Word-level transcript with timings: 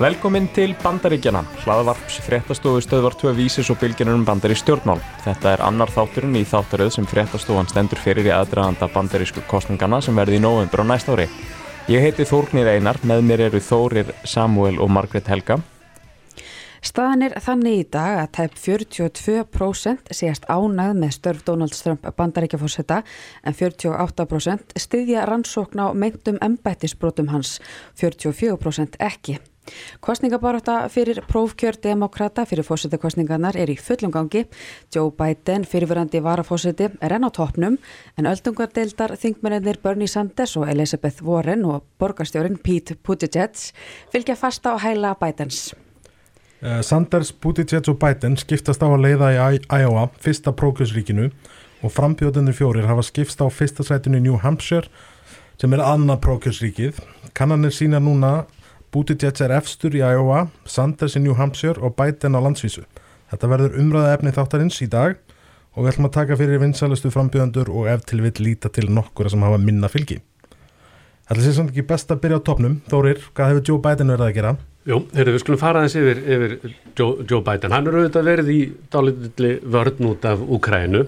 Velkomin 0.00 0.46
til 0.56 0.70
Bandaríkjana, 0.80 1.42
hlaðavarps 1.60 2.22
fréttastofu 2.24 2.80
stöðvar 2.80 3.12
2 3.20 3.34
vísis 3.36 3.68
og 3.68 3.76
bylginunum 3.82 4.22
bandari 4.24 4.54
stjórnmál. 4.56 4.96
Þetta 5.26 5.50
er 5.52 5.62
annar 5.66 5.90
þátturinn 5.92 6.38
í 6.40 6.44
þáttaröð 6.48 6.94
sem 6.94 7.08
fréttastofan 7.10 7.68
stendur 7.68 8.00
fyrir 8.00 8.30
í 8.30 8.32
aðdraðanda 8.32 8.88
bandarísku 8.94 9.42
kostningana 9.50 9.98
sem 10.00 10.16
verði 10.16 10.38
í 10.38 10.40
november 10.40 10.80
á 10.80 10.84
næst 10.88 11.10
ári. 11.12 11.26
Ég 11.92 12.00
heiti 12.00 12.24
Þórnir 12.24 12.70
Einar, 12.72 12.96
með 13.04 13.26
mér 13.28 13.42
eru 13.50 13.60
Þórir, 13.60 14.14
Samuel 14.24 14.80
og 14.80 14.88
Margret 14.88 15.28
Helga. 15.28 15.58
Staðan 16.80 17.26
er 17.28 17.36
þannig 17.44 17.82
í 17.82 17.84
dag 17.92 18.22
að 18.22 18.32
tæp 18.38 18.56
42% 18.56 20.16
séast 20.16 20.48
ánað 20.48 20.96
með 20.96 21.14
störf 21.18 21.44
Donald 21.44 21.76
Trump 21.76 22.08
bandaríkjafórsetta 22.16 23.02
en 23.44 23.52
48% 23.52 24.80
styðja 24.80 25.28
rannsókn 25.28 25.84
á 25.84 25.92
meintum 25.92 26.40
embættisbrotum 26.40 27.28
hans, 27.36 27.58
44% 28.00 28.96
ekki. 28.96 29.36
Kostningabaráta 30.00 30.88
fyrir 30.88 31.20
prófkjör 31.28 31.76
demokrata 31.82 32.44
fyrir 32.48 32.64
fósettakostningarnar 32.64 33.56
er 33.60 33.70
í 33.70 33.76
fullum 33.76 34.10
gangi. 34.10 34.46
Joe 34.94 35.12
Biden, 35.12 35.66
fyrirverandi 35.68 36.22
varafósetti, 36.24 36.88
er 37.00 37.14
enn 37.16 37.28
á 37.28 37.30
toppnum 37.30 37.76
en 38.16 38.30
öldungardeildar 38.30 39.14
þingmennir 39.20 39.78
Bernie 39.82 40.08
Sanders 40.08 40.56
og 40.56 40.68
Elizabeth 40.68 41.22
Warren 41.22 41.64
og 41.68 41.84
borgarstjórin 42.00 42.58
Pete 42.58 42.96
Buttigieg 42.96 43.70
fylgja 44.12 44.36
fasta 44.36 44.74
á 44.74 44.76
hæla 44.80 45.14
Bidens. 45.20 45.74
Uh, 46.60 46.80
Sanders, 46.84 47.32
Buttigieg 47.32 47.88
og 47.88 48.00
Biden 48.00 48.36
skiptast 48.40 48.82
á 48.84 48.88
að 48.88 49.04
leiða 49.04 49.30
í 49.36 49.60
Iowa, 49.68 50.08
fyrsta 50.20 50.52
prókjörsríkinu 50.56 51.30
og 51.80 51.92
frambjóðunir 51.92 52.56
fjórir 52.56 52.88
hafa 52.88 53.04
skipst 53.04 53.40
á 53.40 53.48
fyrsta 53.48 53.84
sætinu 53.84 54.20
New 54.20 54.40
Hampshire 54.40 54.88
sem 55.60 55.72
er 55.76 55.84
annað 55.84 56.20
prókjörsríkið. 56.24 57.00
Kannanir 57.36 57.72
sína 57.72 58.00
núna 58.00 58.46
Buttigieg 58.90 59.38
er 59.44 59.52
efstur 59.54 59.94
í 59.94 60.00
Iowa, 60.02 60.48
Sanders 60.66 61.14
í 61.14 61.20
New 61.22 61.36
Hampshire 61.38 61.78
og 61.78 61.94
Biden 61.98 62.34
á 62.34 62.42
landsvísu. 62.42 62.82
Þetta 63.30 63.50
verður 63.52 63.76
umræða 63.78 64.16
efni 64.16 64.32
þáttarins 64.34 64.80
í 64.82 64.88
dag 64.90 65.14
og 65.76 65.84
við 65.84 65.92
ætlum 65.92 66.08
að 66.08 66.16
taka 66.16 66.38
fyrir 66.40 66.58
vinsælustu 66.58 67.12
frambjöðandur 67.14 67.70
og 67.70 67.86
ef 67.92 68.02
til 68.10 68.18
vill 68.24 68.42
líta 68.42 68.72
til 68.74 68.90
nokkura 68.90 69.30
sem 69.30 69.46
hafa 69.46 69.60
minna 69.62 69.86
fylgi. 69.92 70.18
Þetta 71.30 71.44
sé 71.44 71.54
samt 71.54 71.70
ekki 71.70 71.86
best 71.86 72.10
að 72.10 72.24
byrja 72.24 72.40
á 72.42 72.46
topnum. 72.48 72.80
Þórir, 72.90 73.22
hvað 73.30 73.52
hefur 73.52 73.68
Joe 73.68 73.82
Biden 73.84 74.10
verið 74.10 74.26
að 74.26 74.36
gera? 74.40 74.52
Jú, 74.88 74.96
heyrðu, 75.12 75.34
við 75.34 75.42
skulum 75.42 75.58
fara 75.60 75.82
aðeins 75.82 75.94
yfir, 76.00 76.20
yfir 76.24 76.52
Joe, 76.96 77.24
Joe 77.28 77.42
Biden. 77.44 77.72
Hann 77.74 77.88
er 77.90 77.98
auðvitað 77.98 78.28
verið 78.30 78.46
í 78.48 78.60
dálítið 78.88 79.66
vörn 79.74 80.06
út 80.08 80.24
af 80.30 80.40
Ukrænu 80.56 81.02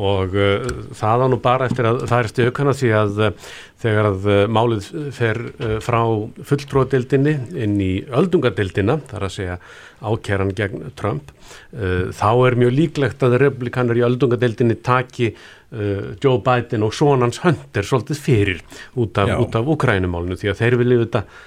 og 0.00 0.36
uh, 0.40 0.70
það 0.96 1.24
á 1.24 1.26
nú 1.28 1.38
bara 1.44 1.68
eftir 1.68 1.88
að 1.90 2.00
það 2.06 2.22
er 2.22 2.30
stjökana 2.32 2.74
því 2.78 2.92
að 2.96 3.20
uh, 3.26 3.50
þegar 3.84 4.08
að 4.08 4.24
uh, 4.24 4.40
málið 4.56 4.88
fer 5.18 5.42
uh, 5.50 5.76
frá 5.84 6.00
fulltróðdildinni 6.48 7.36
inn 7.60 7.76
í 7.84 7.90
öldungadildina, 8.08 8.96
þar 9.12 9.28
að 9.28 9.36
segja 9.36 9.60
ákjæran 10.00 10.56
gegn 10.56 10.88
Trump, 10.96 11.36
uh, 11.76 12.08
þá 12.16 12.28
er 12.32 12.58
mjög 12.64 12.74
líklegt 12.78 13.28
að 13.28 13.36
republikanar 13.44 14.00
í 14.00 14.06
öldungadildinni 14.08 14.80
taki 14.80 15.34
uh, 15.34 16.16
Joe 16.24 16.40
Biden 16.48 16.88
og 16.88 16.96
sonans 16.96 17.44
höndir 17.44 17.84
svolítið 17.84 18.24
fyrir 18.24 18.66
út 18.96 19.20
af, 19.20 19.36
af 19.60 19.72
Ukrænumálinu 19.76 20.40
því 20.40 20.54
að 20.54 20.60
þeir 20.64 20.80
vilja 20.80 21.04
uh, 21.20 21.40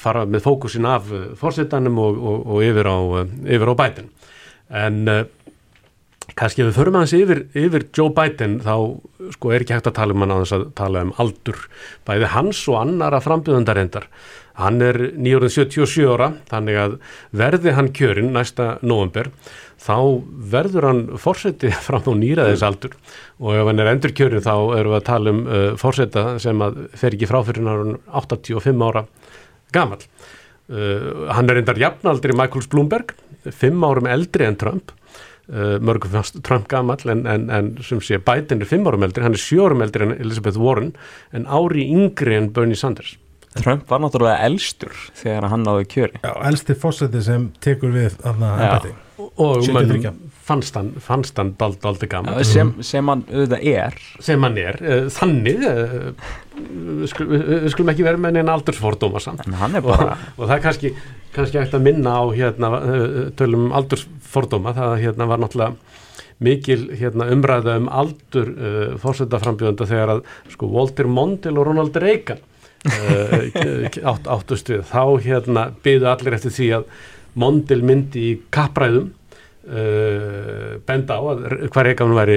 fara 0.00 0.24
með 0.28 0.44
fókusin 0.44 0.88
af 0.88 1.08
uh, 1.12 1.24
fórsetanum 1.38 1.98
og, 2.02 2.18
og, 2.18 2.44
og 2.54 2.66
yfir 2.66 2.90
á, 2.90 2.98
uh, 3.24 3.72
á 3.72 3.74
Biden. 3.80 4.12
En 4.74 5.00
uh, 5.08 5.24
kannski 6.38 6.64
ef 6.64 6.70
við 6.70 6.78
förum 6.78 6.96
aðeins 6.98 7.16
yfir, 7.18 7.42
yfir 7.58 7.84
Joe 7.94 8.12
Biden 8.14 8.56
þá 8.64 8.74
sko 9.34 9.52
er 9.52 9.64
ekki 9.64 9.76
hægt 9.76 9.90
að 9.90 9.98
tala 9.98 10.16
um 10.16 10.24
hann 10.24 10.34
að 10.36 10.64
tala 10.78 11.04
um 11.04 11.12
aldur 11.22 11.60
bæði 12.08 12.30
hans 12.32 12.62
og 12.70 12.80
annara 12.80 13.20
frambjöðundarendar 13.24 14.08
hann 14.58 14.80
er 14.84 14.98
977 15.18 16.08
ára 16.14 16.30
þannig 16.50 16.80
að 16.80 16.96
verði 17.34 17.74
hann 17.76 17.92
kjörinn 17.94 18.32
næsta 18.34 18.74
november 18.82 19.30
þá 19.84 19.96
verður 20.54 20.88
hann 20.88 21.02
fórseti 21.20 21.72
fram 21.86 22.06
á 22.08 22.12
nýraðis 22.16 22.64
aldur 22.66 22.96
og 23.40 23.58
ef 23.58 23.68
hann 23.70 23.82
er 23.82 23.92
endur 23.92 24.14
kjörinn 24.16 24.44
þá 24.44 24.54
erum 24.78 24.94
við 24.94 25.00
að 25.00 25.08
tala 25.10 25.34
um 25.34 25.44
uh, 25.44 25.66
fórseta 25.80 26.24
sem 26.42 26.64
að 26.64 26.80
fer 26.96 27.16
ekki 27.16 27.28
frá 27.30 27.42
fyrir 27.46 27.68
hann 27.68 27.98
85 28.22 28.88
ára 28.88 29.04
gamal 29.74 30.00
uh, 30.00 31.28
hann 31.34 31.50
er 31.50 31.60
endar 31.60 31.80
jafnaldri 31.80 32.36
Michael 32.36 32.68
Bloomberg 32.72 33.16
5 33.44 33.82
árum 33.84 34.06
eldri 34.08 34.46
en 34.48 34.56
Trump. 34.56 34.92
Uh, 35.44 35.76
mörgum 35.84 36.08
fannst 36.14 36.38
Trump 36.40 36.70
gammal 36.72 37.02
en, 37.12 37.26
en, 37.28 37.50
en 37.52 37.66
sem 37.84 38.00
sé 38.00 38.16
Biden 38.16 38.64
er 38.64 38.70
5 38.70 38.88
árum 38.88 39.04
eldri 39.04 39.26
hann 39.26 39.36
er 39.36 39.42
7 39.42 39.60
árum 39.66 39.84
eldri 39.84 40.06
en 40.06 40.14
Elizabeth 40.16 40.56
Warren 40.56 40.94
en 41.36 41.44
ári 41.44 41.84
yngri 41.92 42.38
en 42.38 42.48
Bernie 42.56 42.80
Sanders. 42.80 43.18
Trump 43.54 43.84
var 43.92 44.00
náttúrulega 44.00 44.40
elstur 44.48 44.96
þegar 45.20 45.50
hann 45.52 45.68
náði 45.68 45.84
kjöri. 45.92 46.22
Já, 46.24 46.32
elsti 46.48 46.80
fórseti 46.80 47.20
sem 47.22 47.50
tekur 47.62 47.92
við 47.92 48.16
aðna 48.24 48.56
ennbæti 48.56 48.96
og 49.40 49.68
mönnum 49.74 50.30
fannst 50.44 50.76
hann, 50.76 50.92
fannst 51.00 51.38
hann 51.40 51.54
dald, 51.60 51.78
daldi 51.82 52.08
gaman. 52.10 52.36
Já, 52.38 52.48
sem, 52.48 52.72
sem 52.84 53.08
hann 53.08 53.24
auðvitað 53.30 53.66
er. 53.70 53.98
Sem 54.24 54.44
hann 54.44 54.58
er, 54.60 54.78
uh, 54.82 55.06
þannig 55.14 55.64
uh, 55.64 56.08
við 57.00 57.08
skulum, 57.10 57.44
skulum 57.72 57.92
ekki 57.94 58.06
vera 58.06 58.20
með 58.20 58.38
neina 58.38 58.56
aldursfordóma 58.58 59.22
samt. 59.24 59.46
Bara... 59.48 59.80
og, 59.80 60.24
og 60.36 60.46
það 60.46 60.56
er 60.58 60.64
kannski, 60.66 60.94
kannski 61.34 61.62
eftir 61.62 61.80
að 61.80 61.86
minna 61.88 62.16
á 62.20 62.24
hérna, 62.36 62.72
tölum 63.38 63.70
aldursfordóma. 63.74 64.74
Það 64.76 64.96
hérna, 65.06 65.28
var 65.32 65.44
náttúrulega 65.44 66.02
mikil 66.44 66.88
hérna, 66.98 67.28
umræða 67.32 67.78
um 67.80 67.88
aldur 67.88 68.50
uh, 68.52 68.96
fórsetaframbjöðunda 69.02 69.88
þegar 69.88 70.16
að 70.16 70.26
sko, 70.52 70.68
Walter 70.74 71.08
Mondale 71.08 71.62
og 71.62 71.70
Ronald 71.70 71.96
Reagan 72.02 72.42
átt, 74.10 74.26
áttust 74.28 74.68
við. 74.68 74.84
Þá 74.90 75.02
hérna, 75.24 75.68
byðu 75.84 76.10
allir 76.10 76.36
eftir 76.36 76.52
því 76.52 76.70
að 76.80 76.88
Mondale 77.40 77.86
myndi 77.86 78.30
í 78.30 78.32
kappræðum 78.54 79.12
Uh, 79.64 80.76
benda 80.84 81.14
á 81.16 81.24
að 81.24 81.38
hvað 81.72 81.86
Reagan 81.86 82.10
væri 82.12 82.34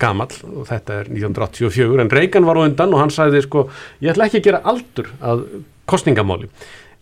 gamall 0.00 0.30
og 0.48 0.62
þetta 0.64 0.94
er 1.02 1.10
1984 1.12 2.00
en 2.00 2.08
Reagan 2.08 2.46
var 2.48 2.56
á 2.56 2.64
undan 2.64 2.94
og 2.96 3.02
hann 3.02 3.12
sagði 3.12 3.42
sko 3.44 3.66
ég 4.00 4.14
ætla 4.14 4.30
ekki 4.30 4.40
að 4.40 4.46
gera 4.46 4.60
aldur 4.72 5.10
að 5.20 5.42
kostningamáli 5.92 6.48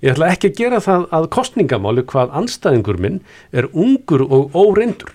ég 0.02 0.16
ætla 0.16 0.32
ekki 0.34 0.50
að 0.50 0.58
gera 0.58 0.80
það 0.82 1.06
að 1.14 1.28
kostningamáli 1.36 2.04
hvað 2.10 2.34
anstæðingur 2.40 2.98
minn 3.04 3.20
er 3.54 3.70
ungur 3.70 4.26
og 4.26 4.58
óreindur 4.58 5.14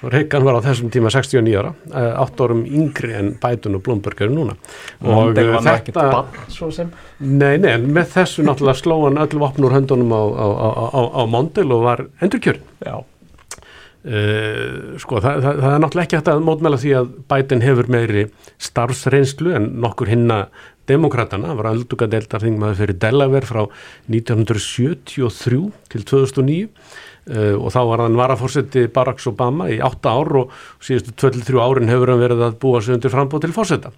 Reagan 0.00 0.46
var 0.46 0.56
á 0.56 0.64
þessum 0.64 0.88
tíma 0.92 1.10
69 1.12 1.56
ára 1.60 1.74
8 2.24 2.44
árum 2.46 2.62
yngri 2.64 3.12
en 3.18 3.34
Biden 3.40 3.76
og 3.76 3.84
Blomberg 3.84 4.22
eru 4.24 4.32
núna. 4.32 4.56
Og 5.04 5.36
þetta 5.36 6.06
nei, 7.20 7.58
nei, 7.60 7.76
með 7.84 8.12
þessu 8.14 8.46
náttúrulega 8.46 8.80
sló 8.80 9.02
hann 9.04 9.20
öll 9.20 9.40
vopn 9.42 9.68
úr 9.68 9.76
höndunum 9.76 10.14
á, 10.16 10.22
á, 10.24 10.46
á, 10.88 11.00
á 11.20 11.22
Mondale 11.28 11.76
og 11.76 11.84
var 11.84 12.06
endurkjörn 12.24 12.64
já. 12.86 13.00
Uh, 14.00 14.96
sko 14.96 15.18
það, 15.20 15.42
það, 15.44 15.58
það 15.60 15.74
er 15.74 15.80
náttúrulega 15.84 16.06
ekki 16.06 16.16
hægt 16.16 16.28
að 16.32 16.44
mótmæla 16.46 16.80
því 16.80 16.92
að 16.96 17.08
Biden 17.28 17.64
hefur 17.66 17.90
meiri 17.92 18.22
starfsreynslu 18.56 19.52
en 19.58 19.66
nokkur 19.84 20.08
hinna 20.08 20.38
demokratana, 20.88 21.52
var 21.58 21.68
aldugadeildar 21.70 22.40
þingmaður 22.40 22.80
fyrir 22.80 22.98
Delaware 23.02 23.46
frá 23.46 23.60
1973 24.08 25.60
til 25.92 26.06
2009 26.08 26.70
uh, 27.28 27.54
og 27.58 27.70
þá 27.74 27.80
var 27.92 28.04
hann 28.06 28.18
varafórseti 28.18 28.86
Barack 28.92 29.22
Obama 29.30 29.68
í 29.70 29.80
8 29.84 30.12
ár 30.12 30.34
og 30.44 30.58
síðustu 30.80 31.16
23 31.26 31.62
árin 31.62 31.92
hefur 31.92 32.14
hann 32.14 32.22
verið 32.22 32.44
að 32.48 32.58
búa 32.62 32.82
sig 32.82 32.96
undir 32.96 33.12
frambóð 33.12 33.46
til 33.46 33.56
fórseta 33.56 33.94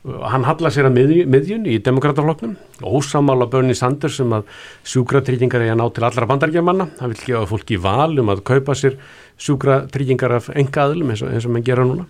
hann 0.00 0.46
hallar 0.48 0.72
sér 0.72 0.88
að 0.88 0.96
miðjun, 1.28 1.66
í 1.68 1.76
demokratafloknum 1.84 2.54
ósamála 2.80 3.50
Bernie 3.52 3.76
Sanders 3.76 4.16
sem 4.16 4.30
að 4.32 4.46
sjúkratryggingar 4.88 5.60
er 5.60 5.74
að 5.74 5.82
ná 5.82 5.84
til 5.92 6.06
allra 6.08 6.28
bandargemanna 6.30 6.86
hann 7.00 7.12
vil 7.12 7.20
gefa 7.26 7.42
fólki 7.50 7.76
val 7.76 8.14
um 8.22 8.32
að 8.32 8.40
kaupa 8.48 8.76
sér 8.78 8.96
sjúkratryggingar 9.40 10.38
af 10.38 10.48
enga 10.54 10.86
aðlum 10.86 11.12
eins 11.12 11.24
og, 11.24 11.34
eins 11.34 11.44
og 11.44 11.52
mann 11.52 11.66
gera 11.66 11.84
núna 11.84 12.08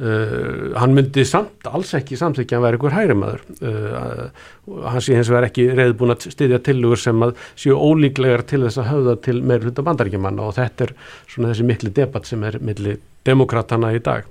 uh, 0.00 0.72
hann 0.80 0.96
myndi 0.96 1.24
samt 1.28 1.66
alls 1.68 1.92
ekki 1.98 2.18
samþykja 2.20 2.58
að 2.58 2.66
vera 2.66 2.78
einhver 2.78 2.96
hægri 2.96 3.16
maður. 3.18 3.46
Uh, 3.60 4.82
hann 4.88 5.04
sé 5.04 5.16
hins 5.18 5.30
vegar 5.32 5.48
ekki 5.48 5.68
reyðbúin 5.76 6.14
að 6.14 6.28
styðja 6.32 6.60
tilugur 6.66 7.00
sem 7.02 7.24
að 7.26 7.34
séu 7.52 7.78
ólíklegar 7.78 8.46
til 8.48 8.62
þess 8.66 8.82
að 8.82 8.90
höfða 8.92 9.16
til 9.28 9.38
meir 9.42 9.64
hluta 9.66 9.86
bandargemanna 9.86 10.48
og 10.48 10.56
þetta 10.58 10.88
er 10.88 10.94
svona 11.26 11.52
þessi 11.52 11.68
mikli 11.68 11.94
debatt 11.96 12.30
sem 12.30 12.44
er 12.48 12.60
milli 12.64 12.98
demokratana 13.26 13.92
í 13.96 14.02
dag. 14.04 14.28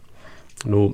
Nú, 0.70 0.92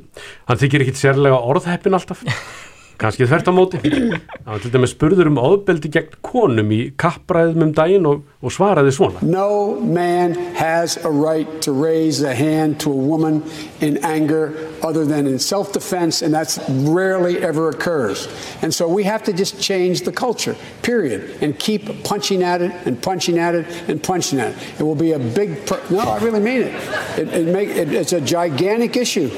hann 0.47 0.59
þykir 0.61 0.85
ekki 0.85 0.95
sérlega 0.95 1.39
orðheppin 1.43 1.97
alltaf, 1.97 2.23
kannski 2.97 3.27
þvert 3.27 3.49
á 3.49 3.53
móti. 3.53 3.79
Það 3.81 4.49
var 4.49 4.63
til 4.63 4.71
dæmis 4.73 4.93
spurður 4.95 5.29
um 5.31 5.39
ofbeldi 5.41 5.91
gegn 5.93 6.17
konum 6.25 6.71
í 6.73 6.79
kappræðum 6.99 7.67
um 7.67 7.73
daginn 7.75 8.07
og, 8.09 8.23
og 8.41 8.53
svaraði 8.53 8.93
svona. 8.95 9.21
No 9.21 9.79
man 9.79 10.33
has 10.57 10.97
a 11.03 11.11
right 11.11 11.49
to 11.61 11.73
raise 11.73 12.21
a 12.21 12.33
hand 12.35 12.79
to 12.81 12.91
a 12.91 12.95
woman 12.95 13.43
in 13.81 13.97
anger 14.05 14.53
other 14.83 15.05
than 15.05 15.27
in 15.27 15.39
self-defense 15.39 16.21
and 16.21 16.33
that's 16.33 16.59
rarely 16.89 17.37
ever 17.43 17.69
occurs. 17.69 18.27
And 18.61 18.73
so 18.73 18.87
we 18.87 19.03
have 19.03 19.23
to 19.25 19.33
just 19.33 19.61
change 19.61 20.01
the 20.01 20.11
culture, 20.11 20.55
period, 20.81 21.37
and 21.41 21.57
keep 21.59 22.03
punching 22.03 22.43
at 22.43 22.61
it 22.61 22.71
and 22.85 23.01
punching 23.01 23.37
at 23.37 23.55
it 23.55 23.65
and 23.89 24.01
punching 24.01 24.39
at 24.39 24.51
it. 24.51 24.79
It 24.79 24.83
will 24.83 24.95
be 24.95 25.13
a 25.13 25.19
big, 25.19 25.69
no, 25.89 25.99
I 25.99 26.17
really 26.19 26.39
mean 26.39 26.61
it. 26.61 26.73
it, 27.17 27.27
it, 27.33 27.47
make, 27.53 27.69
it 27.69 27.91
it's 27.93 28.13
a 28.13 28.21
gigantic 28.21 28.95
issue. 28.95 29.29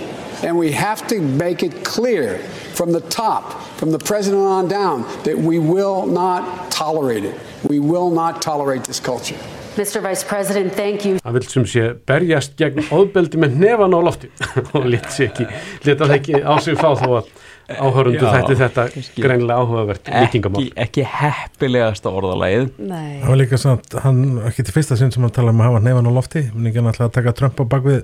And 0.44 0.58
we 0.58 0.72
have 0.72 1.06
to 1.08 1.20
make 1.22 1.64
it 1.64 1.84
clear 1.84 2.38
from 2.74 2.92
the 2.94 3.02
top, 3.02 3.44
from 3.78 3.92
the 3.92 4.00
president 4.00 4.42
on 4.44 4.68
down, 4.70 5.04
that 5.24 5.38
we 5.38 5.60
will 5.60 6.06
not 6.06 6.72
tolerate 6.72 7.26
it. 7.26 7.36
We 7.68 7.80
will 7.80 8.10
not 8.10 8.42
tolerate 8.42 8.84
this 8.86 9.00
culture. 9.02 9.36
Mr. 9.76 10.02
Vice 10.02 10.24
President, 10.24 10.74
thank 10.74 11.06
you. 11.06 11.20
Hann 11.24 11.34
vil 11.36 11.46
sem 11.48 11.66
sé 11.70 11.84
berjast 12.10 12.56
gegn 12.60 12.82
ofbeldi 12.92 13.40
með 13.40 13.60
nefan 13.62 13.94
á 13.96 14.00
lofti 14.04 14.28
og 14.76 14.88
leta 14.92 15.12
sig 15.14 15.30
ekki, 15.30 15.46
leta 15.88 16.08
það 16.10 16.16
ekki 16.18 16.42
á 16.44 16.54
sig 16.64 16.76
fá 16.80 16.90
þó 17.00 17.08
að 17.20 17.30
áhörundu 17.70 18.24
Já, 18.26 18.32
þetta 18.34 18.58
þetta 18.64 18.86
greinlega 19.22 19.60
áhugavert 19.62 20.10
vikingamál. 20.10 20.64
ekki, 20.66 20.74
ekki 20.84 21.06
heppilegasta 21.14 22.12
orðalagið 22.12 22.72
Nei, 22.82 23.20
Það 23.22 23.30
var 23.32 23.40
líka 23.44 23.60
samt, 23.62 23.96
hann, 24.04 24.24
ekki 24.50 24.66
til 24.68 24.76
fyrsta 24.80 24.98
sinn 25.00 25.14
sem 25.16 25.24
hann 25.24 25.36
tala 25.36 25.54
um 25.54 25.62
að 25.62 25.70
hafa 25.70 25.84
nefan 25.86 26.10
á 26.10 26.14
lofti, 26.18 26.44
menn 26.56 26.72
ekki 26.72 26.82
hann 26.82 26.90
alltaf 26.92 27.08
að 27.12 27.16
taka 27.20 27.36
Trump 27.40 27.62
á 27.62 27.66
bakvið 27.76 28.02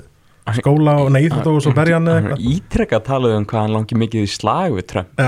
skóla 0.53 0.93
og 1.01 1.15
íþrótt 1.17 1.47
og 1.49 1.61
svo 1.65 1.73
berja 1.73 1.97
hann 1.97 2.09
eða 2.09 2.19
hann 2.19 2.27
eitthvað. 2.29 2.49
ítrekka 2.53 2.99
talað 3.05 3.35
um 3.39 3.45
hvað 3.49 3.63
hann 3.63 3.73
langi 3.73 3.97
mikið 3.97 4.25
í 4.25 4.29
slag 4.29 4.75
við 4.75 4.87
Trump. 4.91 5.23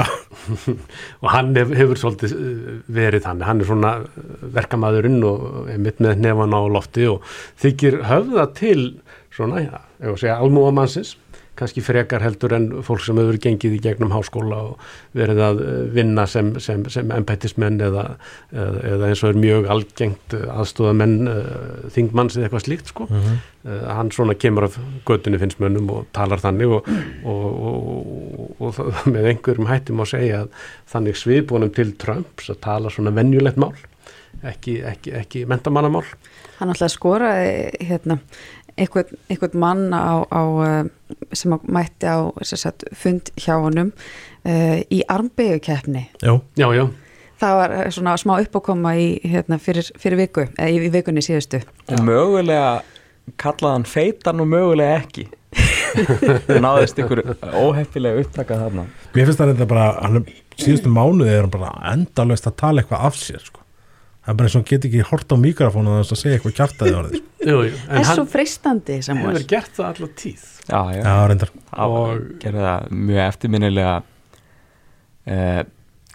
Og 1.23 1.29
hann 1.33 1.55
hef, 1.57 1.73
hefur 1.79 2.01
svolítið 2.01 2.35
uh, 2.37 2.75
verið 2.99 3.25
hann, 3.25 3.41
hann 3.47 3.63
er 3.63 3.69
svona 3.69 3.93
uh, 4.03 4.27
verkamæðurinn 4.53 5.17
og 5.25 5.71
er 5.73 5.81
mitt 5.81 6.03
með 6.03 6.21
nefan 6.21 6.53
á 6.53 6.61
lofti 6.69 7.07
og 7.09 7.25
þykir 7.63 8.03
höfða 8.11 8.45
til 8.57 8.81
svona, 9.33 9.63
já, 9.65 9.81
ef 10.01 10.13
að 10.13 10.21
segja 10.21 10.37
almúamannsins, 10.41 11.15
kannski 11.57 11.81
frekar 11.85 12.21
heldur 12.23 12.53
en 12.57 12.67
fólk 12.85 13.01
sem 13.05 13.17
hefur 13.19 13.39
gengið 13.43 13.75
í 13.77 13.81
gegnum 13.83 14.11
háskóla 14.15 14.59
og 14.69 14.85
verið 15.17 15.41
að 15.47 15.61
uh, 15.63 15.73
vinna 15.95 16.25
sem, 16.29 16.53
sem, 16.63 16.85
sem 16.93 17.11
embættismenn 17.17 17.81
eða, 17.87 18.05
eða, 18.53 18.83
eða 18.93 19.09
eins 19.11 19.23
og 19.25 19.33
er 19.33 19.41
mjög 19.43 19.69
algengt 19.75 20.37
aðstóðamenn 20.37 21.17
uh, 21.31 21.43
þingmanns 21.95 22.37
eða 22.37 22.47
eitthvað 22.49 22.65
slíkt 22.67 22.93
sko. 22.93 23.09
uh, 23.09 23.83
hann 23.97 24.13
svona 24.15 24.37
kemur 24.39 24.69
af 24.69 24.79
göttunni 25.09 25.41
finnst 25.41 25.59
mönnum 25.63 25.89
og 25.97 26.07
talar 26.15 26.39
þannig 26.43 26.77
og, 26.77 26.87
og, 27.25 27.43
og, 27.43 27.91
og, 27.97 28.55
og 28.61 28.73
það- 28.79 29.03
með 29.17 29.29
einhverjum 29.33 29.69
hættum 29.73 30.05
að 30.05 30.11
segja 30.13 30.43
að 30.45 30.65
þannig 30.93 31.21
sviðbúnum 31.25 31.73
til 31.75 31.91
Trumps 31.99 32.49
að 32.53 32.61
tala 32.69 32.93
svona 32.93 33.11
venjulegt 33.17 33.57
mál 33.61 33.73
ekki, 34.45 34.77
ekki, 34.85 35.11
ekki 35.17 35.39
mentamannamál 35.49 36.03
hann 36.59 36.69
alltaf 36.73 36.91
skoraði 36.93 37.85
hérna, 37.87 38.19
einhvern, 38.77 39.17
einhvern 39.29 39.59
mann 39.59 39.83
á, 39.93 40.23
á, 40.29 40.41
eh, 40.67 41.17
sem 41.33 41.53
að 41.55 41.67
mætti 41.73 42.07
á 42.09 42.29
sagt, 42.43 42.87
fund 42.95 43.31
hjá 43.39 43.55
honum 43.57 43.91
uh, 44.45 44.79
í 44.93 45.01
armbegjukeppni 45.09 46.07
já, 46.21 46.33
já, 46.59 46.67
já, 46.75 46.85
það 47.41 47.57
var 47.61 47.75
eh, 47.77 47.89
svona 47.93 48.15
smá 48.19 48.35
uppákoma 48.41 48.93
í, 48.99 49.07
hérna, 49.25 49.59
fyrir, 49.61 49.89
fyrir 49.99 50.21
viku, 50.21 50.47
eða 50.57 50.69
í, 50.73 50.79
í 50.87 50.93
vikunni 50.93 51.23
síðustu. 51.25 51.61
Og 51.91 52.01
mögulega 52.05 52.79
kallaði 53.41 53.75
hann 53.75 53.87
feitan 53.89 54.43
og 54.43 54.49
mögulega 54.51 55.01
ekki. 55.01 55.27
Það 56.47 56.59
náðist 56.61 56.99
ykkur 57.01 57.21
óheppilega 57.57 58.21
upptaka 58.21 58.57
þarna. 58.59 58.83
Mér 59.15 59.29
finnst 59.29 59.39
það 59.39 59.51
reynda 59.51 59.69
bara, 59.69 59.85
hann 60.03 60.27
síðustu 60.59 60.91
mánuði 60.93 61.33
er 61.33 61.45
hann 61.45 61.53
bara 61.53 61.71
endalöst 61.93 62.49
að 62.49 62.57
tala 62.61 62.83
eitthvað 62.83 63.07
af 63.07 63.17
sér, 63.17 63.41
sko. 63.45 63.63
Það 64.27 64.33
er 64.33 64.37
bara 64.41 64.49
eins 64.49 64.55
og 64.57 64.59
hann 64.59 64.67
get 64.67 64.85
ekki 64.89 65.03
hort 65.07 65.31
á 65.31 65.35
mikrofónu 65.39 65.91
að 65.95 66.01
að 66.11 66.19
segja 66.19 66.35
eitthvað 66.37 66.55
kjaftaði 66.57 66.95
orðið, 66.99 67.21
sko. 67.21 67.45
jú, 67.47 67.57
jú. 67.63 67.77
það 67.79 67.93
en 67.95 68.01
er 68.01 68.07
svo 68.09 68.17
hann 68.17 68.31
freistandi 68.33 68.97
sem 69.07 69.21
hefur 69.21 69.37
var 69.37 69.45
gert 69.53 69.71
það 69.77 69.87
allar 69.93 70.11
tíð 70.19 70.43
já, 70.67 70.81
já, 70.97 71.01
Já, 71.07 71.13
reyndar. 71.31 71.51
og 71.71 71.95
Og- 72.01 72.25
gerði 72.43 72.65
það 72.67 72.89
mjög 73.07 73.21
eftirminnilega 73.23 73.93
eh, 75.31 75.61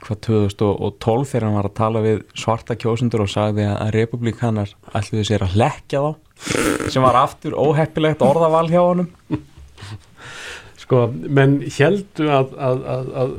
hvað 0.02 0.20
2012 0.26 1.30
þegar 1.30 1.46
hann 1.48 1.56
var 1.60 1.68
að 1.70 1.76
tala 1.78 2.02
við 2.04 2.20
svarta 2.42 2.76
kjósundur 2.84 3.24
og 3.24 3.30
sagði 3.32 3.64
að 3.70 3.92
republikanar 3.96 4.72
ætluðu 4.98 5.24
sér 5.30 5.46
að 5.46 5.56
lekkja 5.62 6.04
þá 6.04 6.90
sem 6.92 7.04
var 7.06 7.18
aftur 7.22 7.54
óheppilegt 7.56 8.24
orðaval 8.26 8.66
hjá 8.68 8.80
honum 8.82 9.08
sko, 10.82 11.04
menn 11.30 11.60
heldu 11.76 12.26
að, 12.34 12.56
að, 12.58 12.80
að, 12.94 13.12
að 13.22 13.36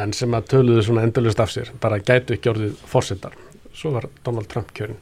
menn 0.00 0.14
sem 0.16 0.34
að 0.38 0.46
töluðu 0.54 0.86
svona 0.86 1.04
endalust 1.06 1.42
af 1.44 1.52
sér 1.52 1.70
bara 1.82 2.00
gætu 2.00 2.38
ekki 2.38 2.50
orðið 2.54 2.80
fórsetar 2.88 3.36
svo 3.78 3.94
var 3.94 4.08
Donald 4.26 4.50
Trump 4.50 4.72
kjörin 4.76 4.98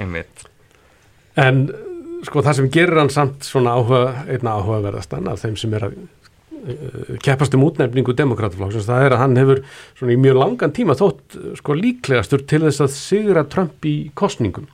einmitt. 0.00 0.46
En 1.36 1.66
sko 2.24 2.42
það 2.44 2.58
sem 2.58 2.72
gerir 2.72 3.00
hann 3.02 3.12
samt 3.12 3.44
svona 3.46 3.74
áhuga, 3.76 4.24
einna 4.30 4.56
áhugaverðastan 4.58 5.28
af 5.28 5.42
þeim 5.42 5.56
sem 5.60 5.74
er 5.76 5.88
að 5.88 5.96
uh, 6.00 7.14
keppast 7.24 7.56
um 7.56 7.66
útnefningu 7.66 8.14
demokrataflokksins, 8.16 8.88
það 8.88 9.08
er 9.08 9.16
að 9.16 9.22
hann 9.24 9.38
hefur 9.40 9.62
svona 9.98 10.16
í 10.16 10.20
mjög 10.24 10.40
langan 10.40 10.74
tíma 10.76 10.96
þótt 10.98 11.38
sko 11.60 11.76
líklegastur 11.78 12.46
til 12.48 12.64
þess 12.64 12.86
að 12.86 12.94
sigra 12.96 13.44
Trump 13.52 13.88
í 13.88 13.96
kostningum 14.16 14.70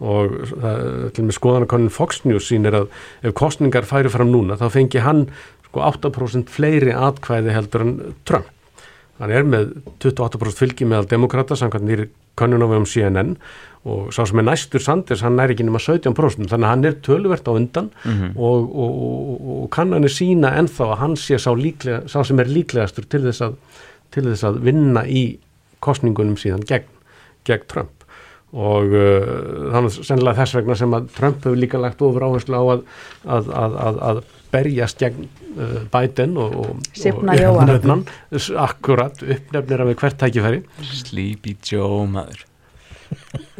og 0.00 0.36
það, 0.50 0.84
til 1.16 1.26
með 1.26 1.36
skoðanakonin 1.36 1.92
Fox 1.92 2.22
News 2.24 2.46
sýnir 2.48 2.76
að 2.78 2.92
ef 3.28 3.34
kostningar 3.36 3.88
færi 3.88 4.12
fram 4.12 4.30
núna 4.32 4.56
þá 4.60 4.70
fengi 4.72 5.02
hann 5.04 5.26
sko 5.70 5.84
8% 5.86 6.50
fleiri 6.50 6.94
atkvæði 6.96 7.52
heldur 7.54 7.84
en 7.84 7.92
Trump. 8.28 8.48
Hann 9.20 9.32
er 9.36 9.44
með 9.44 9.74
28% 10.00 10.56
fylgi 10.56 10.88
meðal 10.88 11.08
demokrata 11.10 11.58
samkvæmt 11.58 11.86
nýri 11.88 12.06
könnunafum 12.40 12.86
CNN 12.88 13.34
og 13.88 14.10
sá 14.12 14.26
sem 14.28 14.40
er 14.40 14.44
næstur 14.44 14.82
Sanders, 14.84 15.22
hann 15.24 15.38
er 15.40 15.52
ekki 15.52 15.64
nema 15.64 15.80
17% 15.80 16.48
þannig 16.50 16.66
að 16.66 16.70
hann 16.70 16.88
er 16.88 16.96
töluvert 17.04 17.48
á 17.48 17.52
undan 17.52 17.88
og, 18.34 18.66
og, 18.68 18.98
og, 19.04 19.46
og 19.62 19.70
kannanir 19.72 20.12
sína 20.12 20.52
ennþá 20.60 20.90
að 20.90 20.98
hann 21.00 21.16
sé 21.20 21.38
sá, 21.40 21.48
líklega, 21.56 22.02
sá 22.08 22.20
sem 22.24 22.40
er 22.40 22.52
líklegastur 22.52 23.08
til 23.08 23.22
þess 23.24 23.46
að, 23.48 23.56
til 24.12 24.26
þess 24.28 24.44
að 24.50 24.60
vinna 24.68 25.06
í 25.08 25.24
kostningunum 25.84 26.36
síðan 26.40 26.66
gegn, 26.68 26.92
gegn 27.48 27.66
Trump. 27.72 27.96
Og 28.50 28.92
uh, 28.98 29.70
þannig 29.70 29.96
sennilega 30.00 30.42
þess 30.42 30.56
vegna 30.58 30.76
sem 30.76 30.96
að 30.96 31.08
Trump 31.14 31.44
hefur 31.46 31.60
líka 31.60 31.80
lagt 31.80 32.02
ofur 32.02 32.26
áherslu 32.26 32.58
á 32.58 32.64
að, 32.66 32.82
að, 33.54 34.00
að, 34.10 34.22
berjast 34.50 34.98
gegn 34.98 35.28
Biden 35.92 36.36
og, 36.38 36.54
og, 36.64 36.84
og 38.30 38.38
s- 38.38 38.52
akkurat 38.54 39.22
uppnefnir 39.22 39.84
við 39.90 39.98
hvert 40.04 40.18
tækifæri. 40.22 40.62
Sleepy 41.02 41.56
Joe 41.72 42.06
maður. 42.10 42.46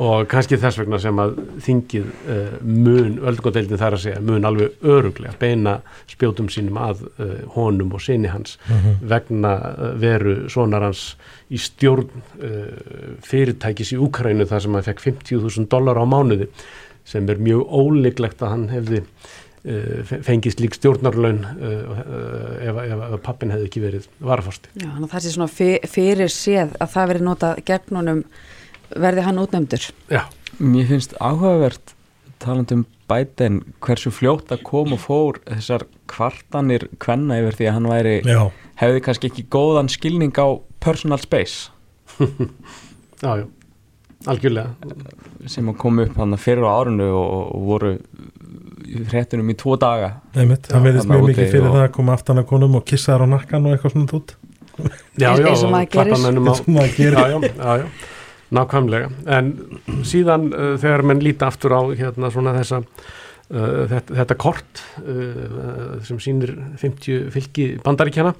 Og 0.00 0.28
kannski 0.30 0.54
þess 0.62 0.78
vegna 0.78 0.98
sem 1.02 1.18
að 1.18 1.32
þingið 1.66 2.04
uh, 2.30 2.52
mun, 2.62 3.16
öldungadeildin 3.26 3.80
þar 3.80 3.96
að 3.96 4.02
segja 4.04 4.20
mun 4.22 4.46
alveg 4.46 4.84
öruglega 4.86 5.34
beina 5.40 5.72
spjótum 6.08 6.46
sínum 6.54 6.78
að 6.78 7.02
uh, 7.18 7.32
honum 7.56 7.90
og 7.98 8.04
sinni 8.04 8.30
hans 8.30 8.54
vegna 9.10 9.56
uh, 9.72 9.88
veru 10.00 10.36
sonar 10.54 10.86
hans 10.86 11.02
í 11.50 11.58
stjórn 11.58 12.06
uh, 12.06 13.18
fyrirtækis 13.26 13.90
í 13.96 13.98
Úkrænu 14.06 14.46
þar 14.46 14.62
sem 14.68 14.78
hann 14.78 14.86
fekk 14.86 15.02
50.000 15.08 15.66
dólar 15.74 15.98
á 15.98 16.06
mánuði 16.06 16.46
sem 17.10 17.26
er 17.32 17.42
mjög 17.42 17.66
óleiklegt 17.74 18.42
að 18.46 18.52
hann 18.54 18.66
hefði 18.70 19.02
fengið 19.60 20.54
slík 20.54 20.76
stjórnarlaun 20.78 21.42
uh, 21.44 21.70
uh, 21.92 22.52
ef, 22.64 22.78
ef, 22.80 23.04
ef 23.10 23.22
pappin 23.26 23.52
hefði 23.52 23.68
ekki 23.68 23.82
verið 23.84 24.06
varaforsti. 24.24 24.72
Já, 24.74 24.88
þannig 24.88 25.08
að 25.08 25.14
það 25.14 25.24
sé 25.26 25.32
svona 25.34 25.52
fyr, 25.52 25.88
fyrir 25.92 26.32
séð 26.32 26.76
að 26.80 26.92
það 26.94 27.10
veri 27.12 27.24
notað 27.26 27.64
gegn 27.68 28.00
honum 28.00 28.22
verði 28.90 29.26
hann 29.26 29.42
útnefndur. 29.42 29.88
Já, 30.10 30.22
Mér 30.60 30.88
finnst 30.90 31.14
áhugavert 31.22 31.94
talandi 32.40 32.76
um 32.76 32.86
Biden 33.10 33.60
hversu 33.82 34.10
fljótt 34.14 34.52
að 34.54 34.64
kom 34.66 34.94
og 34.94 35.00
fór 35.02 35.38
þessar 35.46 35.86
kvartanir 36.10 36.86
kvenna 37.02 37.38
yfir 37.40 37.56
því 37.58 37.68
að 37.68 37.76
hann 37.76 37.88
væri 37.90 38.14
Já, 38.26 38.42
hefði 38.82 39.02
kannski 39.06 39.30
ekki 39.30 39.46
góðan 39.52 39.90
skilning 39.92 40.36
á 40.36 40.60
personal 40.82 41.20
space. 41.22 41.70
Já, 43.20 43.36
já, 43.36 43.44
algjörlega. 44.26 44.74
sem 45.46 45.68
að 45.72 45.76
koma 45.80 46.02
upp 46.02 46.16
hann 46.20 46.36
fyrir 46.36 46.64
á 46.66 46.72
árinu 46.82 47.06
og, 47.16 47.54
og 47.54 47.62
voru 47.70 47.92
í 48.90 49.04
fréttunum 49.08 49.50
í 49.50 49.56
tvo 49.56 49.76
daga 49.80 50.10
einmitt, 50.34 50.66
það 50.68 50.82
verðist 50.88 51.06
þarna 51.06 51.16
mjög 51.20 51.28
mikið 51.30 51.50
fyrir 51.54 51.66
og- 51.68 51.74
það 51.76 51.84
að 51.88 51.92
koma 51.96 52.12
aftan 52.18 52.38
að 52.42 52.46
konum 52.50 52.74
og 52.80 52.84
kissa 52.84 53.12
þær 53.14 53.24
á 53.24 53.28
nakkan 53.36 53.66
og 53.66 53.72
eitthvað 53.76 53.92
svona 53.96 54.16
út 54.20 54.36
Já, 55.20 55.34
já, 55.36 55.46
eins 55.50 55.62
og 55.64 55.70
maður 55.74 55.88
gerir. 55.90 55.92
klappamönnum 55.92 56.46
á- 56.46 56.50
eins 56.50 56.60
og 56.60 56.68
maður 56.74 56.96
gerir. 56.96 57.16
Já, 57.18 57.28
já, 57.28 57.38
já, 57.48 57.76
já, 57.76 57.86
nákvæmlega. 58.50 59.08
En 59.26 59.50
síðan 60.08 60.46
uh, 60.54 60.76
þegar 60.80 61.02
menn 61.04 61.20
líta 61.20 61.46
aftur 61.50 61.74
á 61.76 61.80
hérna 61.94 62.30
svona 62.32 62.54
þessa 62.56 62.80
þetta, 63.50 64.14
þetta 64.14 64.36
kort 64.38 64.80
uh, 65.02 65.98
sem 66.06 66.20
sýnir 66.22 66.52
50 66.78 67.30
fylki 67.34 67.66
bandaríkjana 67.82 68.32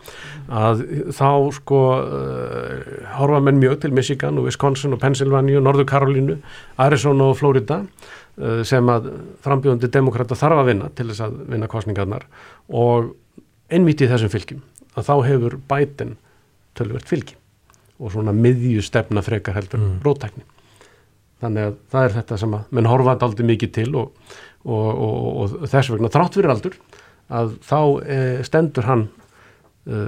að 0.55 0.85
þá 1.17 1.31
sko 1.57 1.81
uh, 1.99 2.77
horfa 3.17 3.41
menn 3.43 3.59
mjög 3.59 3.81
til 3.83 3.93
Michigan 3.97 4.39
og 4.39 4.47
Wisconsin 4.47 4.95
og 4.95 5.03
Pennsylvania 5.03 5.59
og 5.59 5.67
Norður 5.67 5.89
Karolínu, 5.91 6.39
Arizona 6.87 7.31
og 7.33 7.41
Florida 7.41 7.81
uh, 7.83 8.63
sem 8.67 8.93
að 8.93 9.11
frambjóðandi 9.43 9.91
demokrata 9.91 10.39
þarf 10.39 10.63
að 10.63 10.71
vinna 10.73 10.93
til 10.95 11.09
þess 11.11 11.27
að 11.27 11.43
vinna 11.51 11.71
kostningarnar 11.71 12.29
og 12.69 13.11
einmitt 13.71 14.05
í 14.05 14.11
þessum 14.11 14.31
fylgjum 14.31 14.63
að 14.95 15.11
þá 15.11 15.15
hefur 15.27 15.59
Biden 15.71 16.17
tölvert 16.79 17.11
fylgi 17.11 17.37
og 18.01 18.15
svona 18.15 18.33
miðju 18.35 18.83
stefna 18.85 19.23
frekar 19.25 19.59
heldur 19.59 19.83
mm. 19.83 19.99
rótækni. 20.07 20.47
Þannig 21.41 21.67
að 21.67 21.77
það 21.93 22.07
er 22.07 22.15
þetta 22.19 22.39
sem 22.41 22.55
að 22.57 22.73
menn 22.77 22.89
horfa 22.89 23.17
aldrei 23.27 23.47
mikið 23.49 23.73
til 23.77 23.91
og, 23.97 24.33
og, 24.65 24.89
og, 24.91 25.55
og 25.61 25.69
þess 25.71 25.93
vegna 25.95 26.13
þrátt 26.13 26.37
fyrir 26.37 26.53
aldur 26.53 26.77
að 27.31 27.55
þá 27.65 27.81
e, 28.03 28.19
stendur 28.47 28.89
hann 28.89 29.07
e, 29.87 30.03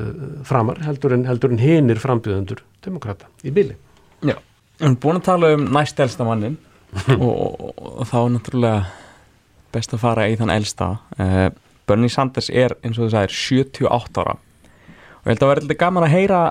framar 0.49 0.83
heldur 0.87 1.15
en, 1.17 1.27
heldur 1.29 1.55
en 1.55 1.63
hinir 1.63 2.01
frambjöðendur 2.03 2.65
demokrata 2.85 3.31
í 3.47 3.55
bíli. 3.55 3.77
Já, 4.23 4.37
við 4.79 4.89
erum 4.89 4.99
búin 5.03 5.21
að 5.21 5.29
tala 5.31 5.53
um 5.57 5.67
næst 5.73 6.03
elsta 6.03 6.27
mannin 6.27 6.59
og, 7.17 7.33
og, 7.33 7.71
og 7.79 8.09
þá 8.11 8.17
er 8.23 8.33
náttúrulega 8.37 8.81
best 9.73 9.95
að 9.97 10.03
fara 10.03 10.29
í 10.29 10.37
þann 10.37 10.53
elsta 10.53 10.95
uh, 11.17 11.49
Bernie 11.89 12.13
Sanders 12.13 12.51
er 12.53 12.75
eins 12.83 12.99
og 12.99 13.09
þú 13.09 13.15
sagðir 13.15 13.39
78 13.39 14.23
ára 14.23 14.37
og 14.37 15.31
ég 15.31 15.33
held 15.33 15.45
að 15.47 15.53
vera 15.53 15.63
eitthvað 15.63 15.81
gaman 15.81 16.07
að 16.07 16.13
heyra 16.13 16.43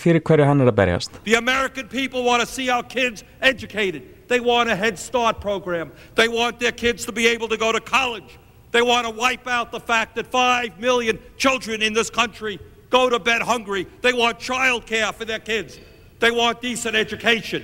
fyrir 0.00 0.24
hverju 0.24 0.48
hann 0.48 0.64
er 0.64 0.70
að 0.70 0.78
berjast 0.82 1.16
The 1.24 1.38
American 1.38 1.88
people 1.88 2.24
want 2.26 2.44
to 2.44 2.48
see 2.48 2.68
our 2.70 2.84
kids 2.84 3.24
educated. 3.40 4.02
They 4.32 4.40
want 4.40 4.70
a 4.70 4.74
Head 4.74 4.98
Start 4.98 5.42
program. 5.42 5.92
They 6.14 6.26
want 6.26 6.58
their 6.58 6.72
kids 6.72 7.04
to 7.04 7.12
be 7.12 7.26
able 7.26 7.48
to 7.48 7.58
go 7.58 7.70
to 7.70 7.80
college. 7.80 8.38
They 8.70 8.80
want 8.80 9.06
to 9.06 9.12
wipe 9.12 9.46
out 9.46 9.70
the 9.70 9.78
fact 9.78 10.16
that 10.16 10.26
5 10.26 10.80
million 10.80 11.18
children 11.36 11.82
in 11.82 11.92
this 11.92 12.08
country 12.08 12.58
go 12.88 13.10
to 13.10 13.18
bed 13.18 13.42
hungry. 13.42 13.86
They 14.00 14.14
want 14.14 14.38
child 14.38 14.86
care 14.86 15.12
for 15.12 15.26
their 15.26 15.38
kids. 15.38 15.78
They 16.20 16.30
want 16.30 16.62
decent 16.62 16.96
education. 16.96 17.62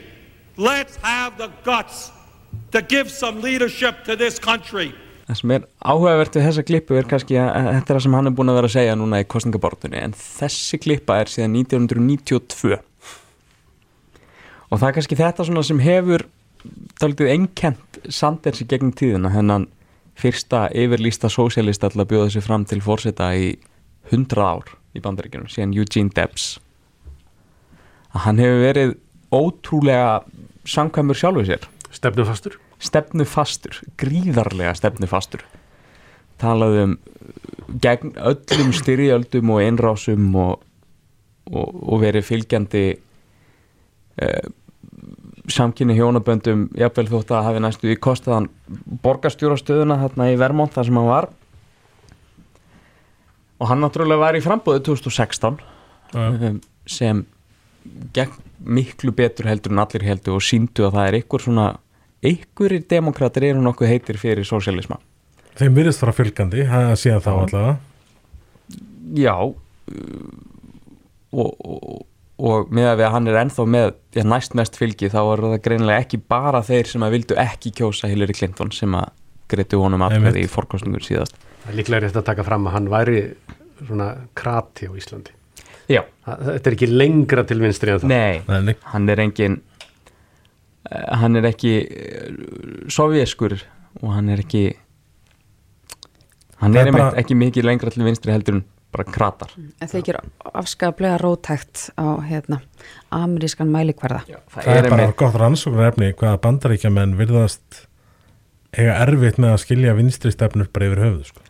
Let's 0.58 0.96
have 0.96 1.38
the 1.38 1.48
guts 1.64 2.12
to 2.72 2.82
give 2.82 3.10
some 3.10 3.40
leadership 3.40 4.04
to 4.04 4.14
this 4.14 4.38
country. 4.38 4.92
Það 5.26 5.40
sem 5.40 5.56
er 5.56 5.66
áhugavert 5.80 6.37
við 6.37 6.48
þessa 6.50 6.68
klippu 6.68 7.00
er 7.00 7.08
kannski 7.08 7.40
að 7.40 7.48
að 7.48 7.75
þetta 7.78 7.92
er 7.94 7.96
það 7.96 8.04
sem 8.04 8.18
hann 8.20 8.28
er 8.28 8.37
búin 8.37 8.52
að 8.52 8.60
vera 8.60 8.68
að 8.68 8.76
segja 8.76 9.00
núna 9.00 9.25
í 9.25 9.30
kostningabortunni 9.32 10.04
en 10.04 10.16
þessi 10.20 10.84
klippa 10.84 11.16
er 11.22 11.32
síðan 11.32 11.56
1992 11.64 12.78
og 14.68 14.80
það 14.80 14.88
er 14.88 14.96
kannski 14.98 15.18
þetta 15.20 15.48
svona 15.48 15.64
sem 15.64 15.80
hefur 15.80 16.28
dálítið 16.99 17.33
einkent 17.33 17.99
Sanders 18.11 18.62
í 18.62 18.69
gegnum 18.69 18.95
tíðina 18.97 19.33
hennan 19.33 19.69
fyrsta 20.19 20.67
yfirlýsta 20.75 21.31
sósialista 21.31 21.90
til 21.93 22.02
að 22.02 22.11
bjóða 22.12 22.31
sig 22.35 22.45
fram 22.47 22.64
til 22.67 22.81
fórseta 22.83 23.31
í 23.38 23.52
100 24.11 24.43
ár 24.43 24.73
í 24.97 25.02
bandaríkjunum 25.05 25.50
síðan 25.52 25.76
Eugene 25.76 26.14
Debs. 26.14 26.57
Að 28.14 28.25
hann 28.26 28.43
hefur 28.43 28.64
verið 28.64 28.95
ótrúlega 29.35 30.12
samkvæmur 30.69 31.19
sjálfuð 31.19 31.50
sér. 31.52 31.69
Stefnufastur? 31.95 32.59
Stefnufastur, 32.83 33.83
gríðarlega 34.00 34.75
stefnufastur. 34.78 35.45
Talaði 36.38 36.85
um 36.87 36.97
gegn 37.83 38.14
öllum 38.17 38.73
styrjöldum 38.76 39.52
og 39.52 39.62
einrásum 39.62 40.28
og, 40.38 40.62
og, 41.50 41.69
og 41.69 42.02
verið 42.02 42.26
fylgjandi 42.28 42.85
eh, 42.95 44.49
samkynni 45.52 45.97
hjónaböndum 45.97 46.69
jafnvel 46.78 47.09
þótt 47.09 47.33
að 47.35 47.47
hafi 47.49 47.62
næstu 47.64 47.90
í 47.93 47.99
kostaðan 48.00 48.49
borgarstjórastöðuna 49.05 49.99
þarna 50.02 50.31
í 50.33 50.38
Vermont 50.40 50.76
þar 50.76 50.88
sem 50.88 51.00
hann 51.00 51.09
var. 51.09 51.28
Og 53.59 53.71
hann 53.71 53.83
náttúrulega 53.83 54.23
var 54.23 54.38
í 54.38 54.45
frambóðu 54.45 54.85
2016 54.93 55.59
um, 56.14 56.61
sem 56.87 57.25
gegn 58.14 58.38
miklu 58.59 59.12
betur 59.17 59.49
heldur 59.50 59.75
en 59.75 59.83
allir 59.83 60.07
heldur 60.07 60.38
og 60.38 60.45
síndu 60.45 60.87
að 60.87 60.97
það 60.99 61.11
er 61.11 61.21
ykkur 61.23 61.45
svona 61.47 61.69
ykkurir 62.28 62.85
demokrater 62.90 63.47
eru 63.50 63.62
nokkuð 63.62 63.93
heitir 63.93 64.19
fyrir 64.21 64.47
sósialisma 64.47 64.99
Þeim 65.59 65.75
virðist 65.75 65.99
fara 65.99 66.14
fylgandi, 66.14 66.62
það 66.71 66.93
séð 67.00 67.17
þá 67.25 67.31
allavega. 67.33 67.71
Já. 69.19 69.35
Og, 71.35 71.49
og, 71.50 72.05
og 72.38 72.68
með 72.71 72.90
að 72.92 73.02
hann 73.12 73.26
er 73.30 73.38
ennþá 73.40 73.64
með 73.66 73.88
ja, 74.14 74.23
næst 74.30 74.54
mest 74.59 74.76
fylgi 74.78 75.09
þá 75.11 75.18
er 75.33 75.42
það 75.45 75.57
greinilega 75.64 76.04
ekki 76.04 76.21
bara 76.30 76.61
þeir 76.62 76.87
sem 76.87 77.02
að 77.02 77.14
vildu 77.16 77.38
ekki 77.42 77.73
kjósa 77.80 78.11
Hillary 78.11 78.37
Clinton 78.38 78.71
sem 78.73 78.95
að 78.95 79.09
greitu 79.50 79.80
honum 79.83 80.04
aðkvæði 80.07 80.45
í 80.45 80.50
fórkostningur 80.52 81.02
síðast. 81.02 81.35
Það 81.64 81.73
er 81.73 81.78
líklega 81.80 82.02
rétt 82.04 82.18
að 82.21 82.26
taka 82.28 82.45
fram 82.47 82.66
að 82.68 82.75
hann 82.76 82.88
væri 82.92 83.18
svona 83.80 84.09
krati 84.38 84.87
á 84.87 84.92
Íslandi. 84.99 85.33
Já, 85.88 86.02
Það- 86.26 86.42
Þetta 86.52 86.68
er 86.71 86.75
ekki 86.76 86.88
lengra 86.92 87.45
til 87.49 87.59
vinstri 87.62 87.90
en 87.95 88.00
það. 88.02 88.09
Nei, 88.12 88.61
Nei, 88.68 88.75
hann 88.92 89.09
er 89.09 89.23
engin 89.25 89.54
uh, 90.92 91.16
hann 91.23 91.37
er 91.40 91.49
ekki 91.49 91.73
uh, 91.88 92.88
sovjeskur 92.92 93.57
og 94.02 94.11
hann 94.14 94.28
er 94.35 94.42
ekki 94.45 94.66
hann 96.61 96.75
Það 96.75 96.80
er 96.83 96.87
er 96.90 96.92
bara- 96.99 97.16
ekki 97.23 97.35
mikið 97.38 97.64
lengra 97.71 97.90
til 97.95 98.04
vinstri 98.07 98.33
heldur 98.35 98.59
en 98.61 98.64
bara 98.92 99.04
kratar 99.04 99.50
En 99.59 99.88
þeir 99.90 100.04
gera 100.07 100.21
afskaplega 100.54 101.18
rótækt 101.21 101.90
á 102.00 102.07
hérna, 102.25 102.61
amerískan 103.12 103.68
mælikvarða. 103.73 104.23
það, 104.26 104.62
Það 104.64 104.76
er 104.80 104.88
bara 104.90 105.12
gott 105.12 105.35
rannsóknarefni 105.42 106.12
hvaða 106.14 106.40
bandaríkjamenn 106.47 107.16
virðast 107.18 107.85
eiga 108.76 108.97
erfitt 109.04 109.38
með 109.40 109.54
að 109.57 109.62
skilja 109.64 109.95
vinstri 109.97 110.33
stefnur 110.33 110.68
bara 110.73 110.88
yfir 110.90 111.02
höfuð 111.04 111.25
sko. 111.30 111.40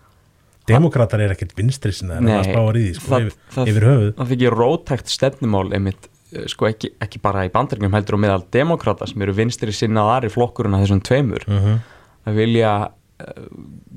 Demokrater 0.68 1.22
er 1.24 1.32
ekkert 1.32 1.54
vinstri 1.56 1.92
sinna 1.96 2.18
en 2.20 2.26
það 2.28 2.44
spáar 2.50 2.76
í 2.76 2.82
því 2.84 2.94
sko, 2.98 3.08
það- 3.08 3.22
yfir, 3.24 3.36
það- 3.54 3.68
yfir 3.72 3.86
höfuð 3.88 4.10
það 4.18 4.32
þykir 4.34 4.56
rótækt 4.60 5.08
stefnumál 5.14 5.72
einmitt, 5.72 6.08
eh, 6.34 6.44
sko 6.46 6.66
ekki, 6.68 6.90
ekki 7.00 7.22
bara 7.22 7.46
í 7.48 7.50
bandaríkjum 7.54 7.94
heldur 7.96 8.14
og 8.18 8.20
meðal 8.20 8.44
demokrata 8.50 9.06
sem 9.08 9.22
eru 9.22 9.32
vinstri 9.32 9.72
sinnaðar 9.72 10.26
í 10.28 10.30
flokkurinn 10.34 10.74
að 10.76 10.84
þessum 10.86 11.02
tveimur 11.02 11.46
Mhm. 11.48 11.78
að 12.26 12.34
vilja 12.34 12.90
uh, 13.18 13.48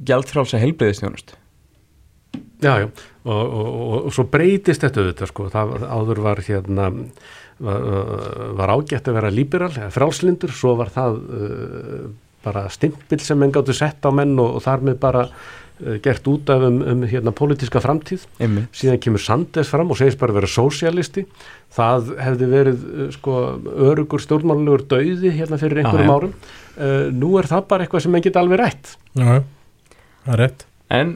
gjaldfrálsa 0.04 0.58
heilbreyðistjónust 0.58 1.36
Já, 2.62 2.76
já, 2.78 2.88
og, 3.26 3.42
og, 3.42 3.68
og, 3.68 3.96
og 4.06 4.14
svo 4.14 4.28
breytist 4.30 4.84
þetta 4.86 5.02
auðvitað 5.02 5.32
sko, 5.32 5.48
það 5.50 5.72
áður 5.90 6.20
var 6.28 6.42
hérna 6.46 6.92
var, 7.62 7.88
var 8.58 8.74
ágætt 8.76 9.10
að 9.10 9.18
vera 9.18 9.32
líberal, 9.34 9.72
eða 9.74 9.94
frálslindur, 9.94 10.54
svo 10.56 10.76
var 10.80 10.92
það 10.94 11.18
uh, 11.22 12.06
bara 12.46 12.68
stimpil 12.74 13.20
sem 13.22 13.40
menn 13.40 13.54
gáttu 13.54 13.76
sett 13.78 14.06
á 14.06 14.10
menn 14.14 14.38
og, 14.42 14.58
og 14.58 14.66
þar 14.66 14.86
með 14.88 14.98
bara 15.02 15.26
uh, 15.28 15.98
gert 16.04 16.30
út 16.32 16.50
af 16.54 16.66
um, 16.68 16.80
um 16.94 17.04
hérna 17.10 17.34
pólitíska 17.38 17.82
framtíð, 17.84 18.26
einmitt. 18.42 18.70
Síðan 18.78 19.02
kemur 19.04 19.24
Sanders 19.24 19.72
fram 19.74 19.94
og 19.94 20.00
segist 20.00 20.22
bara 20.22 20.38
vera 20.38 20.50
sósialisti, 20.50 21.26
það 21.76 22.16
hefði 22.22 22.50
verið 22.56 22.90
uh, 22.90 23.06
sko 23.18 23.38
örugur 23.92 24.26
stjórnmálulegur 24.26 24.88
dauði 24.96 25.34
hérna 25.38 25.62
fyrir 25.62 25.84
einhverjum 25.84 26.10
já. 26.10 26.18
árum, 26.18 26.36
uh, 26.78 27.08
nú 27.14 27.38
er 27.42 27.50
það 27.52 27.70
bara 27.74 27.88
eitthvað 27.88 28.06
sem 28.08 28.16
menn 28.18 28.26
geta 28.26 28.44
alveg 28.44 28.64
rætt. 28.64 28.98
Já, 29.14 29.42
það 30.26 30.36
er 30.38 30.46
rétt. 30.46 30.68
En 30.92 31.16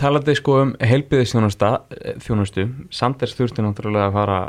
talandi 0.00 0.34
sko 0.38 0.56
um 0.64 0.72
heilbyðisþjónusta 0.84 1.70
eh, 1.96 2.16
þjónustu, 2.22 2.66
Sanders 2.94 3.36
þurfti 3.38 3.64
náttúrulega 3.64 4.08
að 4.08 4.16
fara 4.16 4.40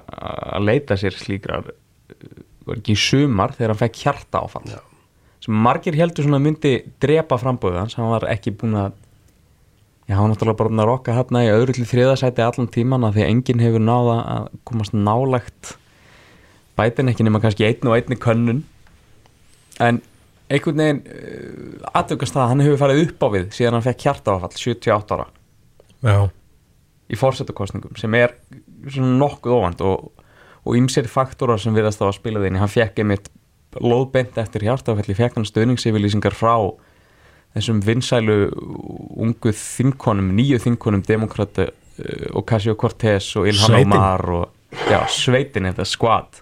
að 0.57 0.67
leita 0.67 0.97
sér 0.99 1.17
slíkrar 1.17 1.69
eh, 1.71 2.41
var 2.67 2.79
ekki 2.79 2.95
í 2.95 3.01
sumar 3.01 3.55
þegar 3.57 3.73
hann 3.73 3.81
fekk 3.83 4.01
hjarta 4.05 4.43
áfall. 4.43 4.73
Sem 5.41 5.55
margir 5.57 5.97
heldur 5.97 6.27
svona 6.27 6.41
myndi 6.41 6.75
drepa 7.01 7.39
framböðu 7.41 7.79
hans, 7.81 7.97
hann 7.97 8.11
var 8.13 8.27
ekki 8.29 8.53
búin 8.53 8.77
að 8.77 8.91
já, 10.05 10.15
hann 10.15 10.25
var 10.25 10.33
náttúrulega 10.35 10.59
bara 10.59 10.73
búin 10.73 10.83
að 10.83 10.91
rokka 10.91 11.15
hérna 11.17 11.45
í 11.47 11.51
öðru 11.53 11.77
til 11.77 11.87
þriðasæti 11.89 12.45
allan 12.45 12.69
tíman 12.73 13.07
að 13.07 13.17
því 13.17 13.25
að 13.25 13.33
enginn 13.33 13.63
hefur 13.65 13.85
náða 13.87 14.17
að 14.35 14.47
komast 14.69 14.97
nálægt 14.97 15.75
bætin 16.77 17.11
ekki 17.11 17.25
nema 17.25 17.41
kannski 17.43 17.67
einn 17.67 17.89
og 17.89 17.97
einni 17.97 18.17
könnun. 18.21 18.63
En 19.81 20.01
einhvern 20.51 20.83
veginn 20.83 21.01
uh, 21.07 21.89
aðtökast 21.97 22.35
það 22.35 22.43
að 22.43 22.51
hann 22.53 22.63
hefur 22.65 22.81
farið 22.81 23.03
upp 23.05 23.25
á 23.25 23.27
við 23.35 23.49
síðan 23.57 23.77
hann 23.77 23.85
fekk 23.87 24.07
hjartaáfall 24.07 24.53
78 24.55 25.17
ára. 25.17 25.27
Já, 26.01 26.17
í 27.11 27.19
fórsetakostningum 27.19 27.99
sem 27.99 28.17
er 28.17 28.35
nokkuð 28.97 29.57
óvand 29.57 29.83
og, 29.85 30.09
og 30.65 30.77
ymsir 30.79 31.09
faktorar 31.11 31.61
sem 31.61 31.75
virðast 31.75 32.01
þá 32.01 32.07
að 32.09 32.17
spila 32.17 32.43
þeim 32.43 32.61
hann 32.61 32.71
fekk 32.71 33.03
einmitt 33.03 33.29
lóðbent 33.79 34.39
eftir 34.41 34.65
hjartaáfalli 34.67 35.15
fekk 35.15 35.37
hann 35.39 35.47
stöðningsyfirlýsingar 35.47 36.35
frá 36.35 36.55
þessum 37.55 37.81
vinsælu 37.83 38.37
ungu 39.19 39.53
þinkonum, 39.55 40.31
nýju 40.37 40.59
þinkonum 40.65 41.03
demokrata 41.07 41.67
uh, 41.67 42.27
og 42.31 42.43
Ocasio-Cortez 42.43 43.33
og 43.39 43.49
Ilhan. 43.51 43.81
Omar 43.83 44.25
og 44.31 44.87
já, 44.87 45.01
sveitin 45.11 45.67
þetta 45.69 45.87
squad 45.87 46.41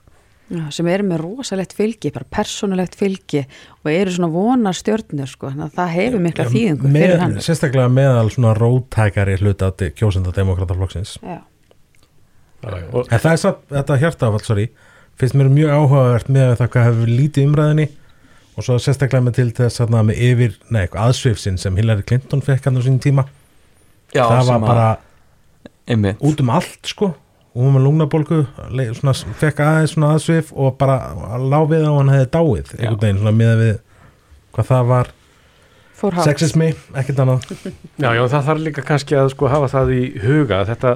Já, 0.49 0.63
sem 0.73 0.87
eru 0.89 1.05
með 1.05 1.21
rosalegt 1.21 1.75
fylgi, 1.77 2.09
bara 2.13 2.25
persónulegt 2.33 2.95
fylgi 2.97 3.43
og 3.83 3.91
eru 3.91 4.13
svona 4.15 4.31
vonar 4.33 4.77
stjörnur 4.77 5.29
sko, 5.29 5.51
þannig 5.51 5.67
að 5.67 5.75
það 5.77 5.91
hefur 5.93 6.23
mikla 6.25 6.45
þýðingu 6.49 6.89
fyrir 6.89 7.13
með, 7.13 7.21
hann. 7.21 7.35
sérstaklega 7.45 7.91
meðal 7.93 8.31
svona 8.33 8.55
rótækari 8.57 9.37
hluta 9.43 9.69
kjósenda 9.93 10.33
demokrataflokksins 10.33 11.19
Já. 11.21 11.39
Og, 12.65 13.05
En 13.05 13.21
það 13.21 13.31
er 13.31 13.41
satt, 13.43 13.61
þetta 13.69 13.99
hjartafall, 14.01 14.41
sorry 14.43 14.65
finnst 15.19 15.35
mér 15.35 15.51
mjög 15.51 15.71
áhugavert 15.75 16.29
með 16.31 16.53
það 16.59 16.71
hvað 16.73 16.85
hefur 16.87 17.11
lítið 17.11 17.47
umræðinni 17.49 17.87
og 18.55 18.65
svo 18.65 18.77
sérstaklega 18.81 19.25
með 19.25 19.37
til 19.37 19.47
þess 19.57 19.83
að 19.83 19.95
með 19.99 20.21
yfir, 20.29 20.55
nei, 20.71 20.81
eitthvað 20.85 21.09
aðsvifsinn 21.09 21.59
sem 21.59 21.79
Hillary 21.79 22.05
Clinton 22.07 22.43
fekk 22.43 22.67
hann 22.67 22.79
á 22.79 22.83
sín 22.83 22.99
tíma. 23.03 23.25
Já, 24.15 24.23
það 24.25 24.49
var 24.49 24.63
bara 24.63 24.87
einmitt, 25.89 26.21
út 26.25 26.41
um 26.43 26.51
allt 26.55 26.89
sko 26.89 27.13
og 27.55 27.69
með 27.73 27.85
svona, 28.97 29.13
fekk 29.41 29.61
aðeins 29.65 29.95
svona 29.95 30.11
aðsvif 30.15 30.51
og 30.53 30.75
bara 30.79 30.97
lá 31.41 31.59
við 31.69 31.87
á 31.89 31.91
hann 31.95 32.11
hefði 32.13 32.29
dáið 32.35 32.73
einhvern 32.77 32.99
veginn 33.01 33.21
svona 33.23 33.35
með 33.39 33.55
við 33.63 33.73
hvað 34.55 34.69
það 34.69 34.91
var. 34.93 35.11
Sexismi, 36.25 36.71
ekkert 36.97 37.23
annað. 37.25 37.47
Já, 38.03 38.13
já, 38.15 38.21
það 38.31 38.45
þarf 38.47 38.61
líka 38.63 38.83
kannski 38.87 39.17
að 39.19 39.33
sko 39.33 39.49
hafa 39.51 39.67
það 39.73 39.89
í 39.91 40.03
huga 40.23 40.61
að 40.61 40.69
þetta 40.71 40.91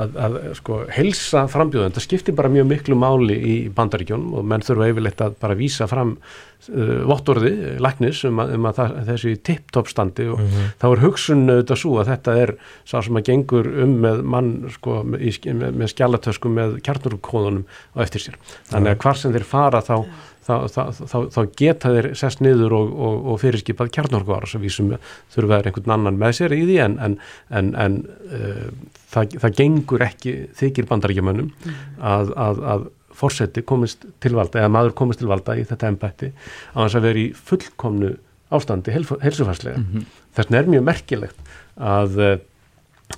að, 0.00 0.16
að 0.24 0.36
sko 0.58 0.78
helsa 0.94 1.44
frambjóðan, 1.50 1.94
það 1.94 2.04
skiptir 2.06 2.36
bara 2.38 2.50
mjög 2.52 2.66
miklu 2.70 2.96
máli 2.98 3.36
í 3.36 3.54
bandaríkjónum 3.74 4.34
og 4.38 4.48
menn 4.50 4.64
þurfa 4.64 4.90
yfirleitt 4.90 5.22
að 5.24 5.36
bara 5.42 5.56
vísa 5.58 5.88
fram 5.90 6.14
uh, 6.16 7.02
vottorði, 7.10 7.52
læknis 7.82 8.24
um 8.28 8.42
að, 8.42 8.54
um 8.56 8.68
að 8.70 8.80
það, 8.80 8.96
þessi 9.10 9.34
tipptopp 9.46 9.90
standi 9.92 10.28
og 10.34 10.42
þá 10.82 10.86
er 10.90 11.04
hugsun 11.04 11.46
auðvitað 11.48 11.82
svo 11.84 11.96
að 12.02 12.12
þetta 12.12 12.36
er 12.44 12.54
sá 12.82 12.96
sem 12.98 13.20
að 13.20 13.26
gengur 13.30 13.70
um 13.86 13.96
með 14.04 14.22
mann 14.34 14.52
sko 14.74 15.00
með, 15.06 15.66
með 15.70 15.92
skjálatöskum 15.94 16.58
með 16.58 16.78
kjarnurkóðunum 16.86 17.66
á 17.94 17.98
eftir 18.06 18.28
sér. 18.28 18.38
Þannig 18.70 18.94
að 18.94 19.02
hvar 19.06 19.20
sem 19.20 19.34
þeir 19.34 19.48
fara 19.48 19.82
þá, 19.84 19.96
þá, 20.44 20.54
þá, 20.70 20.80
þá, 21.08 21.16
þá 21.34 21.40
geta 21.58 21.92
þeir 21.94 22.08
sest 22.18 22.42
niður 22.44 22.74
og, 22.78 22.90
og, 23.06 23.14
og 23.32 23.40
fyrirskipað 23.42 23.92
kjarnorkuára 23.96 24.50
sem 24.50 24.62
við 24.62 24.76
sem 24.76 24.90
þurfa 25.34 25.60
að 25.60 25.70
einhvern 25.70 25.94
annan 25.96 26.20
með 26.20 26.36
sér 26.40 26.56
í 26.56 26.60
því 26.64 26.76
en, 26.84 26.98
en, 27.06 27.16
en, 27.60 27.70
en 27.84 27.96
uh, 28.28 28.68
það, 29.14 29.38
það 29.44 29.56
gengur 29.60 30.04
ekki 30.08 30.36
þykir 30.60 30.88
bandaríkjamönnum 30.90 31.50
mm. 31.50 31.82
að, 32.12 32.34
að, 32.46 32.62
að 32.74 32.88
fórseti 33.14 33.62
komist 33.66 34.08
til 34.22 34.34
valda 34.34 34.62
eða 34.62 34.72
maður 34.74 34.96
komist 34.98 35.22
til 35.22 35.30
valda 35.30 35.56
í 35.56 35.66
þetta 35.68 35.92
ennbætti 35.92 36.32
á 36.74 36.78
þess 36.82 36.98
að 36.98 37.06
vera 37.08 37.22
í 37.22 37.28
fullkomnu 37.50 38.10
ástandi 38.54 38.92
helsufarslega. 38.94 39.78
Mm 39.80 39.86
-hmm. 39.92 40.10
Þess 40.34 40.50
vegna 40.50 40.58
er 40.58 40.68
mjög 40.70 40.84
merkilegt 40.88 41.54
að, 41.74 42.18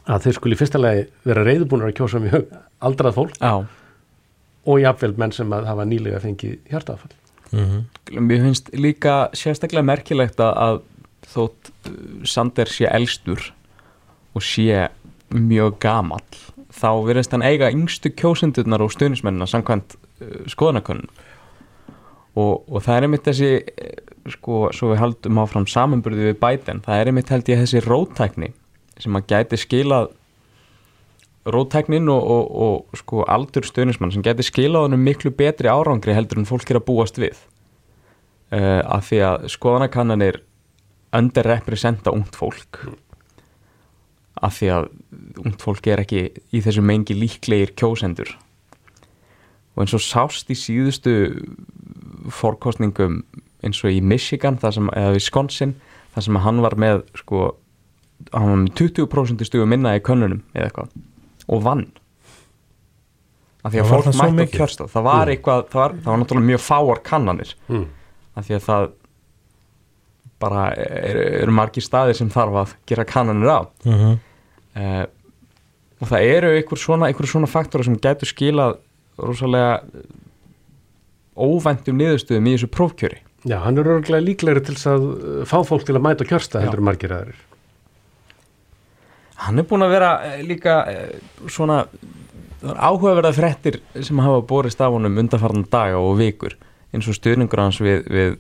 að 0.05 0.23
þeir 0.27 0.37
skuli 0.39 0.59
fyrstulega 0.61 1.09
vera 1.27 1.45
reyðbúinur 1.45 1.91
að 1.91 1.99
kjósa 1.99 2.21
mjög 2.23 2.47
aldrað 2.87 3.19
fólk 3.19 3.41
Já 3.41 3.67
og 4.67 4.83
jáfnveil 4.83 5.17
menn 5.21 5.33
sem 5.35 5.53
að 5.55 5.69
hafa 5.71 5.87
nýlega 5.89 6.21
fengið 6.23 6.59
hjartafall. 6.71 7.15
Mm 7.53 7.65
-hmm. 7.65 8.21
Mér 8.21 8.43
finnst 8.43 8.71
líka 8.75 9.31
sérstaklega 9.33 9.83
merkilegt 9.83 10.41
að 10.41 10.83
þótt 11.27 11.71
uh, 11.89 12.25
Sander 12.25 12.67
sé 12.67 12.89
elstur 12.91 13.53
og 14.35 14.43
sé 14.43 14.89
mjög 15.31 15.79
gamall 15.79 16.37
þá 16.77 16.91
verðist 17.07 17.33
hann 17.33 17.43
eiga 17.43 17.71
yngstu 17.71 18.13
kjósendurnar 18.15 18.85
og 18.85 18.93
stuðnismennina 18.93 19.47
samkvæmt 19.47 19.97
uh, 19.97 20.45
skoðanakönnum 20.47 21.09
og, 22.37 22.69
og 22.69 22.83
það 22.83 22.97
er 22.97 23.03
einmitt 23.03 23.27
þessi 23.27 23.51
uh, 23.57 23.97
sko, 24.37 24.69
svo 24.77 24.93
við 24.93 25.03
haldum 25.03 25.41
áfram 25.43 25.67
samanburði 25.71 26.31
við 26.31 26.39
bæten, 26.43 26.83
það 26.85 27.01
er 27.01 27.11
einmitt 27.11 27.33
held 27.33 27.51
ég 27.51 27.63
þessi 27.65 27.83
rótækni 27.87 28.53
sem 29.03 29.19
að 29.19 29.29
gæti 29.33 29.61
skilað 29.61 30.13
rótæknin 31.47 32.09
og, 32.11 32.31
og, 32.31 32.45
og 32.67 32.99
sko 32.99 33.25
aldur 33.31 33.67
stöðnismann 33.67 34.13
sem 34.15 34.25
getur 34.25 34.47
skilað 34.47 34.89
honum 34.89 35.05
miklu 35.07 35.33
betri 35.35 35.71
árangri 35.71 36.17
heldur 36.17 36.43
en 36.43 36.49
fólk 36.49 36.71
er 36.71 36.81
að 36.81 36.87
búast 36.89 37.21
við. 37.21 37.39
Uh, 38.53 38.83
af 38.83 39.09
því 39.09 39.23
að 39.27 39.49
skoðanakannanir 39.55 40.41
underrepresenta 41.17 42.15
ungt 42.15 42.37
fólk. 42.39 42.83
Af 44.37 44.59
því 44.59 44.73
að 44.75 44.89
ungt 45.45 45.63
fólk 45.65 45.89
er 45.91 46.03
ekki 46.05 46.27
í 46.53 46.63
þessu 46.63 46.85
mengi 46.85 47.17
líklegir 47.17 47.75
kjósendur. 47.79 48.35
Og 49.77 49.85
eins 49.85 49.97
og 49.97 50.05
sást 50.05 50.51
í 50.53 50.57
síðustu 50.59 51.17
fórkostningum 52.33 53.23
eins 53.65 53.83
og 53.85 53.93
í 53.93 54.03
Michigan 54.03 54.59
sem, 54.63 54.89
eða 54.95 55.15
Wisconsin 55.17 55.77
þar 56.15 56.27
sem 56.27 56.39
hann 56.43 56.63
var 56.65 56.77
með 56.81 57.05
sko 57.19 57.49
hann 58.33 58.49
var 58.51 58.63
með 58.63 58.73
20% 58.81 59.45
stugum 59.47 59.71
minna 59.73 59.97
í 59.97 60.03
könnunum 60.05 60.43
eða 60.55 60.71
eitthvað 60.71 60.95
og 61.47 61.63
vann. 61.65 61.87
Af 63.67 63.75
því 63.75 63.83
að 63.83 63.91
fólk 63.91 64.09
mætti 64.37 64.47
á 64.47 64.55
kjörstað. 64.61 64.93
Það 64.93 65.07
var 65.09 65.25
mm. 65.25 65.33
eitthvað, 65.35 65.65
það 65.73 65.81
var, 65.81 65.97
það 65.99 66.13
var 66.13 66.23
náttúrulega 66.23 66.51
mjög 66.53 66.63
fáar 66.63 67.03
kannanir. 67.07 67.53
Mm. 67.69 67.85
af 68.37 68.47
því 68.47 68.57
að 68.57 68.65
það 68.67 68.89
bara 70.45 70.63
eru 70.77 71.21
er 71.41 71.53
margi 71.57 71.81
staðir 71.81 72.19
sem 72.19 72.31
þarf 72.33 72.59
að 72.61 72.75
gera 72.91 73.07
kannanir 73.09 73.49
á. 73.49 73.61
Uh 73.87 74.03
-huh. 74.03 74.19
uh, 74.77 75.05
og 76.01 76.11
það 76.11 76.27
eru 76.37 76.53
einhver 76.53 76.79
svona, 76.79 77.13
svona 77.13 77.49
faktora 77.49 77.85
sem 77.85 77.97
getur 77.97 78.29
skilað 78.29 78.77
rosalega 79.17 79.81
óvæntum 81.37 81.97
niðurstöðum 81.97 82.49
í 82.49 82.55
þessu 82.57 82.69
prófkjöri. 82.69 83.19
Já, 83.47 83.59
hann 83.65 83.79
er 83.79 83.89
örgulega 83.89 84.25
líklegri 84.25 84.61
til 84.67 84.77
að 84.91 85.45
fá 85.49 85.59
fólk 85.65 85.87
til 85.87 85.97
að 85.97 86.05
mæta 86.05 86.25
kjörstað 86.25 86.67
heldur 86.67 86.85
margir 86.85 87.13
aðeins 87.13 87.46
Hann 89.45 89.61
er 89.61 89.67
búin 89.69 89.85
að 89.85 89.93
vera 89.93 90.11
eh, 90.25 90.43
líka 90.47 90.77
eh, 90.91 91.17
svona 91.53 91.83
áhugaverða 92.67 93.35
frettir 93.37 93.81
sem 94.03 94.19
hafa 94.25 94.43
borist 94.49 94.81
af 94.81 94.95
honum 94.95 95.19
undanfarnan 95.21 95.67
daga 95.71 96.01
og 96.01 96.17
vikur. 96.21 96.57
Eins 96.95 97.09
og 97.11 97.19
stuðningur 97.19 97.61
hans 97.61 97.81
við, 97.85 98.07
við 98.09 98.39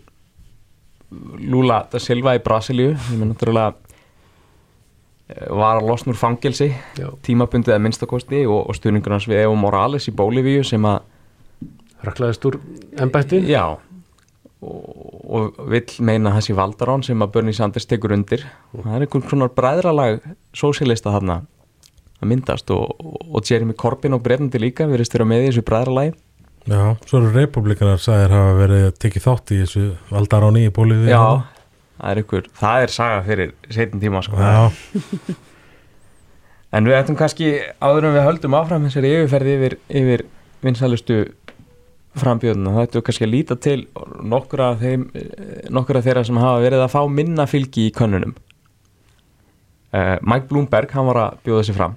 Lula 1.47 1.83
da 1.93 2.00
Silva 2.03 2.35
í 2.35 2.43
Brasilíu 2.43 2.97
sem 3.09 3.21
er 3.21 3.30
náttúrulega 3.30 3.75
eh, 5.28 5.50
var 5.52 5.82
að 5.82 5.91
losna 5.91 6.15
úr 6.15 6.21
fangelsi 6.21 6.73
tímabundið 7.26 7.76
að 7.76 7.85
minnstakosti 7.85 8.47
og, 8.47 8.65
og 8.65 8.78
stuðningur 8.78 9.19
hans 9.19 9.28
við 9.28 9.45
Evo 9.45 9.59
Morales 9.61 10.09
í 10.09 10.17
Bólivíu 10.17 10.65
sem 10.67 10.89
að 10.89 11.04
Raklaðist 12.06 12.45
úr 12.45 12.59
ennbætti? 13.00 13.41
Já 13.49 13.78
og, 14.67 15.59
vill 15.71 15.97
meina 16.07 16.33
þessi 16.37 16.57
Valdarón 16.57 17.05
sem 17.07 17.23
að 17.23 17.33
Bernie 17.37 17.57
Sanders 17.57 17.89
tekur 17.89 18.15
undir. 18.17 18.45
Og 18.75 18.85
það 18.85 18.97
er 18.97 19.07
einhvern 19.07 19.26
svona 19.31 19.49
bræðralag 19.57 20.21
sósílista 20.57 21.15
þarna 21.15 21.41
að 22.17 22.31
myndast 22.31 22.71
og, 22.75 22.95
og 23.00 23.43
Jeremy 23.45 23.76
Corbyn 23.79 24.17
og 24.17 24.23
Breitandi 24.25 24.61
líka 24.63 24.89
verist 24.91 25.15
vera 25.15 25.29
með 25.29 25.45
í 25.45 25.50
þessu 25.50 25.67
bræðralagi. 25.69 26.15
Já, 26.67 26.81
svo 27.07 27.21
eru 27.21 27.31
republikanar 27.31 28.00
sæðir 28.02 28.33
hafa 28.35 28.55
verið 28.59 28.87
að 28.89 28.97
tekið 29.05 29.26
þátt 29.29 29.52
í 29.55 29.59
þessu 29.61 29.85
Valdarón 30.11 30.57
í 30.59 30.65
bólið 30.75 31.05
Já, 31.13 31.21
það 32.00 32.09
er 32.11 32.21
einhver, 32.23 32.49
það 32.59 32.87
er 32.87 32.95
saga 32.97 33.21
fyrir 33.29 33.52
setin 33.71 34.02
tíma 34.02 34.23
sko. 34.26 34.41
En 36.75 36.85
við 36.85 36.97
ættum 36.99 37.17
kannski 37.17 37.52
áður 37.79 38.09
en 38.09 38.17
við 38.17 38.26
höldum 38.26 38.57
áfram 38.59 38.89
þessari 38.89 39.13
yfirferði 39.15 39.52
yfir, 39.55 39.76
yfir 40.00 40.25
vinsælustu 40.67 41.21
frambjöðuna, 42.21 42.73
þetta 42.81 42.99
er 42.99 43.05
kannski 43.07 43.26
að 43.26 43.33
líta 43.33 43.57
til 43.61 43.76
nokkura, 44.25 44.73
þeim, 44.81 45.07
nokkura 45.75 46.02
þeirra 46.05 46.25
sem 46.26 46.41
hafa 46.41 46.65
verið 46.65 46.85
að 46.87 46.93
fá 46.95 47.00
minna 47.13 47.47
fylgi 47.50 47.89
í 47.91 47.95
könnunum. 47.97 48.35
Uh, 49.95 50.17
Mike 50.26 50.49
Bloomberg, 50.50 50.91
hann 50.97 51.09
var 51.09 51.23
að 51.23 51.39
bjóða 51.47 51.69
sér 51.69 51.79
fram. 51.79 51.95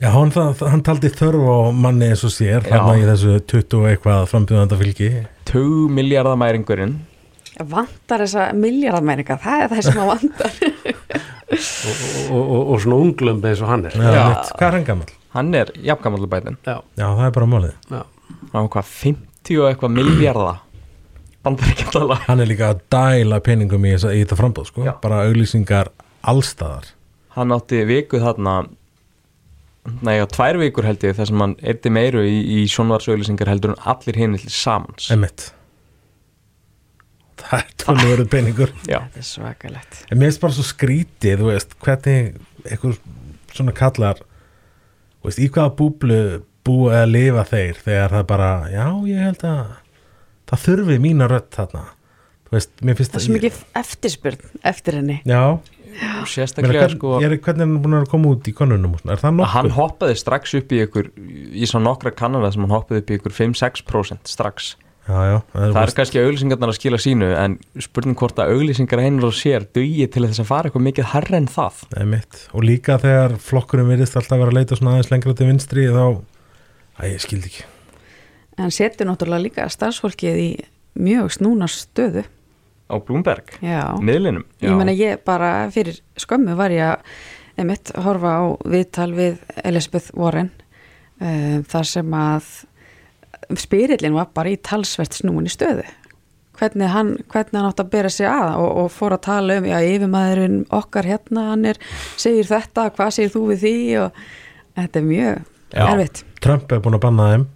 Já, 0.00 0.08
hann, 0.14 0.32
hann 0.32 0.82
taldi 0.84 1.10
þörf 1.12 1.44
á 1.44 1.56
manni 1.76 2.08
eins 2.08 2.24
og 2.24 2.32
sér 2.32 2.64
hann 2.72 3.02
í 3.02 3.04
þessu 3.04 3.34
20 3.52 3.82
eitthvað 3.90 4.22
frambjöðanda 4.30 4.78
fylgi 4.80 5.10
2 5.50 5.90
miljardamæringurinn 5.92 6.94
Vantar 7.68 8.22
þessa 8.24 8.46
miljardamæringa, 8.56 9.36
það 9.42 9.64
er 9.66 9.72
það 9.74 9.82
sem 9.84 9.98
að 10.00 10.08
vantar. 10.14 10.54
Og, 11.50 11.96
og, 12.30 12.40
og, 12.40 12.60
og 12.70 12.76
svona 12.78 12.96
unglum 13.02 13.40
eins 13.42 13.58
og 13.64 13.68
hann 13.72 13.80
er. 13.88 13.94
Já, 13.98 14.12
Já. 14.14 14.26
Hvað 14.54 14.66
er 14.68 14.74
hann 14.76 14.84
gammal? 14.86 15.08
Hann 15.34 15.48
er 15.58 15.72
jafngammal 15.82 16.28
bætin. 16.30 16.56
Já. 16.62 16.76
Já, 16.94 17.06
það 17.08 17.24
er 17.26 17.32
bara 17.34 17.48
málið. 17.50 17.72
Já 17.90 18.02
á 18.54 18.58
hvað 18.60 18.90
50 18.96 19.60
og 19.60 19.68
eitthvað 19.70 19.94
miljardar 19.98 20.60
bandaríkjandala 21.44 22.18
hann 22.26 22.44
er 22.44 22.50
líka 22.50 22.72
að 22.74 22.82
dæla 22.92 23.40
peningum 23.44 23.86
í, 23.88 23.94
í 23.96 24.22
þetta 24.22 24.40
frambóð 24.40 24.72
sko, 24.72 24.88
Já. 24.88 24.94
bara 25.02 25.24
auglýsingar 25.28 25.92
allstaðar 26.20 26.92
hann 27.36 27.54
átti 27.56 27.84
vikuð 27.88 28.26
þarna 28.26 28.58
næja 30.04 30.26
tvær 30.28 30.58
vikur 30.60 30.84
held 30.84 31.06
ég 31.06 31.16
þar 31.16 31.30
sem 31.30 31.46
hann 31.46 31.56
erdi 31.72 31.92
meiru 31.92 32.26
í, 32.26 32.36
í 32.60 32.66
sjónvarsauglýsingar 32.70 33.48
heldur 33.48 33.72
en 33.72 33.80
allir 33.88 34.18
hinn 34.20 34.36
til 34.36 34.52
samans. 34.52 35.08
Emitt 35.14 35.46
það 37.40 37.62
er 37.62 37.74
tónu 37.80 38.06
verið 38.10 38.28
peningur. 38.32 38.72
Já. 38.88 39.00
það 39.12 39.20
er 39.22 39.26
svakalegt. 39.28 40.00
En 40.08 40.20
mér 40.20 40.30
finnst 40.30 40.42
bara 40.44 40.56
svo 40.56 40.66
skrítið 40.66 41.42
þú 41.42 41.48
veist 41.50 41.74
hvernig 41.80 42.36
eitthvað 42.66 42.98
svona 43.56 43.74
kallar 43.76 44.20
veist, 45.24 45.40
í 45.40 45.48
hvaða 45.48 45.74
búblu 45.78 46.20
búið 46.66 46.96
að 47.00 47.08
lifa 47.14 47.46
þeir 47.48 47.80
þegar 47.84 48.16
það 48.16 48.28
bara, 48.30 48.50
já 48.72 48.86
ég 49.08 49.24
held 49.26 49.44
að 49.48 49.74
það 50.50 50.64
þurfi 50.66 51.00
mína 51.02 51.28
rött 51.30 51.50
þarna. 51.56 51.84
Veist, 52.50 52.72
það 52.82 53.02
er 53.04 53.22
svo 53.22 53.34
mikið 53.36 53.60
eftirspurn 53.78 54.56
eftir 54.66 54.96
henni. 54.98 55.20
Já, 55.22 55.42
sérstaklega 56.30 56.84
hvern, 56.84 56.96
sko. 56.96 57.14
er, 57.22 57.34
hvernig 57.42 57.62
er 57.62 57.68
hann 57.68 57.80
búin 57.82 57.96
að 58.00 58.10
koma 58.10 58.34
út 58.34 58.46
í 58.50 58.54
konunum 58.56 58.94
hann 59.54 59.72
hoppaði 59.74 60.16
strax 60.18 60.54
upp 60.58 60.74
í 60.74 60.80
ykkur 60.84 61.10
í 61.14 61.68
svo 61.70 61.82
nokkra 61.82 62.12
kannada 62.14 62.50
sem 62.54 62.64
hann 62.66 62.74
hoppaði 62.74 63.04
upp 63.04 63.12
í 63.12 63.18
ykkur 63.20 63.36
5-6% 63.36 64.30
strax. 64.30 64.72
Já, 65.10 65.16
já, 65.26 65.36
það 65.50 65.62
er, 65.64 65.72
það 65.74 65.80
er 65.82 65.92
kannski 65.98 66.20
auglýsingarnar 66.22 66.70
að 66.70 66.76
skila 66.76 66.98
sínu 67.02 67.30
en 67.34 67.54
spurning 67.82 68.18
hvort 68.18 68.42
að 68.42 68.52
auglýsingar 68.54 69.02
hennur 69.02 69.30
og 69.30 69.34
sér 69.34 69.64
dugi 69.74 70.06
til 70.12 70.26
þess 70.26 70.42
að 70.42 70.50
fara 70.50 70.70
eitthvað 70.70 70.86
mikið 70.86 71.08
harra 71.14 71.40
en 71.40 71.48
það. 71.50 71.80
Og 72.54 72.66
líka 72.66 72.98
þegar 73.02 73.34
flokkurum 73.42 73.90
virðist 73.90 74.18
alltaf 74.20 74.36
að 74.36 74.44
vera 74.44 74.54
að 74.54 74.60
leita 74.60 74.78
svona 74.78 74.94
aðeins 74.94 75.10
lengra 75.14 75.34
til 75.38 75.48
vinstri 75.50 75.88
þá 75.90 76.04
Æ, 77.00 77.14
ég 77.14 77.22
skildi 77.22 77.48
ekki. 77.48 77.64
En 78.60 78.72
setur 78.74 79.08
náttúrulega 79.08 79.46
líka 79.46 79.68
starfsfólkið 79.72 80.40
í 80.40 80.48
mjög 81.00 81.30
snúna 81.38 81.68
stöðu. 81.70 82.26
Á 82.90 82.94
Blúmberg? 83.06 83.54
Já. 83.64 83.96
Miðlinum? 84.04 84.44
Já. 84.60 84.68
Ég 84.68 84.76
menna 84.76 84.92
ég 84.92 85.22
bara 85.24 85.70
fyrir 85.72 86.00
skömmu 86.20 86.56
var 86.58 86.74
ég 86.74 86.90
að 86.90 87.62
emitt 87.62 87.92
horfa 87.96 88.34
á 88.36 88.42
viðtal 88.68 89.12
við 89.16 89.38
Elisabeth 89.64 90.12
Warren 90.18 90.50
um, 91.20 91.62
þar 91.70 91.88
sem 91.88 92.16
að 92.16 92.50
spyrillin 93.60 94.18
var 94.18 94.28
bara 94.34 94.52
í 94.52 94.58
talsvert 94.60 95.16
snúin 95.16 95.48
í 95.48 95.54
stöðu. 95.54 95.86
Hvernig 96.60 96.92
hann, 96.92 97.14
hvernig 97.32 97.56
hann 97.56 97.70
átt 97.70 97.80
að 97.80 97.92
bera 97.94 98.10
sig 98.12 98.28
að 98.28 98.58
og, 98.60 98.68
og 98.82 98.90
fór 98.92 99.16
að 99.16 99.24
tala 99.30 99.56
um, 99.62 99.70
já, 99.70 99.78
yfirmæðurinn 99.80 100.60
okkar 100.76 101.08
hérna, 101.08 101.46
hann 101.54 101.64
er, 101.72 101.80
segir 102.20 102.50
þetta, 102.50 102.90
hvað 102.98 103.16
segir 103.16 103.32
þú 103.38 103.46
við 103.54 103.64
því 103.64 103.78
og 104.02 104.20
þetta 104.76 105.00
er 105.00 105.08
mjög 105.08 105.49
erfitt. 105.74 106.24
Trump 106.40 106.72
er 106.72 106.82
búin 106.84 106.98
að 106.98 107.04
banna 107.04 107.30
þeim. 107.32 107.46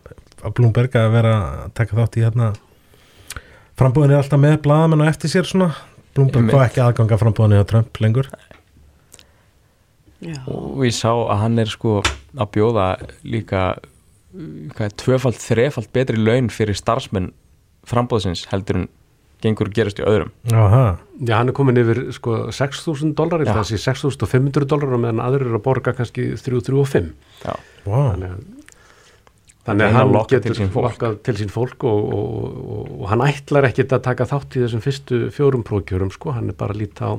Að 0.44 0.56
Bloomberg 0.58 0.96
að 1.00 1.12
vera 1.14 1.34
að 1.64 1.74
taka 1.78 1.98
þátt 1.98 2.18
í 2.20 2.24
hérna 2.24 2.50
frambúðin 3.78 4.12
er 4.14 4.20
alltaf 4.20 4.40
með 4.42 4.58
bladamenn 4.66 5.04
og 5.04 5.10
eftir 5.10 5.32
sér 5.32 5.48
svona. 5.48 5.70
Bloomberg 6.14 6.52
fá 6.52 6.66
ekki 6.66 6.82
aðganga 6.84 7.18
frambúðin 7.20 7.56
eða 7.58 7.70
Trump 7.72 8.02
lengur. 8.04 8.28
Já. 10.24 10.38
og 10.48 10.78
við 10.80 10.94
sá 10.96 11.10
að 11.12 11.40
hann 11.42 11.60
er 11.60 11.68
sko 11.68 11.98
að 12.00 12.50
bjóða 12.54 12.84
líka 13.28 13.64
tvöfald, 14.98 15.36
þrefald 15.36 15.90
betri 15.92 16.16
laun 16.16 16.48
fyrir 16.48 16.78
starfsmenn 16.78 17.32
frambóðsins 17.84 18.46
heldur 18.48 18.80
en 18.80 18.86
gengur 19.42 19.68
og 19.70 19.74
gerast 19.76 19.98
í 20.00 20.04
öðrum 20.06 20.30
Aha. 20.52 20.84
Já, 21.20 21.34
hann 21.38 21.50
er 21.50 21.56
komin 21.56 21.78
yfir 21.80 22.00
sko 22.16 22.36
6.000 22.54 23.14
dólar, 23.18 23.44
Já. 23.46 23.52
þessi 23.58 23.78
6.500 23.82 24.68
dólar 24.70 24.94
meðan 24.98 25.22
aðrir 25.24 25.48
eru 25.50 25.58
að 25.58 25.64
borga 25.66 25.94
kannski 25.96 26.30
3-3 26.40 26.78
og 26.80 26.90
5. 26.90 27.10
Já, 27.44 27.54
Wow. 27.84 28.14
Þannig 28.14 28.30
að, 28.30 28.44
þannig 29.66 29.84
að 29.84 29.96
hann 29.98 30.14
getur 30.30 30.58
lokkað 30.86 31.18
til 31.26 31.34
sín 31.36 31.50
fólk 31.52 31.84
og, 31.88 32.06
og, 32.16 32.46
og, 32.76 32.94
og 33.02 33.04
hann 33.10 33.24
ætlar 33.26 33.68
ekkit 33.68 33.92
að 33.92 34.02
taka 34.06 34.26
þátt 34.30 34.56
í 34.56 34.62
þessum 34.64 34.84
fyrstu 34.84 35.20
fjórum 35.34 35.64
prókjörum 35.68 36.12
sko, 36.14 36.32
hann 36.36 36.48
er 36.52 36.56
bara 36.56 36.72
að 36.72 36.80
líta 36.84 37.12
á 37.12 37.14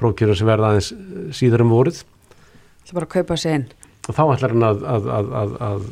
prókjörum 0.00 0.38
sem 0.38 0.48
verða 0.50 0.72
aðeins 0.72 0.90
eh, 0.96 1.30
síðar 1.38 1.62
um 1.66 1.70
vorið 1.74 2.02
Það 2.82 2.96
bara 2.98 3.06
að 3.06 3.14
kaupa 3.14 3.38
sig 3.38 3.54
inn 3.60 3.68
og 4.10 4.16
þá 4.18 4.22
ætlar 4.34 4.54
hann 4.56 4.66
að, 4.66 4.80
að, 4.90 5.10
að, 5.38 5.52
að 5.62 5.84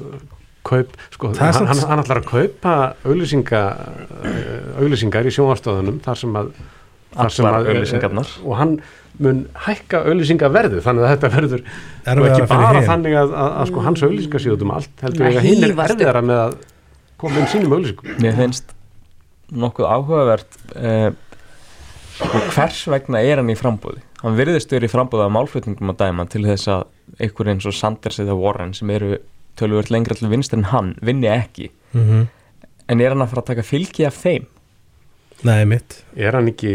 kaup, 0.67 0.91
sko, 1.15 1.31
hann, 1.39 1.55
samt- 1.57 1.69
hann, 1.71 1.79
hann 1.89 2.03
ætlar 2.03 2.21
að 2.21 2.27
kaupa 2.31 2.75
auglýsinga, 3.09 3.61
auglýsingar 4.81 5.29
í 5.29 5.33
sjónvarstöðunum 5.35 6.01
þar 6.05 6.19
sem 6.21 6.35
að 6.41 6.51
þar 7.17 7.33
sem 7.35 7.47
að- 7.49 7.71
auglýsingarnar. 7.73 8.35
og 8.45 8.57
hann 8.61 8.75
mun 9.21 9.41
hækka 9.67 10.03
auglýsingaverðu 10.07 10.83
þannig 10.85 11.07
að 11.07 11.15
þetta 11.15 11.31
verður 11.37 11.63
og 11.65 12.11
Erfiðara 12.13 12.35
ekki 12.37 12.51
bara 12.53 12.83
þannig 12.87 13.17
að, 13.21 13.33
að, 13.35 13.57
að 13.61 13.67
sko, 13.73 13.81
hans 13.87 14.03
auglýsingar 14.07 14.45
séu 14.45 14.53
út 14.55 14.63
um 14.67 14.71
allt 14.77 15.03
heldur 15.07 15.27
Að 15.27 15.33
ég 15.33 15.41
að 15.41 15.49
hinn 15.49 15.65
er 15.65 15.75
erfiðara 15.89 16.23
með 16.25 16.43
að 16.45 16.55
koma 17.21 17.41
inn 17.43 17.51
sínum 17.53 17.75
auglýsingum. 17.77 18.15
Mér 18.25 18.39
finnst 18.39 18.71
nokkuð 19.51 19.89
áhugavert 19.91 20.61
uh, 20.77 21.11
hvers 22.55 22.85
vegna 22.93 23.21
er 23.25 23.41
hann 23.43 23.51
í 23.53 23.57
frambúði 23.59 24.01
hann 24.23 24.37
virðist 24.39 24.71
verið 24.73 24.91
í 24.91 24.93
frambúði 24.93 25.25
af 25.27 25.33
málflutningum 25.35 25.93
að 25.95 26.01
dæma 26.05 26.27
til 26.31 26.45
þess 26.47 26.69
að 26.69 26.87
einhver 27.25 27.51
eins 27.55 27.67
og 27.69 27.75
Sanders 27.77 28.21
eða 28.23 28.37
Warren 28.39 28.75
sem 28.77 28.91
eru 28.95 29.17
tölvöld 29.59 29.91
lengra 29.91 30.15
til 30.19 30.29
vinstur 30.31 30.59
en 30.61 30.69
hann 30.75 30.95
vinni 31.03 31.31
ekki. 31.33 31.71
Mm 31.95 32.27
en 32.91 32.99
er 33.01 33.13
hann 33.13 33.23
að 33.23 33.29
fara 33.31 33.43
að 33.45 33.47
taka 33.53 33.63
fylgi 33.63 34.03
af 34.09 34.17
þeim? 34.19 34.47
Nei, 35.47 35.61
mitt. 35.65 36.01
er 36.19 36.35
hann 36.35 36.49
ekki 36.51 36.73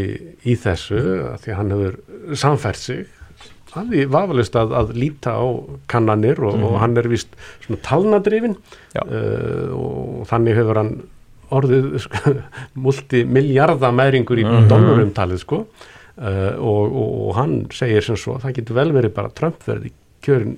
í 0.47 0.53
þessu 0.55 0.95
að 1.33 1.41
því 1.43 1.51
að 1.51 1.57
hann 1.59 1.73
hefur 1.73 1.97
samfært 2.39 2.79
sig? 2.79 3.01
Að 3.75 3.89
því 3.91 4.05
vafalist 4.13 4.55
að, 4.55 4.71
að 4.79 4.93
líta 4.95 5.33
á 5.35 5.43
kannanir 5.91 6.39
og, 6.39 6.55
og 6.63 6.77
hann 6.79 6.95
er 6.95 7.09
vist 7.11 7.35
svona 7.65 7.81
talnadrifin 7.83 8.55
uh, 8.55 9.75
og 9.75 10.23
þannig 10.31 10.55
hefur 10.55 10.79
hann 10.79 10.93
orðið 11.51 11.89
sko, 12.05 12.33
multimiljarðamæringur 12.85 14.39
í 14.39 14.45
Mhm. 14.47 14.69
dólarum 14.71 15.11
talið 15.13 15.43
sko. 15.43 15.65
Uh, 16.15 16.55
og, 16.63 16.95
og, 16.95 17.09
og 17.27 17.35
hann 17.35 17.55
segir 17.75 18.01
sem 18.07 18.15
svo 18.15 18.37
það 18.39 18.55
getur 18.61 18.77
vel 18.79 18.91
verið 18.95 19.11
bara 19.17 19.29
Trump 19.35 19.59
verði 19.67 19.91
kjörin 20.23 20.55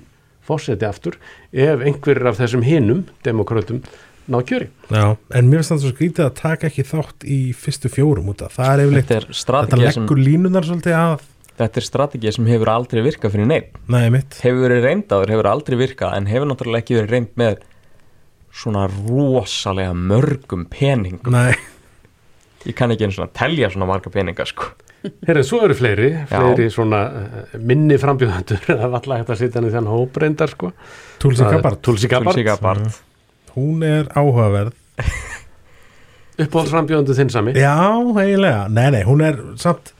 fórseti 0.48 0.88
aftur 0.88 1.18
ef 1.52 1.84
einhverjir 1.84 2.30
af 2.32 2.40
þessum 2.40 2.64
hinum 2.66 3.06
demokrautum 3.26 3.82
ná 4.28 4.42
kjöri. 4.44 4.68
Já, 4.92 5.16
en 5.16 5.48
mér 5.48 5.62
finnst 5.62 5.72
það 5.72 5.82
svo 5.84 5.94
skrítið 5.94 6.26
að 6.26 6.36
taka 6.42 6.68
ekki 6.68 6.84
þátt 6.88 7.24
í 7.24 7.38
fyrstu 7.56 7.90
fjórum 7.92 8.28
út 8.32 8.44
af. 8.44 8.58
Það 8.58 8.72
er 8.72 8.82
yfirleitt, 8.84 9.08
þetta 9.08 9.60
er 9.62 9.68
þetta 9.70 9.80
leggur 9.80 10.20
línunar 10.20 10.68
svolítið 10.68 10.96
að, 10.98 11.24
þetta 11.62 11.80
er 11.80 11.86
strategið 11.86 12.36
sem 12.36 12.50
hefur 12.52 12.72
aldrei 12.72 13.00
virkað 13.06 13.34
fyrir 13.34 13.48
neitt 13.50 13.78
nei, 13.90 14.04
mitt. 14.14 14.38
hefur 14.44 14.66
verið 14.66 14.84
reynd 14.84 15.14
áður, 15.14 15.32
hefur 15.34 15.50
aldrei 15.50 15.78
virkað 15.80 16.18
en 16.18 16.28
hefur 16.30 16.50
náttúrulega 16.52 16.84
ekki 16.84 16.98
verið 16.98 17.14
reynd 17.16 17.32
með 17.40 17.64
svona 18.58 18.84
rosalega 18.92 19.94
mörgum 19.96 20.66
peningum 20.70 21.34
Nei, 21.34 21.56
ég 22.68 22.76
kann 22.78 22.94
ekki 22.94 23.08
einu 23.08 23.16
svona 23.16 23.34
telja 23.36 23.72
svona 23.72 23.88
marga 23.90 24.12
peninga 24.12 24.46
sko 24.48 24.70
Herrið, 24.98 25.44
svo 25.46 25.60
eru 25.62 25.74
fleiri, 25.78 26.08
fleiri 26.26 26.64
svona 26.74 27.00
uh, 27.06 27.58
minni 27.62 27.98
frambjöðandur, 28.02 28.64
það 28.66 28.80
var 28.82 28.96
alltaf 28.98 29.20
hægt 29.20 29.34
að 29.34 29.42
sitja 29.44 29.60
hann 29.60 29.68
í 29.68 29.74
þann 29.74 29.90
hópreyndar 29.92 30.50
sko. 30.50 30.72
Tulsi 31.22 31.46
Gabbard. 31.46 31.82
Tulsi 31.86 32.10
Gabbard. 32.10 32.42
Gabbard 32.46 32.88
Hún 33.54 33.84
er 33.86 34.10
áhugaverð. 34.14 34.74
Uppáhaldsframbjöðandu 36.42 37.14
þinn 37.18 37.30
sami. 37.34 37.54
Já, 37.58 37.78
eiginlega. 37.94 38.66
Nei, 38.70 38.88
nei, 38.94 39.00
hún 39.06 39.22
er 39.26 39.38
samt, 39.58 39.92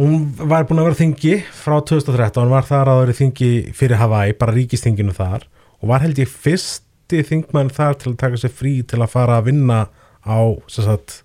hún 0.00 0.32
var 0.38 0.66
búin 0.66 0.82
að 0.82 0.88
vera 0.90 1.00
þingi 1.02 1.36
frá 1.54 1.76
2013, 1.78 2.50
var 2.50 2.66
þar 2.66 2.90
að 2.90 3.02
vera 3.04 3.18
þingi 3.18 3.52
fyrir 3.78 4.00
Hawaii, 4.02 4.34
bara 4.38 4.56
ríkistinginu 4.56 5.14
þar 5.14 5.46
og 5.82 5.90
var 5.90 6.02
held 6.02 6.18
ég 6.22 6.30
fyrsti 6.30 7.22
þingmann 7.28 7.70
þar 7.74 7.98
til 8.00 8.12
að 8.12 8.20
taka 8.22 8.42
sér 8.42 8.54
frí 8.54 8.76
til 8.86 9.02
að 9.02 9.14
fara 9.14 9.38
að 9.38 9.50
vinna 9.50 9.84
á, 10.22 10.38
sem 10.70 10.86
sagt, 10.86 11.22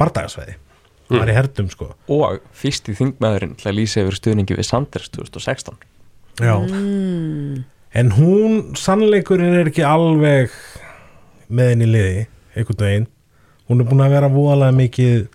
bardagasveiði. 0.00 0.56
Mm. 1.10 1.18
var 1.18 1.30
í 1.32 1.34
herdum, 1.34 1.70
sko. 1.72 1.90
og 2.08 2.40
fyrsti 2.54 2.94
þingmaðurinn 2.94 3.56
til 3.58 3.70
að 3.70 3.78
lýsa 3.80 4.04
yfir 4.04 4.18
stuðningi 4.18 4.58
við 4.58 4.68
Sanders 4.68 5.10
2016 5.16 5.74
Já. 6.40 6.54
En 7.90 8.12
hún, 8.14 8.60
sannleikurinn 8.78 9.58
er 9.58 9.68
ekki 9.68 9.82
alveg 9.84 10.54
með 11.50 11.72
henni 11.74 11.88
liði, 11.90 12.22
einhvern 12.54 12.84
veginn. 12.84 13.08
Hún 13.68 13.82
er 13.82 13.88
búin 13.90 14.04
að 14.04 14.14
vera 14.14 14.30
voðalega 14.30 14.76
mikið 14.78 15.26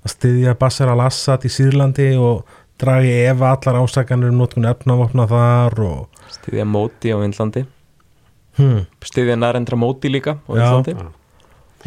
að 0.00 0.14
styðja 0.14 0.56
Bassar 0.58 0.90
al-Assad 0.94 1.44
í 1.44 1.52
Sýrlandi 1.52 2.08
og 2.18 2.48
dragi 2.80 3.12
efa 3.28 3.52
allar 3.54 3.82
ásakanir 3.84 4.32
um 4.32 4.40
notkun 4.40 4.68
efnavopna 4.68 5.26
þar 5.28 5.76
og 5.84 6.22
stiðja 6.32 6.64
móti 6.68 7.12
á 7.12 7.20
Indlandi 7.20 7.66
hmm, 8.56 8.86
stiðja 9.04 9.36
nærendra 9.36 9.76
móti 9.80 10.12
líka 10.12 10.38
á 10.48 10.52
Já. 10.56 11.10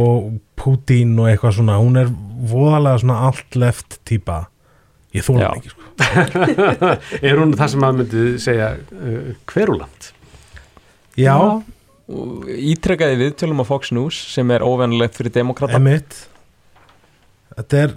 Og 0.02 0.40
Putin 0.58 1.14
og 1.20 1.30
eitthvað 1.30 1.60
svona. 1.60 1.78
Hún 1.82 2.00
er 2.02 2.10
voðalega 2.50 3.04
svona 3.04 3.20
allt 3.28 3.58
left 3.60 4.00
típa. 4.10 4.48
Ég 5.14 5.26
þóla 5.28 5.44
Já. 5.44 5.48
hann 5.52 5.62
ekki, 5.62 5.74
sko. 5.76 6.92
er 7.30 7.38
hún 7.38 7.54
það 7.54 7.72
sem 7.76 7.86
að 7.86 7.98
myndi 8.00 8.26
segja 8.42 8.70
uh, 8.82 9.32
hveruland? 9.52 10.08
Já, 11.22 11.36
og 12.10 12.48
ítrekkaði 12.50 13.20
viðtölum 13.20 13.62
á 13.62 13.66
Fox 13.70 13.94
News 13.94 14.18
sem 14.34 14.50
er 14.56 14.66
óvenulegt 14.66 15.20
fyrir 15.20 15.36
demokrata 15.36 15.78
emitt. 15.78 16.24
Þetta 17.54 17.82
er, 17.84 17.92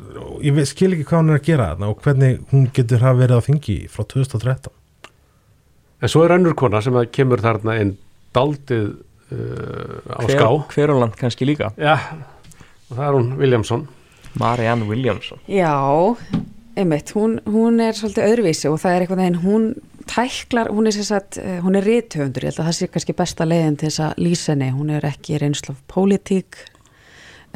ég 0.45 0.59
skil 0.69 0.93
ekki 0.93 1.07
hvað 1.09 1.23
hún 1.23 1.33
er 1.33 1.41
að 1.41 1.47
gera 1.47 1.71
þarna 1.71 1.89
og 1.89 2.03
hvernig 2.05 2.43
hún 2.51 2.67
getur 2.77 3.01
hafa 3.01 3.23
verið 3.23 3.41
á 3.41 3.47
þingi 3.47 3.77
frá 3.89 4.05
2013. 4.05 4.75
En 6.05 6.13
svo 6.13 6.27
er 6.27 6.35
önnur 6.37 6.57
kona 6.59 6.83
sem 6.85 6.97
að 7.01 7.09
kemur 7.17 7.41
þarna 7.41 7.79
inn 7.81 7.95
daldið 8.37 8.91
uh, 9.33 10.17
á 10.17 10.21
ská. 10.29 10.49
Hveruland 10.75 11.17
kannski 11.19 11.49
líka 11.49 11.73
Já, 11.77 11.97
og 12.91 12.97
það 12.97 13.07
er 13.09 13.19
hún 13.19 13.33
Williamson. 13.41 13.89
Marianne 14.39 14.89
Williamson 14.89 15.41
Já, 15.49 15.75
einmitt, 16.77 17.13
hún, 17.17 17.41
hún 17.49 17.81
er 17.81 17.97
svolítið 17.97 18.31
öðruvísi 18.31 18.71
og 18.71 18.81
það 18.83 18.95
er 18.95 19.05
eitthvað 19.05 19.23
þegar 19.25 19.43
hún 19.45 19.69
tæklar, 20.07 20.71
hún 20.71 20.87
er 20.87 20.95
sér 20.95 21.09
sagt, 21.09 21.39
eh, 21.39 21.59
hún 21.65 21.77
er 21.77 21.87
rithöfundur, 21.87 22.45
ég 22.45 22.53
held 22.53 22.61
að 22.63 22.69
það 22.69 22.79
sé 22.79 22.89
kannski 22.93 23.17
besta 23.17 23.47
leiðin 23.47 23.79
til 23.81 23.89
þess 23.89 24.05
að 24.05 24.23
lýsa 24.23 24.53
henni, 24.53 24.71
hún 24.75 24.93
er 24.95 25.07
ekki 25.09 25.41
reynslu 25.43 25.75
af 25.75 25.81
pólitík 25.91 26.61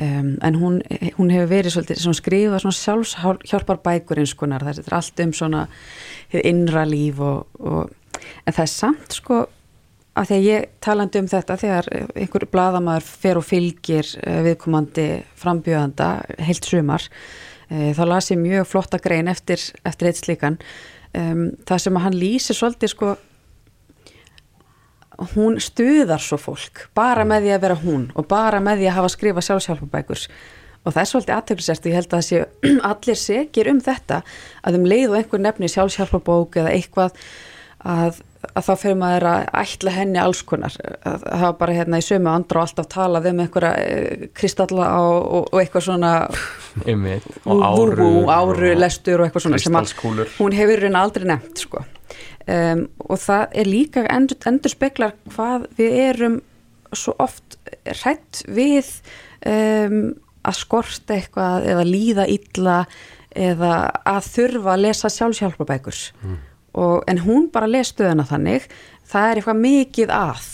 um, 0.01 0.33
en 0.43 0.59
hún, 0.59 0.81
hún 1.19 1.31
hefur 1.31 1.51
verið 1.53 1.77
svolítið 1.77 2.03
svona 2.03 2.19
skrifað 2.19 2.65
svona 2.65 2.81
sjálfshjálpar 2.81 3.81
bækur 3.85 4.23
eins 4.23 4.35
konar, 4.35 4.65
það 4.67 4.83
er 4.83 4.99
allt 4.99 5.25
um 5.25 5.33
svona 5.37 5.63
innra 6.31 6.85
líf 6.89 7.23
og, 7.23 7.47
og 7.61 8.21
en 8.47 8.57
það 8.57 8.65
er 8.65 8.73
samt 8.75 9.19
sko 9.21 9.45
að 10.21 10.29
því 10.29 10.37
að 10.37 10.47
ég 10.47 10.69
talandi 10.85 11.23
um 11.23 11.31
þetta 11.31 11.57
þegar 11.61 11.89
einhver 12.19 12.47
bladamaður 12.53 13.09
fer 13.23 13.41
og 13.41 13.47
fylgir 13.47 14.13
eh, 14.21 14.43
viðkomandi 14.47 15.09
frambjöðanda 15.41 16.11
heilt 16.45 16.69
sumar 16.69 17.07
eh, 17.71 17.91
þá 17.97 18.05
las 18.11 18.31
ég 18.33 18.41
mjög 18.43 18.69
flotta 18.69 19.01
grein 19.03 19.31
eftir, 19.33 19.63
eftir 19.87 20.11
eitt 20.11 20.21
slíkan 20.21 20.61
um, 21.17 21.51
það 21.69 21.85
sem 21.87 21.99
að 21.99 22.07
hann 22.07 22.21
lýsir 22.21 22.59
svolítið 22.59 22.95
sko 22.95 23.17
hún 25.35 25.59
stuðar 25.61 26.23
svo 26.25 26.39
fólk 26.41 26.87
bara 26.97 27.27
með 27.29 27.47
því 27.47 27.53
að 27.55 27.63
vera 27.67 27.83
hún 27.83 28.09
og 28.17 28.29
bara 28.31 28.61
með 28.65 28.81
því 28.81 28.89
að 28.89 28.99
hafa 28.99 29.13
skrifa 29.13 29.45
sjálfsjálfabækur 29.45 30.25
og 30.81 30.95
það 30.95 31.03
er 31.03 31.11
svolítið 31.11 31.35
aðtöflisert 31.37 31.89
ég 31.89 31.99
held 31.99 32.09
að 32.09 32.17
það 32.17 32.27
séu 32.29 32.79
allir 32.91 33.21
segir 33.21 33.71
um 33.73 33.81
þetta 33.85 34.23
að 34.65 34.81
um 34.81 34.89
leið 34.89 35.11
og 35.11 35.19
einhver 35.19 35.45
nefni 35.45 35.69
sjálfsjálfabók 35.73 36.61
eða 36.63 36.73
eitthvað 36.77 37.21
að, 37.85 38.23
að 38.41 38.67
þá 38.67 38.73
fyrir 38.81 38.99
maður 39.01 39.27
að 39.31 39.43
ætla 39.61 39.93
henni 39.95 40.21
alls 40.21 40.41
konar. 40.49 40.77
Að 41.07 41.25
var 41.43 41.57
bara 41.61 41.77
hérna 41.77 42.01
í 42.01 42.05
sömu 42.05 42.31
andra 42.33 42.63
og 42.63 42.69
alltaf 42.69 42.89
talað 42.93 43.29
um 43.31 43.43
einhverja 43.45 43.73
eh, 43.85 44.27
kristalla 44.37 44.89
og, 45.05 45.19
og, 45.21 45.49
og 45.53 45.63
eitthvað 45.63 45.87
svona 45.91 46.13
Vú, 46.81 47.17
og 47.51 47.65
áru 47.67 48.07
vú, 48.07 48.25
áru 48.33 48.73
lestur 48.79 49.21
og 49.21 49.27
eitthvað 49.29 49.47
svona 49.47 49.61
sem 49.61 49.77
að 49.77 49.95
hún 50.39 50.55
hefur 50.57 50.85
raun 50.85 50.99
aldrei 51.01 51.27
nefnt 51.29 51.65
sko. 51.65 51.83
um, 52.47 52.85
og 53.09 53.21
það 53.21 53.57
er 53.63 53.71
líka 53.71 54.05
endur, 54.07 54.39
endur 54.49 54.73
speklar 54.73 55.17
hvað 55.35 55.67
við 55.79 55.97
erum 56.07 56.37
svo 56.97 57.15
oft 57.23 57.59
hrætt 57.85 58.45
við 58.49 58.89
um, 59.47 60.15
að 60.47 60.61
skorta 60.63 61.17
eitthvað 61.19 61.67
eða 61.75 61.89
líða 61.89 62.29
illa 62.31 62.77
eða 63.31 63.75
að 64.09 64.31
þurfa 64.31 64.73
að 64.75 64.87
lesa 64.87 65.11
sjálfsjálfabækur 65.13 65.99
og, 66.75 67.03
en 67.11 67.23
hún 67.25 67.49
bara 67.53 67.71
les 67.71 67.91
stöðuna 67.93 68.27
þannig 68.29 68.69
það 69.11 69.29
er 69.29 69.41
eitthvað 69.41 69.63
mikið 69.65 70.15
að 70.15 70.49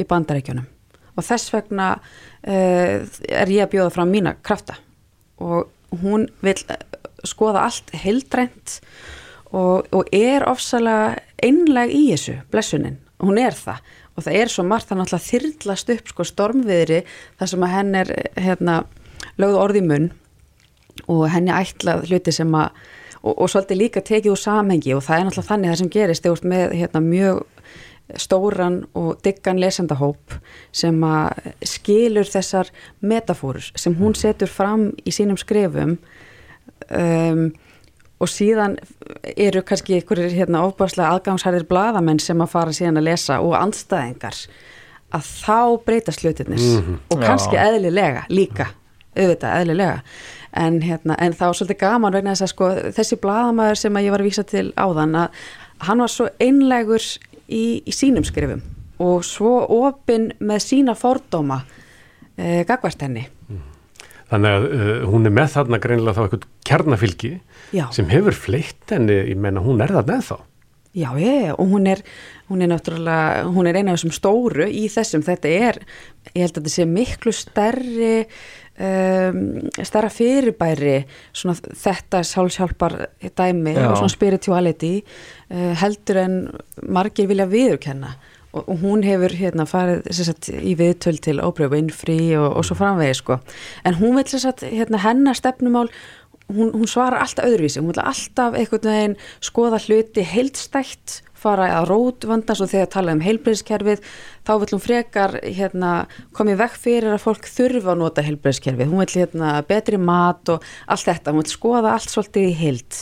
í 0.00 0.06
bandaríkjunum. 0.08 0.66
Og 1.18 1.26
þess 1.26 1.52
vegna 1.52 1.92
uh, 1.96 2.96
er 3.28 3.52
ég 3.52 3.66
að 3.66 3.72
bjóða 3.74 3.94
fram 3.94 4.12
mína 4.12 4.34
krafta. 4.42 4.78
Og 5.40 5.70
hún 6.02 6.28
vil 6.44 6.56
eh, 6.70 6.82
skoða 7.26 7.64
allt 7.66 7.90
heildrænt 7.96 8.78
og, 9.50 9.88
og 9.90 10.10
er 10.14 10.44
ofsalega 10.48 11.16
einleg 11.42 11.94
í 11.96 12.04
þessu, 12.12 12.36
blessunin. 12.52 13.00
Hún 13.20 13.40
er 13.40 13.56
það. 13.56 13.80
Og 14.14 14.26
það 14.26 14.38
er 14.40 14.52
svo 14.52 14.64
margt 14.68 14.92
að 14.92 15.00
náttúrulega 15.00 15.26
þyrlast 15.26 15.92
upp 15.94 16.12
sko 16.12 16.26
stormviðri 16.28 17.02
þar 17.40 17.52
sem 17.52 17.66
að 17.66 17.74
henn 17.74 17.98
er 18.02 18.12
hérna 18.36 18.76
lögð 19.40 19.60
orði 19.60 19.84
munn. 19.86 20.08
Og 21.08 21.24
henni 21.32 21.54
ætlað 21.54 22.06
hluti 22.10 22.34
sem 22.34 22.54
að 22.54 22.76
og, 23.22 23.34
og 23.34 23.50
svolítið 23.50 23.82
líka 23.82 24.02
tekið 24.04 24.34
úr 24.34 24.40
samhengi 24.40 24.94
og 24.96 25.04
það 25.06 25.18
er 25.18 25.24
náttúrulega 25.28 25.50
þannig 25.52 25.72
það 25.72 25.80
sem 25.82 25.92
gerist 25.96 26.24
þegar 26.24 26.36
þú 26.36 26.40
ert 26.40 26.50
með 26.52 26.76
hérna, 26.80 27.00
mjög 27.00 27.42
stóran 28.18 28.84
og 28.98 29.20
diggan 29.24 29.60
lesendahóp 29.60 30.34
sem 30.74 30.96
að 31.06 31.50
skilur 31.66 32.26
þessar 32.26 32.70
metafórur 33.00 33.70
sem 33.78 33.94
hún 33.98 34.16
setur 34.18 34.50
fram 34.50 34.88
í 35.06 35.14
sínum 35.14 35.38
skrifum 35.38 35.96
um, 36.90 37.44
og 38.20 38.28
síðan 38.28 38.76
eru 39.36 39.62
kannski 39.64 39.96
einhverjir 39.96 40.34
hérna, 40.34 40.64
ofbáslega 40.68 41.14
aðgangshærðir 41.14 41.68
bladamenn 41.70 42.20
sem 42.20 42.40
að 42.42 42.52
fara 42.52 42.74
síðan 42.76 43.00
að 43.00 43.08
lesa 43.08 43.38
og 43.44 43.56
andstæðingar 43.60 44.42
að 45.16 45.30
þá 45.30 45.60
breytast 45.86 46.24
hlutirnis 46.24 46.66
mm 46.66 46.82
-hmm. 46.82 46.98
og 47.10 47.24
kannski 47.24 47.56
Já. 47.56 47.64
eðlilega 47.68 48.26
líka, 48.28 48.66
auðvitað 49.16 49.56
eðlilega 49.60 50.02
en, 50.56 50.80
hérna, 50.82 51.16
en 51.18 51.36
þá 51.36 51.46
er 51.48 51.58
svolítið 51.58 51.80
gaman 51.84 52.16
vegna 52.16 52.34
þess 52.34 52.46
að 52.46 52.52
sko, 52.54 52.70
þessi 52.98 53.20
bladamæður 53.22 53.82
sem 53.82 54.00
ég 54.02 54.14
var 54.14 54.24
að 54.24 54.30
vísa 54.30 54.46
til 54.48 54.66
áðan 54.76 55.18
að 55.24 55.42
hann 55.86 56.04
var 56.04 56.12
svo 56.12 56.28
einlegur 56.42 57.04
í, 57.48 57.64
í 57.86 57.94
sínum 57.94 58.26
skrifum 58.26 58.62
og 59.00 59.24
svo 59.24 59.60
opinn 59.80 60.30
með 60.44 60.64
sína 60.66 60.96
fordóma 60.98 61.62
e, 62.36 62.66
gagvart 62.68 63.06
henni 63.06 63.28
Þannig 64.30 64.56
að 64.56 64.66
uh, 64.70 64.92
hún 65.10 65.26
er 65.26 65.34
með 65.34 65.48
þarna 65.56 65.80
greinilega 65.82 66.14
þá 66.14 66.22
eitthvað 66.24 66.44
kjarnafylgi 66.68 67.32
Já. 67.74 67.88
sem 67.94 68.06
hefur 68.12 68.36
fleitt 68.36 68.94
henni, 68.94 69.16
ég 69.32 69.40
meina 69.40 69.62
hún 69.64 69.82
er 69.82 69.90
það 69.96 70.12
með 70.12 70.22
þá. 70.28 70.36
Já, 70.90 71.08
ég, 71.22 71.50
og 71.54 71.70
hún 71.70 71.86
er, 71.86 72.00
hún 72.50 72.62
er 72.64 72.70
náttúrulega, 72.72 73.42
hún 73.54 73.68
er 73.70 73.78
eina 73.78 73.92
af 73.92 73.98
þessum 74.00 74.14
stóru 74.14 74.66
í 74.66 74.88
þessum, 74.90 75.22
þetta 75.26 75.52
er, 75.54 75.78
ég 76.32 76.40
held 76.42 76.50
að 76.50 76.56
þetta 76.58 76.72
sé 76.74 76.86
miklu 76.90 77.34
stærri, 77.34 78.14
um, 78.80 79.44
stærra 79.84 80.10
fyrirbæri, 80.12 80.96
svona 81.36 81.56
þetta 81.84 82.24
sjálfsjálpar 82.26 82.96
dæmi 83.36 83.76
Já. 83.76 83.86
og 83.90 84.00
svona 84.00 84.14
spirituality 84.16 84.96
uh, 85.00 85.72
heldur 85.80 86.22
en 86.24 86.36
margir 86.88 87.30
vilja 87.30 87.48
viðurkenna 87.50 88.14
og, 88.52 88.64
og 88.66 88.78
hún 88.82 89.04
hefur 89.06 89.34
hérna 89.36 89.66
farið 89.68 90.08
sagt, 90.16 90.50
í 90.50 90.74
viðtöl 90.78 91.20
til 91.22 91.42
Oprah 91.44 91.70
Winfrey 91.72 92.32
og, 92.38 92.48
og 92.58 92.66
svo 92.66 92.78
framvegi 92.78 93.20
sko, 93.20 93.38
en 93.86 93.98
hún 94.00 94.18
vil 94.18 94.40
sagt, 94.40 94.64
hérna, 94.66 95.02
hennar 95.04 95.38
stefnumál 95.38 95.92
hún, 96.50 96.70
hún 96.74 96.90
svarar 96.90 97.24
alltaf 97.24 97.48
öðruvísi, 97.48 97.80
hún 97.80 97.92
vil 97.92 98.02
alltaf 98.02 98.56
einhvern 98.58 98.90
veginn 98.90 99.18
skoða 99.44 99.80
hluti 99.82 100.24
heildstætt 100.26 101.20
fara 101.40 101.70
að 101.78 101.88
rót 101.88 102.26
vandans 102.28 102.60
og 102.60 102.70
þegar 102.70 102.90
tala 102.92 103.14
um 103.16 103.22
heilbreyðskerfið 103.24 104.02
þá 104.46 104.52
vil 104.60 104.70
hún 104.74 104.82
frekar 104.84 105.36
hérna, 105.44 105.92
komið 106.36 106.60
vekk 106.60 106.80
fyrir 106.82 107.14
að 107.14 107.24
fólk 107.24 107.48
þurfa 107.48 107.94
að 107.94 108.02
nota 108.02 108.24
heilbreyðskerfið, 108.26 108.90
hún 108.90 109.04
vil 109.04 109.22
hérna, 109.22 109.54
betri 109.68 110.00
mat 110.00 110.52
og 110.52 110.66
allt 110.86 111.08
þetta, 111.08 111.32
hún 111.32 111.44
vil 111.44 111.54
skoða 111.54 111.94
allt 111.94 112.12
svolítið 112.12 112.50
í 112.50 112.58
heild 112.60 113.00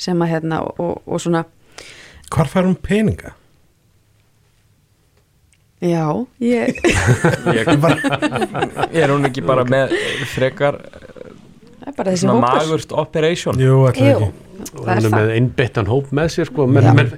sem 0.00 0.24
að 0.24 0.32
hérna 0.32 0.62
og, 0.70 1.02
og 1.04 1.20
svona, 1.22 1.44
Hvar 2.30 2.46
fær 2.46 2.68
hún 2.68 2.78
peninga? 2.78 3.34
já 5.80 6.04
ég, 6.44 6.76
Ég, 7.56 7.68
er 8.92 9.10
hún 9.10 9.24
ekki 9.26 9.42
bara 9.44 9.64
með 9.64 9.94
frekar 10.28 10.76
það 11.80 11.90
er 11.92 11.96
bara 11.98 12.14
þessi 12.14 12.28
hópur. 12.30 12.40
magurt 12.46 12.94
operation. 13.04 13.60
Jú, 13.60 13.76
ætla 13.90 14.08
Jú, 14.12 14.30
það 14.70 14.88
er 14.92 14.96
er 14.96 15.04
það. 15.06 15.14
með 15.18 15.34
einbyttan 15.36 15.90
hóp 15.90 16.10
með 16.20 16.32
sér 16.36 16.50
sko, 16.50 16.66
menn, 16.70 16.90
menn 16.98 17.12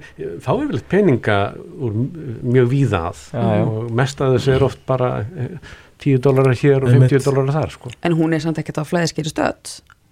fá 0.44 0.53
yfirleitt 0.57 0.88
peninga 0.92 1.38
úr 1.83 1.96
mjög 2.42 2.68
víða 2.72 3.01
að. 3.11 3.25
Já, 3.33 3.62
og 3.66 3.90
mest 4.03 4.22
að 4.22 4.37
þessu 4.38 4.55
er 4.57 4.66
oft 4.68 4.85
bara 4.87 5.11
eh, 5.25 5.57
10 6.03 6.18
dólarar 6.22 6.59
hér 6.59 6.83
og 6.87 6.92
Einmitt. 6.92 7.11
50 7.14 7.27
dólarar 7.31 7.57
þar 7.61 7.75
sko. 7.77 7.90
en 8.03 8.16
hún 8.18 8.35
er 8.35 8.40
samt 8.42 8.59
ekkert 8.62 8.79
á 8.83 8.85
flæðiskeiru 8.87 9.35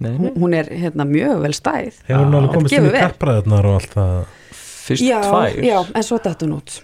Nei, 0.00 0.14
hún, 0.16 0.30
hún 0.32 0.54
er 0.56 0.64
hérna 0.72 1.04
mjög 1.04 1.42
vel 1.42 1.52
stæð. 1.52 1.98
Hefur 2.08 2.22
hún 2.24 2.36
alveg 2.38 2.54
komist 2.54 2.72
inn 2.72 2.86
í 2.88 2.92
vel. 2.94 3.00
kappræðunar 3.04 3.66
og 3.68 3.74
allt 3.82 3.90
það? 3.92 4.14
Fyrst 4.56 5.04
tvær. 5.04 5.58
já, 5.60 5.78
en 5.94 6.06
svo 6.06 6.18
datt 6.24 6.40
hún 6.46 6.54
út 6.56 6.78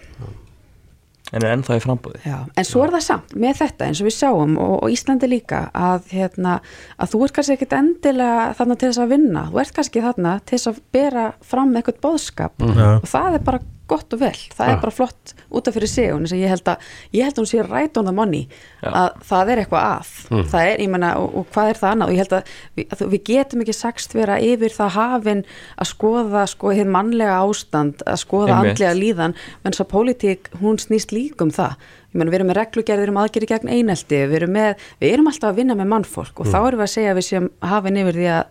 en 1.32 1.42
er 1.42 1.52
ennþá 1.56 1.78
í 1.78 1.82
frambúði 1.82 2.20
Já, 2.26 2.38
en 2.46 2.66
svo 2.68 2.84
er 2.86 2.94
það 2.94 3.04
samt 3.06 3.36
með 3.38 3.60
þetta 3.62 3.88
eins 3.88 4.02
og 4.02 4.08
við 4.08 4.16
sjáum 4.16 4.58
og, 4.62 4.74
og 4.86 4.94
Íslandi 4.94 5.30
líka 5.30 5.62
að, 5.74 6.10
hérna, 6.14 6.58
að 7.02 7.14
þú 7.14 7.22
ert 7.26 7.36
kannski 7.38 7.56
ekkit 7.56 7.78
endilega 7.80 8.50
þarna 8.58 8.76
til 8.78 8.90
þess 8.90 9.04
að 9.04 9.14
vinna, 9.16 9.46
þú 9.50 9.62
ert 9.62 9.78
kannski 9.78 10.04
þarna 10.04 10.36
til 10.44 10.58
þess 10.58 10.72
að 10.72 10.82
bera 10.96 11.24
fram 11.54 11.74
eitthvað 11.74 12.02
bóðskap 12.06 12.66
Já. 12.66 12.90
og 13.00 13.08
það 13.10 13.40
er 13.40 13.48
bara 13.50 13.62
gott 13.90 14.14
og 14.16 14.20
vel. 14.20 14.34
Það 14.56 14.68
Já. 14.68 14.72
er 14.72 14.80
bara 14.82 14.94
flott 14.94 15.32
út 15.50 15.68
af 15.68 15.76
fyrir 15.76 15.90
sig 15.90 16.12
og 16.12 16.24
ég 16.26 16.50
held 16.50 16.70
að, 16.70 16.86
ég 17.14 17.26
held 17.26 17.36
að 17.36 17.42
hún 17.42 17.50
sé 17.50 17.64
right 17.66 17.98
on 18.00 18.08
the 18.08 18.14
money 18.14 18.46
Já. 18.82 18.90
að 18.90 19.20
það 19.28 19.52
er 19.52 19.62
eitthvað 19.62 19.84
að. 19.90 20.14
Það 20.52 20.70
er, 20.70 20.82
ég 20.82 20.90
menna, 20.92 21.10
og, 21.20 21.36
og 21.40 21.50
hvað 21.54 21.70
er 21.70 21.80
það 21.80 21.92
annað? 21.92 22.08
Og 22.08 22.16
ég 22.16 22.22
held 22.24 22.34
að 22.38 22.54
við, 22.78 22.88
að 22.96 23.04
við 23.14 23.22
getum 23.30 23.62
ekki 23.64 23.76
sagst 23.76 24.16
vera 24.16 24.38
yfir 24.42 24.74
það 24.76 24.96
hafin 24.96 25.44
að 25.76 25.90
skoða 25.92 26.46
sko 26.50 26.72
hér 26.76 26.90
mannlega 26.96 27.36
ástand 27.42 28.02
að 28.06 28.18
skoða 28.24 28.56
Einmitt. 28.56 28.74
andlega 28.74 28.96
líðan 28.98 29.36
menn 29.64 29.76
svo 29.76 29.86
pólitík, 29.90 30.50
hún 30.62 30.80
snýst 30.82 31.14
líka 31.14 31.46
um 31.46 31.54
það. 31.54 31.76
Ég 32.10 32.18
menn 32.20 32.32
við 32.32 32.40
erum 32.40 32.50
með 32.50 32.60
reglugerðir 32.62 33.12
um 33.12 33.20
aðgeri 33.22 33.50
gegn 33.50 33.70
einelti 33.70 34.22
við 34.24 34.40
erum, 34.40 34.54
með, 34.56 34.84
við 35.02 35.14
erum 35.14 35.30
alltaf 35.30 35.52
að 35.52 35.60
vinna 35.60 35.76
með 35.78 35.90
mannfólk 35.92 36.42
og 36.42 36.48
þá 36.48 36.58
erum 36.62 36.80
við 36.80 36.86
að 36.86 36.92
segja 36.94 37.16
við 37.18 37.26
séum 37.28 37.48
hafin 37.60 38.00
yfir 38.00 38.20
því 38.20 38.28
að 38.32 38.44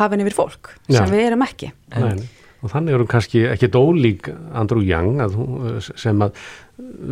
hafin 0.00 0.24
yfir 0.24 0.36
fólk 0.36 0.74
sem 0.88 1.12
við 1.12 1.28
ekki 2.64 2.70
og 2.70 2.72
þannig 2.72 2.94
er 2.94 3.02
hún 3.02 3.10
kannski 3.12 3.42
ekkit 3.50 3.76
ólík 3.76 4.28
Andrew 4.56 4.82
Young 4.82 5.20
að, 5.20 5.34
hún- 5.36 5.80
sem 6.00 6.18
að 6.24 6.32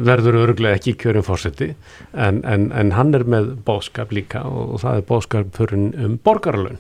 verður 0.09 0.41
örglega 0.49 0.75
ekki 0.79 0.97
kjörin 0.97 1.23
fórseti 1.23 1.75
en, 2.15 2.43
en, 2.45 2.73
en 2.73 2.93
hann 2.93 3.15
er 3.15 3.25
með 3.25 3.53
bóðskap 3.65 4.13
líka 4.13 4.43
og, 4.49 4.75
og 4.75 4.81
það 4.83 4.97
er 4.97 5.07
bóðskap 5.09 5.53
fyrir 5.57 6.05
um 6.07 6.19
borgarlun 6.25 6.79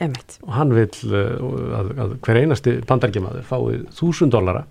Einmitt. 0.00 0.38
og 0.42 0.52
hann 0.52 0.72
vil 0.74 0.88
uh, 1.10 1.78
að, 1.80 1.92
að 1.98 2.16
hver 2.20 2.40
einasti 2.42 2.80
bandargemaður 2.86 3.46
fái 3.48 3.84
þúsund 3.94 4.32
dollara 4.34 4.64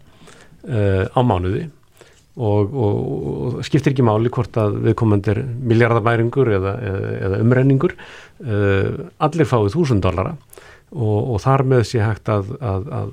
uh, 0.67 1.07
á 1.11 1.19
mánuði. 1.23 1.69
Og, 2.33 2.71
og, 2.73 3.01
og 3.45 3.57
skiptir 3.61 3.91
ekki 3.93 4.01
máli 4.01 4.31
hvort 4.33 4.55
að 4.57 4.79
viðkomandi 4.87 5.29
er 5.35 5.43
miljardabæringur 5.45 6.49
eða, 6.55 6.71
eða, 6.81 7.37
umrenningur 7.43 7.93
uh, 7.93 9.05
allir 9.21 9.45
fái 9.45 9.69
þúsund 9.69 10.01
dollara 10.01 10.33
og, 10.93 11.33
og 11.33 11.41
þar 11.43 11.63
með 11.69 11.87
sé 11.89 12.03
hægt 12.03 12.29
að, 12.31 12.51
að, 12.61 12.87
að, 12.97 13.11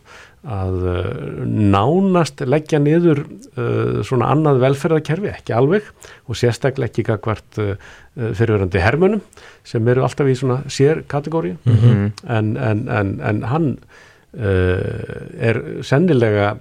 að 0.57 0.77
uh, 0.91 1.09
nánast 1.47 2.45
leggja 2.47 2.81
niður 2.83 3.23
uh, 3.25 4.01
svona 4.07 4.31
annað 4.35 4.63
velferðarkerfi, 4.65 5.33
ekki 5.33 5.57
alveg 5.57 5.91
og 6.27 6.39
sérstaklega 6.39 6.91
ekki 6.91 7.07
gagvart 7.09 7.61
uh, 7.63 7.75
fyrirverandi 8.17 8.85
hermönum 8.85 9.25
sem 9.67 9.89
eru 9.93 10.05
alltaf 10.07 10.29
í 10.31 10.37
svona 10.39 10.61
sér 10.73 11.05
kategóri 11.11 11.57
en, 11.67 12.57
en, 12.57 12.87
en, 12.89 13.15
en 13.25 13.45
hann 13.51 13.71
uh, 13.77 15.39
er 15.41 15.63
sennilega 15.87 16.57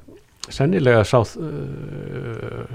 sennilega 0.50 1.04
sá, 1.06 1.20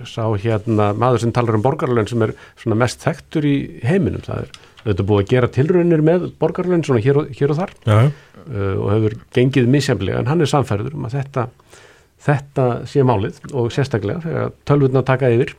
sá 0.06 0.24
hérna 0.38 0.92
maður 0.94 1.24
sem 1.24 1.32
talar 1.34 1.56
um 1.58 1.64
borgarlögn 1.64 2.06
sem 2.06 2.22
er 2.22 2.34
svona 2.60 2.78
mest 2.78 3.02
þekktur 3.02 3.48
í 3.48 3.54
heiminum. 3.82 4.22
Það 4.22 4.44
er 4.44 4.60
þetta 4.84 5.06
búið 5.08 5.22
að 5.24 5.30
gera 5.34 5.48
tilraunir 5.56 6.02
með 6.04 6.26
borgarlögn 6.40 6.84
svona 6.86 7.00
hér 7.04 7.20
og, 7.22 7.30
hér 7.38 7.52
og 7.54 7.58
þar. 7.60 7.72
Já, 7.88 7.98
uh, 8.44 8.74
og 8.84 8.88
hefur 8.94 9.16
gengið 9.36 9.68
misjaflega 9.72 10.18
en 10.20 10.26
hann 10.32 10.40
er 10.44 10.50
samfærður 10.50 10.94
um 10.98 11.06
að 11.08 11.16
þetta 11.20 11.46
þetta 12.24 12.66
sé 12.88 13.02
málið 13.04 13.40
og 13.52 13.72
sérstaklega 13.74 14.22
þegar 14.24 14.52
tölvurna 14.68 15.02
taka 15.04 15.28
yfir 15.34 15.54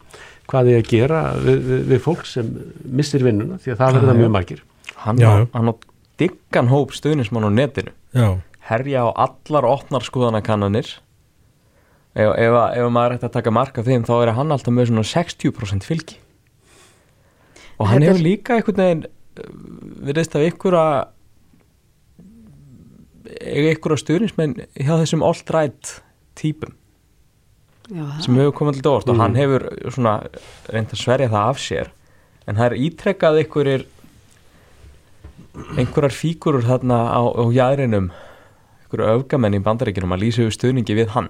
hvað 0.50 0.70
þið 0.70 0.78
að 0.80 0.90
gera 0.90 1.20
við, 1.42 1.60
við, 1.70 1.84
við 1.92 2.02
fólk 2.06 2.26
sem 2.30 2.50
missir 2.86 3.24
vinnuna 3.26 3.58
því 3.62 3.74
að 3.76 3.80
það 3.82 3.96
verða 4.00 4.08
Já, 4.08 4.14
já. 4.16 4.20
mjög 4.22 4.34
margir. 4.38 4.64
Hann, 5.06 5.22
á, 5.22 5.34
á 5.46 5.60
diggan 6.22 6.70
hóp 6.72 6.94
stuðnismann 6.96 7.46
á 7.46 7.52
netinu. 7.54 7.94
Já, 8.16 8.28
herja 8.70 9.06
á 9.06 9.10
allar 9.28 9.66
opnar 9.70 10.06
skoðanakannanir 10.06 10.88
ef, 12.16 12.30
ef, 12.34 12.54
að- 12.56 12.78
ef 12.80 12.92
maður 12.96 13.18
ætti 13.18 13.28
að 13.30 13.34
taka 13.38 13.52
marka 13.54 13.84
þeim 13.86 14.06
þá 14.08 14.14
er 14.24 14.34
hann 14.38 14.54
alltaf 14.56 14.74
með 14.74 14.90
svona 14.94 15.04
60% 15.10 15.86
fylgi. 15.86 16.18
Og 17.80 17.90
hann 17.92 18.02
er- 18.04 18.14
hefur 18.14 18.24
líka 18.24 18.56
einhvern 18.56 18.80
veginn 18.82 19.06
viðreist 20.06 20.36
af 20.38 20.46
einhverja 20.46 20.88
eiga 23.42 23.74
einhverja 23.74 24.02
stuðnismenn 24.02 24.58
hjá 24.78 24.94
þessum 25.02 25.24
alt-right 25.26 25.96
típum 26.38 26.76
Já, 27.86 28.06
sem 28.24 28.38
hefur 28.40 28.56
komið 28.58 28.80
til 28.80 28.86
dórt 28.88 29.10
og 29.12 29.20
hann 29.22 29.36
hefur 29.38 29.68
svona 29.94 30.16
reynd 30.74 30.94
að 30.94 31.02
sverja 31.04 31.30
það 31.30 31.50
af 31.52 31.60
sér. 31.62 31.92
En 32.50 32.58
það 32.58 32.66
er 32.66 32.78
ítrekkað 32.88 33.40
einhverjir 33.44 33.84
einhverjar 35.78 36.16
fígurur 36.16 36.66
þarna 36.66 36.98
á, 37.14 37.22
á 37.22 37.44
jæðrinum 37.54 38.10
einhverju 38.10 39.12
öfgamenn 39.20 39.58
í 39.58 39.62
bandaríkjunum 39.66 40.16
að 40.18 40.24
lýsa 40.26 40.46
yfir 40.46 40.58
stuðningi 40.58 40.98
við 40.98 41.14
hann. 41.14 41.30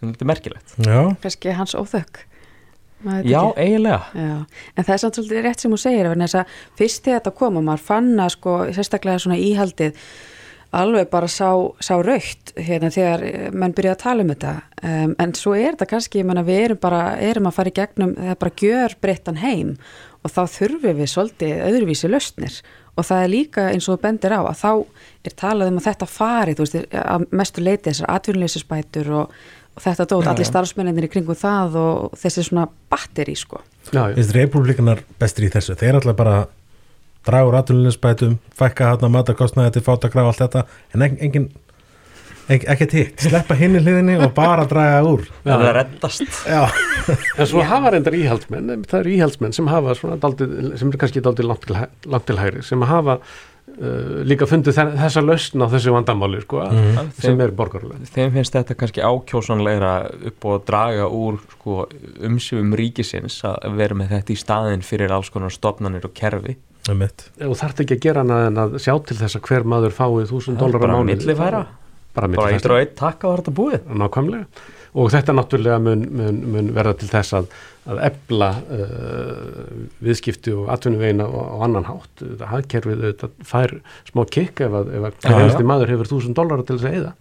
Þetta 0.00 0.24
er 0.24 0.30
merkilegt. 0.32 0.74
Já, 0.80 1.00
kannski 1.20 1.52
hans 1.56 1.76
óþökk 1.76 2.24
já, 3.26 3.40
eiginlega. 3.56 4.00
Já, 4.14 4.36
en 4.76 4.84
það 4.84 4.94
er 4.94 5.02
samt 5.02 5.18
svolítið 5.18 5.42
rétt 5.44 5.64
sem 5.64 5.74
hún 5.74 5.82
segir 5.82 6.08
vegna 6.08 6.28
þess 6.28 6.40
að 6.42 6.60
fyrst 6.78 7.04
þegar 7.04 7.20
þetta 7.20 7.34
kom 7.40 7.58
og 7.60 7.66
maður 7.66 7.88
fann 7.88 8.14
að 8.22 8.32
sko 8.36 8.60
sérstaklega 8.76 9.24
svona 9.24 9.40
íhaldið 9.40 9.98
alveg 10.74 11.10
bara 11.10 11.28
sá, 11.30 11.50
sá 11.82 11.94
raukt 12.02 12.52
hérna 12.58 12.90
þegar 12.92 13.24
eh, 13.26 13.50
menn 13.54 13.74
byrja 13.76 13.94
að 13.94 14.02
tala 14.02 14.24
um 14.24 14.32
þetta. 14.32 14.54
Um, 14.84 15.14
en 15.22 15.34
svo 15.38 15.54
er 15.56 15.74
þetta 15.74 15.90
kannski, 15.92 16.20
ég 16.20 16.28
menna 16.28 16.44
við 16.46 16.62
erum 16.68 16.80
bara, 16.82 17.02
erum 17.22 17.48
að 17.48 17.58
fara 17.58 17.72
í 17.72 17.76
gegnum 17.78 18.14
það 18.18 18.32
er 18.34 18.40
bara 18.42 18.56
gjör 18.62 18.96
breyttan 19.02 19.42
heim 19.42 19.74
og 20.24 20.32
þá 20.32 20.40
þurfum 20.54 20.98
við 21.00 21.12
svolítið 21.12 21.62
öðruvísi 21.68 22.10
lausnir. 22.10 22.58
Og 22.94 23.06
það 23.08 23.24
er 23.24 23.32
líka 23.32 23.66
eins 23.72 23.88
og 23.90 24.00
bendir 24.02 24.34
á 24.34 24.40
að 24.40 24.60
þá 24.60 24.70
er 25.26 25.36
talað 25.40 25.72
um 25.72 25.80
að 25.80 25.88
þetta 25.88 26.10
fari 26.10 26.54
þú 26.54 26.66
veist, 26.66 26.96
að 27.00 27.26
mestu 27.34 27.64
leiti 27.64 27.90
þessar 27.90 28.12
atvinnleysisbætur 28.14 29.10
og, 29.18 29.24
og 29.24 29.63
þetta 29.80 30.06
dót, 30.10 30.28
allir 30.30 30.48
starfsmenninir 30.48 31.08
í 31.08 31.10
kringum 31.12 31.38
það 31.38 31.78
og 31.80 32.18
þessi 32.20 32.46
svona 32.46 32.68
batteri 32.92 33.34
sko. 33.38 33.62
Já, 33.90 34.10
já. 34.10 34.14
Þessi 34.18 34.36
republikanar 34.38 35.02
bestir 35.20 35.48
í 35.48 35.50
þessu, 35.54 35.76
þeir 35.80 35.98
alltaf 36.00 36.18
bara 36.18 36.38
dragur 37.24 37.58
aðlulinsbætum, 37.58 38.38
fækka 38.56 38.92
hann 38.92 39.06
að 39.08 39.14
matakostnaði 39.16 39.76
til 39.76 39.84
fátakraf 39.86 40.30
allt 40.30 40.42
þetta 40.42 40.64
en 40.94 41.06
engin, 41.06 41.22
engin 41.24 41.48
ekkert 42.74 42.96
hitt. 42.98 43.24
Sleppa 43.24 43.56
hinn 43.58 43.78
í 43.78 43.80
hliðinni 43.80 44.18
og 44.20 44.34
bara 44.36 44.66
draga 44.68 45.00
úr. 45.08 45.24
Það 45.46 45.64
er 45.70 45.78
reddast. 45.80 46.42
En 46.44 47.48
svo 47.48 47.64
hafa 47.64 47.94
reyndar 47.94 48.16
íhaldsmenn 48.18 48.84
það 48.84 49.00
eru 49.00 49.16
íhaldsmenn 49.16 49.56
sem 49.56 49.72
hafa 49.72 49.96
daldið, 50.20 50.54
sem 50.80 50.92
er 50.92 51.00
kannski 51.00 51.24
daldið 51.24 51.50
langt 51.50 51.66
til, 51.66 51.80
langt 52.12 52.28
til 52.28 52.38
hægri 52.40 52.64
sem 52.66 52.84
hafa 52.88 53.18
uh, 53.78 54.20
líka 54.26 54.48
fundið 54.48 54.76
þessa 54.98 55.22
lausn 55.24 55.64
á 55.64 55.66
þessu 55.72 55.94
vandamáli 55.94 56.42
sko, 56.44 56.62
mm. 56.66 57.10
sem 57.18 57.40
er 57.44 57.54
borgarlega 57.56 58.10
Þeim 58.14 58.34
finnst 58.36 58.56
þetta 58.56 58.76
kannski 58.80 59.04
ákjósanleira 59.04 59.94
upp 60.30 60.48
og 60.50 60.66
draga 60.68 61.08
úr 61.08 61.40
sko, 61.56 61.84
umsjöfum 62.24 62.76
ríkisins 62.78 63.40
að 63.48 63.80
vera 63.80 63.98
með 63.98 64.14
þetta 64.18 64.34
í 64.34 64.38
staðin 64.40 64.86
fyrir 64.86 65.14
alls 65.14 65.32
konar 65.34 65.54
stopnarnir 65.54 66.06
og 66.08 66.14
kerfi. 66.16 66.58
Og 67.40 67.56
þarf 67.56 67.80
ekki 67.84 67.96
að 67.96 68.04
gera 68.04 68.24
hana 68.24 68.40
en 68.50 68.60
að 68.60 68.78
sjá 68.84 68.94
til 69.08 69.16
þess 69.16 69.38
að 69.38 69.48
hver 69.48 69.68
maður 69.72 69.96
fáið 69.96 70.30
þúsund 70.34 70.60
dólar 70.60 70.84
á 70.84 70.86
mánu 70.86 70.90
bara 70.90 71.08
millifæra. 71.08 71.66
Bara 72.14 72.50
eitt 72.52 72.66
og 72.68 72.78
eitt 72.78 72.96
takk 72.98 73.24
á 73.26 73.28
þetta 73.32 73.54
búið. 73.56 73.86
Nákvæmlega 73.90 74.44
og 74.94 75.10
þetta 75.10 75.34
náttúrulega 75.34 75.80
mun, 75.82 76.06
mun, 76.14 76.40
mun 76.54 76.70
verða 76.76 76.94
til 77.00 77.10
þess 77.10 77.34
að, 77.40 77.50
að 77.90 78.00
ebla 78.06 78.50
uh, 78.62 79.68
viðskipti 80.06 80.54
og 80.54 80.70
atvinnuvegina 80.74 81.26
og, 81.26 81.44
og 81.56 81.66
annan 81.66 81.88
hátt. 81.88 82.14
Þetta 82.22 82.50
hafkerfið 82.52 83.04
þetta 83.08 83.30
fær 83.50 83.76
smá 84.10 84.24
kikk 84.38 84.64
ef 84.68 84.78
að, 84.80 84.94
ef 84.94 85.08
að 85.10 85.20
hverjasti 85.26 85.68
maður 85.70 85.94
hefur 85.94 86.12
þúsund 86.14 86.38
dólar 86.38 86.64
til 86.64 86.78
þess 86.78 86.90
að 86.90 86.98
eida 87.00 87.14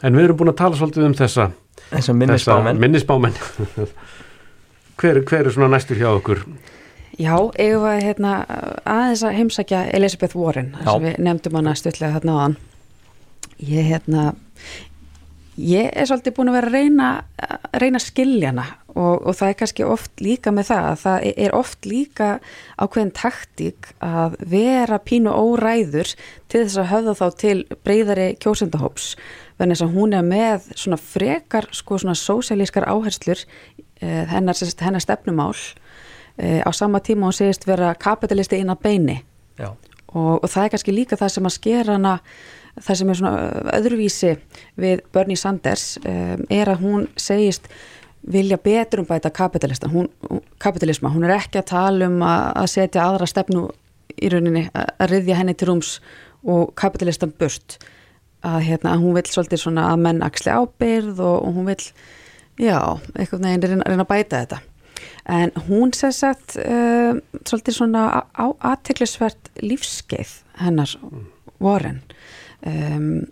en 0.00 0.16
við 0.16 0.24
erum 0.24 0.38
búin 0.38 0.52
að 0.52 0.60
tala 0.60 0.78
svolítið 0.78 1.06
um 1.08 1.16
þessa 1.18 1.50
þessa 1.90 2.14
minnisbámen, 2.14 2.80
minnisbámen. 2.80 3.38
hver, 5.00 5.22
hver 5.26 5.46
er 5.46 5.54
svona 5.54 5.70
næstur 5.74 5.98
hjá 5.98 6.10
okkur? 6.12 6.44
Já, 7.20 7.34
eigum 7.60 7.84
við 7.84 8.04
hérna, 8.06 8.34
aðeins 8.88 9.24
að 9.26 9.36
heimsækja 9.36 9.80
Elisabeth 9.96 10.38
Warren, 10.38 10.72
sem 10.86 11.04
við 11.04 11.18
nefndum 11.20 11.58
hana 11.58 11.74
stutlega 11.76 12.16
þarna 12.16 12.36
á 12.36 12.38
hann. 12.44 12.56
Ég, 13.60 13.90
hérna, 13.90 14.30
ég 15.60 15.90
er 15.92 16.08
svolítið 16.08 16.36
búin 16.36 16.50
að 16.50 16.56
vera 16.58 16.70
að 16.70 16.76
reyna, 16.76 17.08
að 17.40 17.76
reyna 17.82 18.00
skiljana 18.02 18.64
og, 18.94 19.26
og 19.28 19.36
það 19.38 19.52
er 19.52 19.58
kannski 19.60 19.86
oft 19.86 20.22
líka 20.24 20.52
með 20.54 20.70
það 20.70 20.88
að 20.88 21.02
það 21.04 21.26
er 21.44 21.56
oft 21.58 21.88
líka 21.88 22.30
ákveðin 22.80 23.12
taktík 23.16 23.90
að 24.04 24.38
vera 24.50 25.00
pínu 25.04 25.34
óræður 25.34 26.14
til 26.50 26.64
þess 26.64 26.80
að 26.82 26.90
höfða 26.94 27.16
þá 27.20 27.26
til 27.42 27.56
breyðari 27.86 28.28
kjósendahóps, 28.42 29.12
venni 29.60 29.76
þess 29.76 29.86
að 29.86 29.96
hún 29.98 30.16
er 30.16 30.26
með 30.26 30.70
svona 30.74 31.00
frekar, 31.00 31.68
sko 31.76 32.00
svona 32.00 32.16
sósælískar 32.18 32.88
áherslur, 32.90 33.44
eh, 34.00 34.24
hennar, 34.32 34.58
hennar 34.80 35.04
stefnumál 35.04 35.54
e, 36.40 36.60
á 36.64 36.70
sama 36.72 37.00
tíma 37.00 37.28
hún 37.28 37.36
segist 37.36 37.66
vera 37.68 37.94
kapitalisti 37.94 38.60
inn 38.60 38.72
að 38.72 38.82
beini 38.84 39.18
og, 39.60 40.40
og 40.42 40.48
það 40.48 40.64
er 40.64 40.72
kannski 40.74 40.94
líka 40.94 41.18
það 41.20 41.34
sem 41.34 41.48
að 41.48 41.56
skera 41.56 41.98
hana 41.98 42.14
það 42.78 43.00
sem 43.00 43.10
er 43.10 43.18
svona 43.18 43.64
öðruvísi 43.78 44.34
við 44.80 45.02
Bernie 45.14 45.38
Sanders 45.40 45.96
um, 46.04 46.44
er 46.50 46.70
að 46.70 46.84
hún 46.84 47.08
segist 47.20 47.70
vilja 48.20 48.58
betur 48.60 49.00
um 49.00 49.08
bæta 49.08 49.30
kapitalista 49.32 49.88
hún, 49.88 50.10
kapitalisma, 50.60 51.10
hún 51.12 51.24
er 51.24 51.38
ekki 51.38 51.62
að 51.62 51.70
tala 51.72 52.10
um 52.10 52.20
að, 52.22 52.42
að 52.62 52.72
setja 52.74 53.06
aðra 53.06 53.28
stefnu 53.30 53.68
í 54.20 54.30
rauninni 54.32 54.66
að 54.74 55.14
riðja 55.14 55.38
henni 55.38 55.54
til 55.56 55.70
rúms 55.70 55.94
og 56.46 56.72
kapitalistan 56.78 57.32
burt. 57.38 57.78
Að, 58.40 58.62
hérna, 58.70 58.96
hún 59.00 59.16
vil 59.18 59.26
svolítið 59.28 59.64
svona 59.64 59.90
að 59.90 60.02
menn 60.06 60.22
axli 60.24 60.52
ábyrð 60.52 61.20
og, 61.20 61.36
og 61.44 61.56
hún 61.58 61.68
vil 61.68 61.80
já, 62.60 62.78
eitthvað 63.12 63.44
neginn 63.44 63.66
reyna, 63.66 63.88
reyna 63.88 64.06
að 64.06 64.12
bæta 64.14 64.40
þetta. 64.44 64.60
En 65.30 65.52
hún 65.68 65.92
sér 65.96 66.14
sett 66.16 66.56
uh, 66.60 67.20
svolítið 67.44 67.76
svona 67.76 68.06
aðteglisvert 68.40 69.52
lífskeið 69.60 70.32
hennar 70.60 70.96
vorin 71.60 72.00
um, 72.66 73.22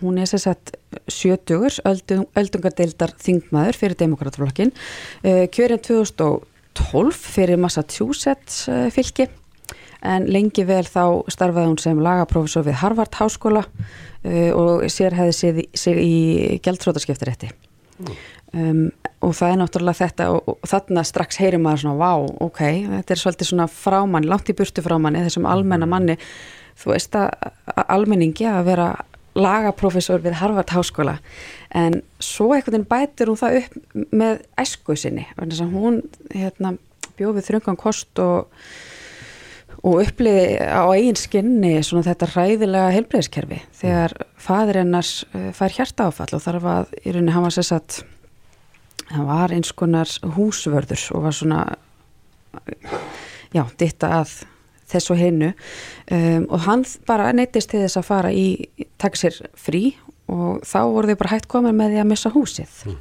hún 0.00 0.18
er 0.18 0.30
sér 0.30 0.42
sett 0.46 0.72
sjötugur 1.10 1.74
öldung, 1.88 2.26
öldungardeildar 2.38 3.14
þingmaður 3.20 3.78
fyrir 3.78 3.98
demokratflokkin 4.00 4.72
uh, 4.72 5.44
kjörinn 5.52 5.82
2012 5.84 7.20
fyrir 7.36 7.60
Massachusetts 7.60 8.66
uh, 8.72 8.88
fylki. 8.94 9.28
En 10.02 10.26
lengi 10.26 10.64
vel 10.66 10.82
þá 10.82 11.28
starfaði 11.30 11.68
hún 11.70 11.78
sem 11.78 12.00
lagaprófessor 12.02 12.66
við 12.66 12.80
Harvard 12.80 13.14
Háskóla 13.20 13.66
uh, 13.68 14.50
og 14.56 14.88
sér 14.90 15.14
hefði 15.18 15.68
sig 15.78 16.00
í 16.02 16.16
gældtrótarskiptarétti. 16.64 17.52
Um, 18.52 18.90
og 19.24 19.32
það 19.38 19.52
er 19.52 19.60
náttúrulega 19.60 19.96
þetta 20.02 20.24
og, 20.34 20.48
og 20.50 20.66
þarna 20.68 21.04
strax 21.08 21.38
heyrir 21.40 21.60
maður 21.62 21.84
svona 21.84 22.00
vá, 22.00 22.10
ok, 22.44 22.58
þetta 22.98 23.14
er 23.14 23.20
svolítið 23.20 23.48
svona 23.48 23.66
frámanni 23.70 24.28
langt 24.28 24.50
í 24.52 24.56
burtu 24.58 24.84
frámanni, 24.84 25.22
þessum 25.24 25.46
almenna 25.48 25.88
manni 25.88 26.18
þú 26.78 26.94
veist 26.94 27.18
að, 27.18 27.50
almenningi 27.86 28.46
að 28.48 28.68
vera 28.70 28.88
lagaprofessor 29.32 30.20
við 30.24 30.36
Harvard 30.42 30.72
Háskóla. 30.74 31.16
En 31.72 32.02
svo 32.20 32.50
veginn 32.52 32.84
bætir 32.88 33.30
hún 33.32 33.40
það 33.40 33.62
upp 33.62 34.00
með 34.12 34.42
æsku 34.60 34.96
sinni, 34.96 35.24
hún 35.72 36.02
hérna, 36.34 36.76
bjófið 37.16 37.48
þröngan 37.48 37.80
kost 37.80 38.20
og 38.22 38.50
og 39.82 39.98
uppliði 40.04 40.60
á 40.62 40.86
eigin 40.94 41.18
skinni 41.18 41.72
svona 41.82 42.06
þetta 42.06 42.28
ræðilega 42.30 42.92
helbreyðskerfi 42.94 43.58
þegar 43.80 44.14
fadur 44.38 44.78
ennars 44.84 45.12
uh, 45.34 45.50
fær 45.56 45.74
hjarta 45.74 46.06
áfall 46.10 46.30
og 46.36 46.44
þarf 46.44 46.68
að 46.70 46.92
í 47.02 47.14
rauninni 47.14 47.34
hafa 47.34 47.50
sér 47.56 47.66
satt 47.66 47.98
hann 49.10 49.26
var 49.26 49.54
eins 49.54 49.72
konar 49.74 50.10
húsvörður 50.36 51.02
og 51.16 51.26
var 51.26 51.36
svona 51.36 51.62
já, 53.50 53.64
ditta 53.80 54.12
að 54.20 54.36
þess 54.92 55.12
og 55.12 55.20
hennu 55.20 55.50
um, 55.52 56.46
og 56.48 56.64
hann 56.66 56.84
bara 57.08 57.30
neytist 57.36 57.72
til 57.72 57.82
þess 57.84 58.00
að 58.00 58.08
fara 58.08 58.32
í 58.34 58.46
taka 59.02 59.18
sér 59.18 59.40
frí 59.58 59.92
og 60.32 60.62
þá 60.66 60.78
voru 60.92 61.10
þau 61.10 61.20
bara 61.24 61.34
hægt 61.34 61.50
komið 61.50 61.76
með 61.78 61.92
því 61.92 62.00
að 62.02 62.08
missa 62.12 62.32
húsið. 62.32 62.78
Mm. 62.86 62.96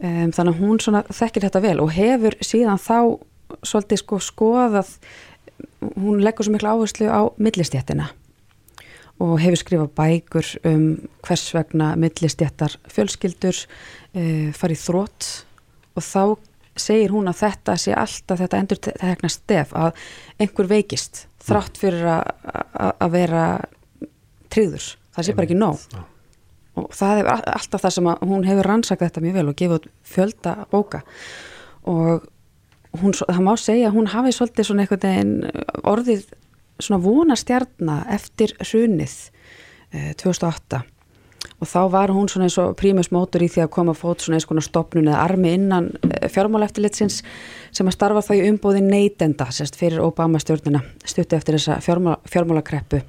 um, 0.00 0.34
þannig 0.36 0.52
að 0.52 0.60
hún 0.60 0.82
svona 0.82 1.06
þekkir 1.08 1.48
þetta 1.48 1.64
vel 1.64 1.78
og 1.84 1.94
hefur 1.96 2.38
síðan 2.44 2.82
þá 2.82 2.98
svolítið 3.62 4.02
sko 4.02 4.20
skoðað 4.22 4.94
hún 5.94 6.22
leggur 6.24 6.46
svo 6.46 6.54
miklu 6.54 6.72
áherslu 6.72 7.10
á 7.10 7.22
millistjættina 7.38 8.10
og 9.22 9.38
hefur 9.40 9.60
skrifað 9.60 9.92
bækur 9.96 10.50
um 10.68 10.84
hvers 11.24 11.46
vegna 11.56 11.94
millistjættar 12.00 12.76
fjölskyldur 12.92 13.62
uh, 13.62 14.52
farið 14.56 14.82
þrótt 14.82 15.30
og 15.96 16.04
þá 16.04 16.22
segir 16.80 17.12
hún 17.14 17.30
að 17.30 17.40
þetta 17.44 17.76
sé 17.80 17.94
alltaf 17.96 18.42
þetta 18.42 18.60
endur 18.60 18.80
tekna 18.84 19.30
stef 19.32 19.72
að 19.76 19.96
einhver 20.42 20.68
veikist 20.70 21.26
þrátt 21.46 21.78
fyrir 21.80 22.06
að 22.06 23.10
vera 23.14 23.46
tryður, 24.52 24.86
það 25.14 25.26
sé 25.26 25.34
bara 25.36 25.48
ekki 25.48 25.58
nóg. 25.58 25.84
Og 26.76 26.88
það 26.92 27.20
er 27.22 27.28
alltaf 27.32 27.84
það 27.84 27.94
sem 27.94 28.08
hún 28.28 28.46
hefur 28.46 28.68
rannsakað 28.68 29.10
þetta 29.10 29.22
mjög 29.24 29.36
vel 29.38 29.46
og 29.50 29.60
gefið 29.60 29.86
fjölda 30.04 30.56
bóka. 30.72 31.00
Og 31.88 32.26
hún, 33.00 33.14
það 33.16 33.40
má 33.46 33.54
segja 33.60 33.88
að 33.90 33.96
hún 33.96 34.10
hafi 34.12 34.34
svolítið 34.36 34.68
svona 34.68 34.84
einhvern 34.84 35.06
veginn 35.06 35.62
orðið 35.86 36.26
svona 36.82 37.00
vonastjarnar 37.04 38.04
eftir 38.12 38.52
hrunið 38.60 39.16
eh, 39.94 40.12
2008 40.20 40.82
og 41.56 41.68
þá 41.70 41.80
var 41.92 42.12
hún 42.12 42.28
svona 42.28 42.48
eins 42.48 42.58
og 42.60 42.74
prímusmótur 42.76 43.44
í 43.46 43.50
því 43.52 43.64
að 43.64 43.72
koma 43.76 43.94
fót 43.96 44.24
svona 44.24 44.38
eins 44.38 44.48
konar 44.48 44.66
stopnun 44.66 45.08
eða 45.08 45.22
armi 45.24 45.54
innan 45.56 45.90
eh, 46.10 46.28
fjármáleftilitsins 46.32 47.22
sem 47.72 47.88
að 47.88 47.96
starfa 47.96 48.24
þá 48.26 48.32
í 48.36 48.46
umbóði 48.50 48.82
neytenda 48.84 49.48
sérst 49.54 49.78
fyrir 49.80 50.04
Obama 50.04 50.40
stjórnina 50.42 50.82
stutti 51.04 51.38
eftir 51.38 51.56
þessa 51.56 51.78
fjármála, 51.84 52.18
fjármálakreppu 52.28 53.00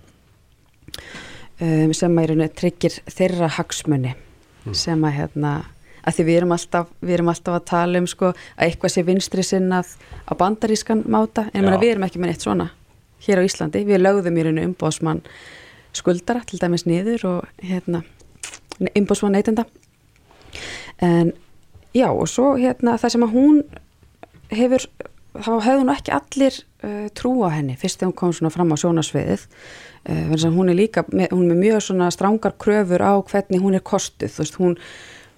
um, 1.59 1.93
sem 1.93 2.21
að 2.23 2.45
tryggir 2.55 3.01
þeirra 3.11 3.51
hagsmunni 3.57 4.13
mm. 4.15 4.77
sem 4.77 5.03
að 5.03 5.19
hérna 5.21 5.57
að 6.07 6.15
því 6.15 6.25
við 6.27 6.39
erum 6.39 6.55
alltaf, 6.55 6.91
við 7.03 7.17
erum 7.17 7.31
alltaf 7.33 7.57
að 7.57 7.67
tala 7.67 8.01
um 8.01 8.07
sko 8.07 8.31
að 8.31 8.67
eitthvað 8.67 8.93
sé 8.93 9.03
vinstri 9.07 9.43
sinnað 9.43 9.95
á 10.23 10.31
bandarískan 10.39 11.03
máta. 11.11 11.49
En 11.51 11.67
við 11.67 11.89
erum 11.91 12.05
ekki 12.07 12.21
með 12.21 12.31
neitt 12.31 12.45
svona 12.45 12.69
hér 13.25 13.41
á 13.41 13.47
Íslandi, 13.47 13.81
við 13.83 14.03
lögðum 14.05 14.37
í 14.37 14.45
rauninu 14.45 14.67
umbóðsmann 14.69 15.23
skuldara 15.97 16.45
til 16.47 16.61
dæmis 16.61 16.85
niður 16.87 17.25
og 17.31 17.65
hérna 17.65 18.03
umbóðsmann 18.79 19.37
neytenda 19.37 19.67
en 21.03 21.33
já 21.95 22.07
og 22.09 22.27
svo 22.29 22.55
hérna 22.57 22.97
það 23.01 23.13
sem 23.15 23.25
að 23.27 23.35
hún 23.35 23.61
hefur 24.53 24.87
þá 25.37 25.51
hefðu 25.65 25.85
nú 25.85 25.93
ekki 25.93 26.13
allir 26.15 26.57
uh, 26.85 27.05
trú 27.17 27.33
á 27.45 27.49
henni 27.53 27.77
fyrst 27.79 27.99
þegar 27.99 28.11
hún 28.11 28.17
kom 28.21 28.33
svona 28.35 28.53
fram 28.53 28.73
á 28.73 28.77
sjónasviðið 28.81 29.45
uh, 30.09 30.47
hún 30.55 30.71
er 30.71 30.79
líka, 30.79 31.05
með, 31.11 31.33
hún 31.35 31.45
er 31.47 31.53
með 31.53 31.63
mjög 31.63 31.83
svona 31.87 32.09
strángar 32.13 32.57
kröfur 32.61 33.03
á 33.03 33.13
hvernig 33.21 33.63
hún 33.63 33.77
er 33.77 33.85
kostuð, 33.85 34.31
þú 34.33 34.43
veist, 34.43 34.59
hún, 34.61 34.77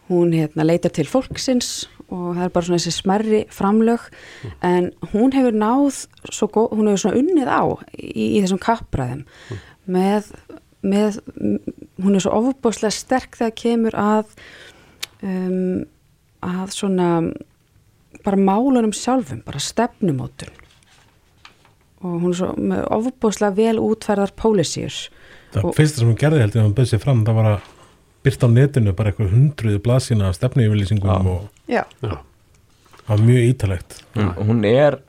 hún 0.09 0.35
hérna, 0.35 0.67
leitar 0.67 0.93
til 0.95 1.07
fólksins 1.09 1.89
og 2.09 2.37
það 2.37 2.45
er 2.45 2.53
bara 2.55 2.67
svona 2.67 2.79
þessi 2.81 2.95
smerri 2.95 3.41
framlög 3.53 4.07
mm. 4.09 4.55
en 4.65 4.89
hún 5.13 5.35
hefur 5.35 5.57
náð 5.57 6.05
góð, 6.25 6.71
hún 6.73 6.89
hefur 6.89 7.03
svona 7.03 7.21
unnið 7.21 7.51
á 7.51 7.63
í, 7.97 8.25
í 8.39 8.39
þessum 8.41 8.61
kappræðum 8.63 9.25
mm. 9.25 9.67
með, 9.95 10.31
með 10.85 11.19
hún 11.99 12.15
er 12.15 12.23
svo 12.23 12.35
ofubóslega 12.39 12.93
sterk 12.95 13.39
þegar 13.39 13.55
kemur 13.59 13.97
að 13.99 14.33
um, 15.25 15.85
að 16.45 16.75
svona 16.75 17.09
bara 18.23 18.39
málunum 18.39 18.93
sjálfum, 18.95 19.41
bara 19.45 19.61
stefnumótun. 19.61 20.53
Og 21.99 22.15
hún 22.23 22.31
er 22.31 22.39
svo 22.39 22.53
með 22.55 22.85
ofubóslega 22.95 23.57
vel 23.57 23.81
útferðar 23.83 24.31
pólisýr 24.39 24.95
Það 25.49 25.73
fyrsta 25.75 26.01
sem 26.01 26.09
hún 26.09 26.19
gerði 26.19 26.43
heldur 26.43 26.61
að 26.61 26.67
hún 26.67 26.73
byrði 26.77 26.91
sér 26.93 27.03
fram 27.03 27.21
það 27.27 27.37
var 27.39 27.47
að 27.49 27.69
byrta 28.25 28.47
á 28.47 28.49
netinu 28.53 28.93
bara 28.95 29.11
eitthvað 29.11 29.31
hundruðu 29.33 29.81
blasina 29.83 30.27
af 30.29 30.37
stefnuyfylýsingum 30.37 31.29
og 31.31 31.71
Já. 31.71 31.83
það 32.03 33.07
var 33.07 33.23
mjög 33.25 33.47
ítalegt 33.47 33.95
hún, 34.13 34.33
hún 34.37 34.65
er 34.69 34.99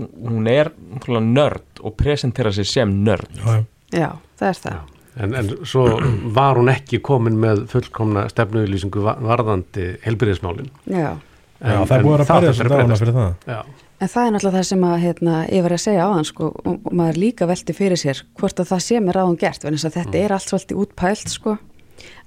hún 0.00 0.48
er 0.50 0.72
nörd 1.08 1.82
og 1.84 1.96
presentera 1.96 2.52
sér 2.52 2.68
sem 2.68 2.92
nörd. 3.04 3.28
Já, 3.36 3.64
Já. 3.92 4.10
Það 4.38 4.48
er 4.48 4.60
það 4.64 4.99
En, 5.18 5.34
en 5.34 5.48
svo 5.66 5.88
var 6.36 6.60
hún 6.60 6.70
ekki 6.70 7.00
komin 7.02 7.40
með 7.42 7.64
fullkomna 7.72 8.28
stefnuyfylýsingu 8.30 9.02
varðandi 9.02 9.88
helbyrðismálin 10.04 10.70
Já 10.86 11.16
Já, 11.60 11.82
það 11.84 11.94
er 11.94 12.04
búin 12.04 12.22
að 12.22 12.30
berja 12.30 12.50
þessu 12.50 12.66
dagana 12.72 12.96
fyrir 12.96 13.16
það. 13.16 13.32
Já. 13.52 13.86
En 14.00 14.08
það 14.08 14.26
er 14.26 14.30
náttúrulega 14.34 14.56
það 14.56 14.68
sem 14.70 14.84
að, 14.88 14.94
hérna, 15.02 15.32
ég 15.52 15.64
var 15.66 15.74
að 15.76 15.82
segja 15.82 16.04
á 16.08 16.10
hann 16.14 16.28
sko, 16.28 16.46
og 16.56 16.86
maður 16.96 17.18
líka 17.20 17.48
velti 17.50 17.74
fyrir 17.76 18.00
sér 18.00 18.22
hvort 18.40 18.62
að 18.62 18.70
það 18.70 18.84
sé 18.86 19.00
mér 19.04 19.18
ráðum 19.18 19.36
gert, 19.40 19.66
en 19.68 19.76
þetta 19.76 20.06
mm. 20.06 20.20
er 20.22 20.34
allt 20.36 20.46
svolítið 20.46 20.80
útpælt, 20.80 21.32
sko. 21.34 21.56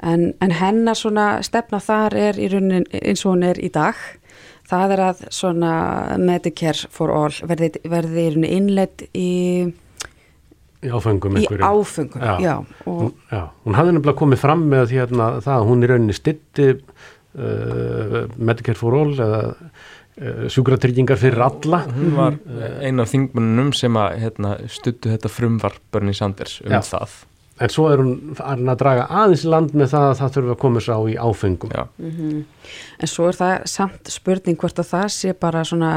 En, 0.06 0.28
en 0.44 0.54
hennar 0.54 1.00
svona 1.00 1.28
stefna 1.46 1.80
þar 1.82 2.18
er 2.28 2.38
í 2.38 2.52
raunin 2.52 2.86
eins 2.94 3.26
og 3.26 3.34
hún 3.34 3.48
er 3.50 3.58
í 3.58 3.72
dag. 3.74 3.98
Það 4.70 4.94
er 4.94 5.04
að 5.08 5.24
svona 5.34 5.72
Medicare 6.22 6.92
for 6.94 7.14
all 7.14 7.34
verði, 7.50 7.74
verði 7.90 8.28
í 8.28 8.34
raunin 8.36 8.52
innleitt 8.52 9.08
í... 9.10 9.32
Í 10.84 10.92
áfengum 10.94 11.40
Í 11.40 11.48
áfengum, 11.64 12.22
já. 12.22 12.36
já, 12.44 12.56
og... 12.90 13.10
já. 13.32 13.42
Hún 13.66 13.80
hafði 13.80 13.96
nefnilega 13.96 14.20
komið 14.20 14.44
fram 14.44 14.68
með 14.74 14.96
hérna, 14.98 15.32
það 15.46 15.58
að 15.58 15.68
hún 15.72 15.84
í 15.84 15.92
rauninni 15.92 16.16
stitti 16.18 16.70
uh, 16.74 18.24
Medicare 18.38 18.80
for 18.80 19.00
All 19.00 19.14
eða 19.18 19.42
uh, 19.50 20.48
sjúkratryggingar 20.54 21.22
fyrir 21.22 21.44
alla 21.48 21.84
hún 21.90 22.16
var 22.18 22.40
eina 22.84 23.06
af 23.06 23.14
þingmunum 23.14 23.74
sem 23.78 24.00
að 24.00 24.18
hérna, 24.26 24.58
stuttu 24.72 25.14
þetta 25.14 25.32
frumvarp 25.32 25.82
Bernie 25.94 26.18
Sanders 26.18 26.60
um 26.66 26.76
Já. 26.76 26.82
það 26.94 27.22
en 27.62 27.72
svo 27.72 27.88
er 27.94 28.02
hún 28.02 28.34
að 28.42 28.78
draga 28.82 29.08
aðeins 29.22 29.44
land 29.46 29.76
með 29.78 29.92
það 29.94 30.08
að 30.08 30.16
það 30.20 30.38
þurfa 30.38 30.56
að 30.56 30.62
koma 30.64 30.84
sá 30.84 30.94
í 31.10 31.18
áfengum 31.22 31.74
mm 31.74 32.12
-hmm. 32.12 32.40
en 33.00 33.12
svo 33.12 33.28
er 33.30 33.38
það 33.38 33.68
samt 33.70 34.10
spurning 34.10 34.58
hvort 34.58 34.80
að 34.80 34.90
það 34.94 35.08
sé 35.18 35.34
bara 35.34 35.64
svona 35.64 35.94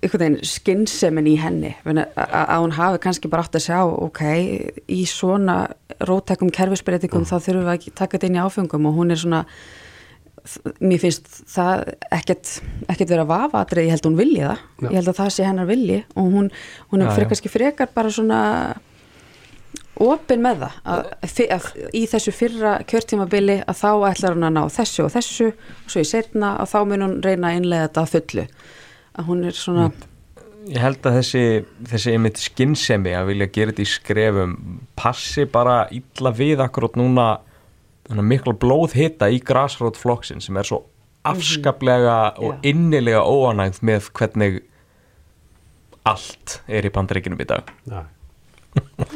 einhvern 0.00 0.22
veginn 0.22 0.48
skynnsemin 0.48 1.30
í 1.30 1.36
henni 1.40 1.72
að 1.84 2.58
hún 2.64 2.76
hafi 2.76 3.00
kannski 3.04 3.30
bara 3.32 3.46
átt 3.46 3.58
að 3.58 3.66
sjá 3.66 3.80
ok, 3.84 4.22
í 4.88 5.04
svona 5.08 5.58
rótækum 6.04 6.52
kerfisbreytingum 6.54 7.24
mm. 7.24 7.30
þá 7.30 7.36
þurfum 7.38 7.66
við 7.66 7.72
að 7.74 7.88
taka 8.00 8.16
þetta 8.16 8.30
inn 8.30 8.38
í 8.38 8.44
áfengum 8.44 8.88
og 8.90 8.98
hún 8.98 9.14
er 9.14 9.20
svona 9.20 9.44
mér 10.84 11.00
finnst 11.00 11.28
það 11.48 11.86
ekkert, 12.12 12.50
ekkert 12.84 13.12
verið 13.14 13.22
að 13.22 13.30
vafa 13.30 13.62
aðrið, 13.64 13.86
ég 13.86 13.94
held 13.94 14.02
að 14.02 14.10
hún 14.10 14.18
vilji 14.18 14.42
það 14.42 14.58
já. 14.58 14.88
ég 14.88 14.96
held 14.98 15.12
að 15.12 15.20
það 15.20 15.30
sé 15.36 15.46
hennar 15.48 15.70
vilji 15.70 16.00
og 16.12 16.34
hún, 16.34 16.50
hún 16.90 17.04
er 17.04 17.14
frekar 17.16 17.54
frekar 17.54 17.94
bara 17.94 18.12
svona 18.12 18.40
opin 20.04 20.42
með 20.42 20.64
það 20.64 20.78
að, 20.90 21.10
að, 21.54 21.68
í 21.94 22.04
þessu 22.10 22.34
fyrra 22.34 22.76
kjörtímabili 22.90 23.60
að 23.62 23.78
þá 23.78 23.90
ætlar 24.10 24.36
hún 24.36 24.48
að 24.48 24.56
ná 24.56 24.62
þessu 24.74 25.04
og 25.06 25.12
þessu 25.14 25.50
og 25.54 25.92
svo 25.94 26.02
í 26.02 26.08
setna 26.08 26.54
að 26.60 26.72
þá 26.72 26.78
mun 26.90 27.06
hún 27.06 27.20
reyna 27.24 27.52
að 27.52 27.60
innlega 27.60 27.88
þetta 27.88 28.02
að 28.02 28.14
fullu 28.16 28.46
að 29.18 29.30
hún 29.30 29.46
er 29.48 29.56
svona 29.58 29.88
mm. 29.88 30.10
Ég 30.64 30.80
held 30.80 31.04
að 31.04 31.18
þessi, 31.18 31.40
þessi 31.90 32.12
einmitt 32.14 32.38
skinnsemi 32.40 33.10
að 33.12 33.26
vilja 33.34 33.50
gera 33.52 33.72
þetta 33.74 33.82
í 33.84 33.88
skrefum 33.90 34.54
passi 34.96 35.44
bara 35.44 35.82
illa 35.92 36.32
við 36.32 36.62
akkurát 36.64 36.96
núna 36.96 37.26
mikla 38.08 38.54
blóð 38.56 38.94
hitta 38.96 39.28
í 39.28 39.42
græsrót 39.44 40.00
flokksin 40.00 40.40
sem 40.40 40.56
er 40.56 40.64
svo 40.64 40.86
afskaplega 41.24 42.16
mm 42.16 42.36
-hmm. 42.36 42.46
og 42.46 42.64
innilega 42.64 43.20
óanægð 43.20 43.82
með 43.82 44.08
hvernig 44.12 44.62
allt 46.04 46.62
er 46.68 46.84
í 46.84 46.92
bandaríkinum 46.92 47.40
í 47.40 47.44
dag 47.44 47.68
Já. 47.84 48.04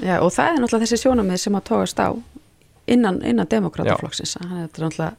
Já 0.03 0.21
og 0.21 0.33
það 0.33 0.49
er 0.49 0.61
náttúrulega 0.61 0.85
þessi 0.85 1.03
sjónamið 1.03 1.37
sem 1.37 1.55
að 1.55 1.65
tóast 1.69 1.99
á 2.01 2.09
innan, 2.87 3.23
innan 3.25 3.49
demokrataflokksins 3.51 4.37
það 4.37 4.53
er 4.53 4.69
náttúrulega 4.69 5.13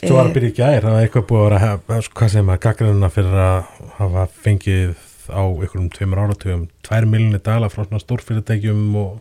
Svo 0.00 0.16
var 0.16 0.30
að 0.30 0.36
byrja 0.38 0.50
ekki 0.50 0.62
aðeins, 0.64 0.84
það 0.84 0.94
var 0.94 1.06
eitthvað 1.06 1.24
búið 1.28 1.42
að 1.44 1.50
vera, 1.54 2.02
hvað 2.16 2.30
segir 2.32 2.44
maður, 2.48 2.60
gaggrunna 2.64 3.08
fyrir 3.12 3.40
að 3.44 3.72
hafa 3.98 4.26
fengið 4.46 4.94
á 5.28 5.42
einhverjum 5.44 5.88
tveimur 5.94 6.22
áratugum, 6.24 6.62
tvær 6.86 7.06
millinni 7.06 7.40
dala 7.44 7.68
frá 7.68 7.84
svona 7.84 8.00
stórfyrirtækjum 8.02 8.84
og 8.96 9.18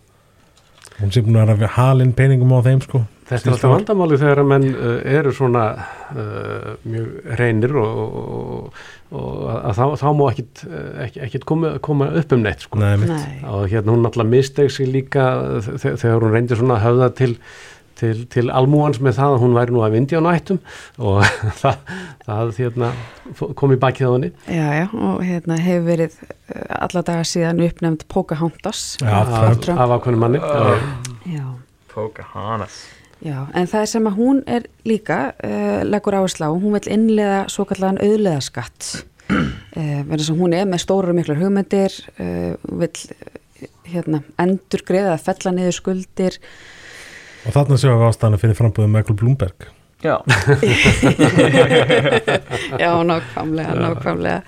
hún 0.99 1.11
sé 1.13 1.23
búin 1.25 1.39
að 1.41 1.57
vera 1.57 1.73
halinn 1.75 2.13
peningum 2.15 2.53
á 2.55 2.63
þeim 2.63 2.83
sko. 2.85 3.03
Þetta 3.29 3.45
er 3.45 3.53
alltaf 3.53 3.73
vandamáli 3.75 4.17
þegar 4.17 4.39
að 4.41 4.47
menn 4.49 4.63
uh, 4.71 4.93
eru 5.19 5.33
svona 5.37 5.63
uh, 5.77 6.69
mjög 6.89 7.35
reynir 7.37 7.75
og, 7.77 7.99
og, 7.99 8.79
og 9.19 9.43
að 9.59 9.75
þá, 9.77 9.83
þá 10.01 10.07
má 10.17 10.23
ekkit, 10.31 10.63
uh, 10.65 11.03
ekkit 11.27 11.45
koma, 11.51 11.73
koma 11.85 12.07
upp 12.23 12.33
um 12.33 12.41
neitt 12.47 12.65
sko. 12.65 12.79
Nei, 12.81 12.95
og 13.45 13.67
hérna 13.69 13.93
hún 13.93 14.09
alltaf 14.09 14.31
misteg 14.31 14.73
sig 14.73 14.89
líka 14.89 15.27
þegar 15.75 16.23
hún 16.23 16.33
reyndi 16.33 16.57
svona 16.57 16.79
að 16.79 16.87
höfða 16.87 17.11
til 17.19 17.35
til, 17.99 18.25
til 18.31 18.49
almúans 18.53 18.99
með 19.03 19.17
það 19.19 19.35
að 19.35 19.41
hún 19.43 19.55
væri 19.57 19.75
nú 19.75 19.83
að 19.85 19.95
vindi 19.97 20.19
á 20.19 20.21
nættum 20.23 20.59
og 20.97 21.23
það, 21.61 21.95
það 22.25 22.53
hérna, 22.59 22.91
kom 23.59 23.75
í 23.75 23.79
bakið 23.81 24.07
á 24.07 24.11
henni. 24.15 24.31
Já, 24.47 24.67
já, 24.79 24.85
og 24.93 25.25
hérna 25.25 25.59
hefur 25.63 25.87
verið 25.89 26.19
eh, 26.25 26.77
alla 26.79 27.03
dagar 27.11 27.27
síðan 27.29 27.65
uppnefnd 27.65 28.07
Pocahontas 28.11 28.85
af, 29.03 29.33
af 29.75 29.97
ákveðnum 29.97 30.23
manni. 30.25 30.43
Já, 31.27 31.45
Pocahontas. 31.91 32.81
Já, 33.19 33.49
en 33.51 33.67
það 33.67 33.81
er 33.81 33.89
sem 33.91 34.05
að 34.07 34.15
hún 34.15 34.37
er 34.47 34.67
líka 34.87 35.15
uh, 35.43 35.81
leggur 35.83 36.15
áherslu 36.15 36.47
á, 36.47 36.55
hún 36.55 36.77
vil 36.77 36.87
innlega 36.95 37.41
svo 37.51 37.65
kallan 37.67 37.99
auðleðaskatt 37.99 38.93
uh, 39.27 39.99
verður 40.07 40.23
sem 40.29 40.39
hún 40.39 40.55
er 40.55 40.69
með 40.69 40.85
stóru 40.85 41.11
og 41.11 41.17
miklar 41.17 41.41
hugmyndir 41.41 41.97
uh, 42.15 42.55
vil 42.79 42.93
hérna, 43.89 44.21
endur 44.39 44.85
greiða 44.87 45.17
að 45.17 45.25
fella 45.25 45.53
niður 45.57 45.75
skuldir 45.81 46.39
Og 47.49 47.55
þarna 47.55 47.79
séum 47.81 47.97
við 47.97 48.11
ástæðan 48.11 48.35
að 48.37 48.41
finna 48.43 48.55
frambúðið 48.59 48.91
Michael 48.93 49.15
Bloomberg. 49.17 49.63
Já. 50.05 50.15
já, 52.83 52.91
nákvæmlega, 53.09 53.73
nákvæmlega. 53.73 54.43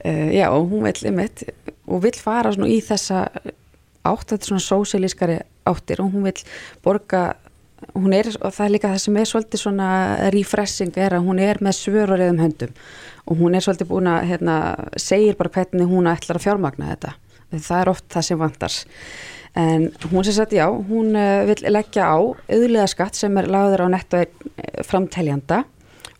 Uh, 0.00 0.30
já, 0.32 0.46
og 0.48 0.72
hún 0.72 0.86
vil 0.86 1.10
ymitt 1.10 1.42
og 1.84 2.00
vil 2.06 2.14
fara 2.16 2.54
svona 2.54 2.70
í 2.72 2.78
þessa 2.82 3.26
átt, 3.28 4.30
þetta 4.30 4.40
er 4.40 4.48
svona 4.48 4.64
sósílískari 4.64 5.36
áttir 5.68 6.00
og 6.00 6.14
hún 6.14 6.24
vil 6.30 6.40
borga, 6.84 7.22
hún 7.92 8.16
er, 8.16 8.30
og 8.40 8.54
það 8.56 8.64
er 8.64 8.74
líka 8.78 8.92
það 8.94 9.04
sem 9.04 9.20
er 9.20 9.28
svolítið 9.28 9.64
svona 9.66 9.88
refreshing 10.32 10.98
er 10.98 11.18
að 11.18 11.28
hún 11.28 11.42
er 11.44 11.60
með 11.60 11.82
svöruriðum 11.82 12.40
höndum 12.46 12.72
og 13.28 13.42
hún 13.42 13.58
er 13.58 13.66
svolítið 13.66 13.90
búin 13.90 14.08
að, 14.08 14.22
hérna, 14.30 14.54
segir 14.96 15.36
bara 15.36 15.52
hvernig 15.52 15.90
hún 15.90 16.08
ætlar 16.08 16.40
að 16.40 16.46
fjármagna 16.46 16.94
þetta. 16.94 17.12
Það 17.58 17.82
er 17.82 17.90
oft 17.92 18.06
það 18.12 18.24
sem 18.24 18.40
vandars. 18.40 18.78
En 19.58 19.88
hún 20.12 20.22
sem 20.22 20.36
sagt, 20.36 20.52
já, 20.54 20.68
hún 20.70 21.16
uh, 21.18 21.42
vil 21.48 21.64
leggja 21.74 22.06
á 22.06 22.18
auðlega 22.22 22.86
skatt 22.86 23.18
sem 23.18 23.34
er 23.40 23.48
lagður 23.50 23.88
á 23.90 23.94
netto 23.96 24.20
eh, 24.22 24.28
framteljanda 24.86 25.64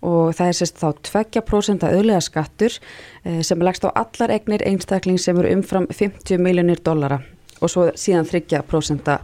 og 0.03 0.34
það 0.34 0.51
er 0.51 0.57
sérst 0.59 0.80
þá 0.80 0.89
2% 1.07 1.86
auðlega 1.86 2.22
skattur 2.22 2.74
uh, 2.74 3.39
sem 3.47 3.61
er 3.61 3.68
lagst 3.68 3.86
á 3.86 3.95
allar 3.95 4.34
egnir 4.34 4.64
einstakling 4.66 5.22
sem 5.22 5.39
eru 5.39 5.55
umfram 5.55 5.86
50 5.86 6.43
miljónir 6.43 6.82
dollara 6.82 7.20
og 7.62 7.70
svo 7.70 7.89
síðan 7.95 8.26
30% 8.26 9.14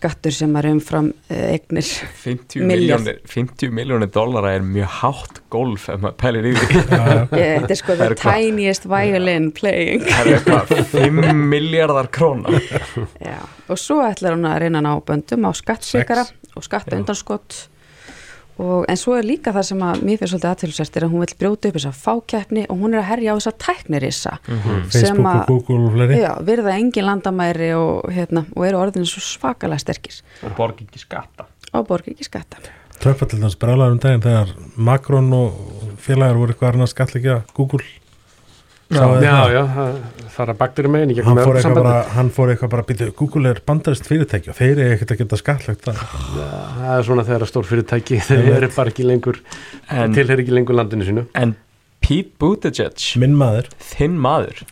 skattur 0.00 0.32
sem 0.32 0.54
er 0.56 0.70
umfram 0.70 1.10
uh, 1.12 1.40
eignir. 1.52 1.88
50 2.24 2.64
miljónir 2.64 3.20
50 3.28 3.74
miljónir 3.76 4.08
dollara 4.14 4.54
er 4.56 4.64
mjög 4.64 4.94
hátt 5.00 5.42
golf 5.52 5.88
ef 5.92 6.00
maður 6.00 6.16
pælir 6.22 6.48
í 6.50 6.54
því. 6.56 6.84
Þetta 7.34 7.74
er 7.74 7.80
sko 7.82 7.98
the 8.00 8.08
tiniest 8.20 8.88
violin 8.88 9.50
playing. 9.56 10.06
Það 10.08 10.22
er 10.22 10.38
eitthvað 10.38 10.94
5 10.94 11.44
miljardar 11.52 12.08
krónar 12.14 12.56
og 13.70 13.78
svo 13.78 14.00
ætlar 14.02 14.34
hún 14.34 14.48
að 14.50 14.64
reyna 14.64 14.80
ná 14.82 14.94
böndum 15.06 15.46
á 15.46 15.50
skattsíkara 15.54 16.24
og 16.56 16.64
skattundanskott 16.66 17.66
Og, 18.60 18.84
en 18.90 18.98
svo 18.98 19.14
er 19.16 19.24
líka 19.24 19.54
það 19.56 19.66
sem 19.70 19.84
að 19.86 20.02
mér 20.04 20.18
finnst 20.20 20.34
svolítið 20.34 20.50
aðtilsvært 20.50 20.98
er 20.98 21.06
að 21.06 21.12
hún 21.14 21.24
vil 21.24 21.36
brjóta 21.40 21.70
upp 21.70 21.78
þessa 21.78 21.92
fákeppni 21.96 22.64
og 22.66 22.82
hún 22.82 22.96
er 22.96 23.02
að 23.02 23.08
herja 23.10 23.32
á 23.32 23.38
þessa 23.38 23.52
tæknirissa 23.64 24.32
mm 24.40 24.58
-hmm. 24.58 24.82
Facebook 24.90 25.26
og 25.26 25.46
Google 25.46 25.86
og 25.86 25.92
fleiri. 25.94 26.18
Já, 26.20 26.32
virða 26.44 26.76
engin 26.76 27.06
landamæri 27.06 27.72
og, 27.74 28.12
hérna, 28.12 28.44
og 28.56 28.66
eru 28.66 28.76
orðinu 28.78 29.06
svo 29.06 29.20
svakalega 29.20 29.78
sterkir. 29.78 30.20
Og 30.44 30.52
borgi 30.56 30.84
ekki 30.84 30.98
skatta. 30.98 31.44
Og 31.72 31.86
borgi 31.86 32.10
ekki 32.10 32.24
skatta. 32.24 32.56
Þess 33.00 33.56
brálaður 33.56 33.92
um 33.92 33.98
daginn 33.98 34.20
þegar 34.20 34.48
Macron 34.76 35.32
og 35.32 35.52
félagar 35.96 36.36
voru 36.36 36.52
eitthvað 36.52 36.68
að 36.68 36.72
reyna 36.74 36.84
að 36.84 36.90
skalla 36.92 37.42
Google 37.54 37.84
Já, 38.90 39.00
já, 39.22 39.30
það? 39.30 39.52
já, 39.54 39.60
það 39.74 39.98
fara 40.34 40.54
baktur 40.58 40.86
í 40.88 40.90
megin 40.90 41.10
hann 41.10 41.16
gegnum 41.20 41.38
fór, 41.38 41.56
eitthvað 41.58 41.70
Evrópusambandið. 41.70 41.86
bara, 41.90 42.14
hann 42.16 42.30
fór 42.34 42.50
eitthvað 42.54 42.70
bara 42.72 42.84
býtu, 42.88 43.08
Google 43.18 43.50
er 43.52 43.60
bandarist 43.66 44.06
fyrirtæki 44.08 44.50
og 44.50 44.56
þeir 44.58 44.70
eru 44.82 44.94
ekkert 44.96 45.12
að 45.14 45.20
geta 45.22 45.38
skattlagt 45.40 45.84
það. 45.86 46.00
Það 46.80 46.94
er 46.96 47.06
svona 47.06 47.24
þegar 47.28 47.44
að 47.46 47.50
stór 47.52 47.68
fyrirtæki 47.70 48.20
þeir 48.26 48.48
eru 48.56 48.70
bara 48.76 48.90
ekki 48.94 49.06
lengur 49.06 49.40
En- 49.90 50.14
tilheyri 50.16 50.42
ekki 50.46 50.56
lengur 50.56 50.78
landinu 50.80 51.06
sínu. 51.06 51.26
En 51.38 51.54
Pete 52.00 52.32
Buttigieg, 52.40 53.04
minn 53.20 53.36
maður, 53.38 53.68
þinn 53.92 54.16
maður. 54.18 54.64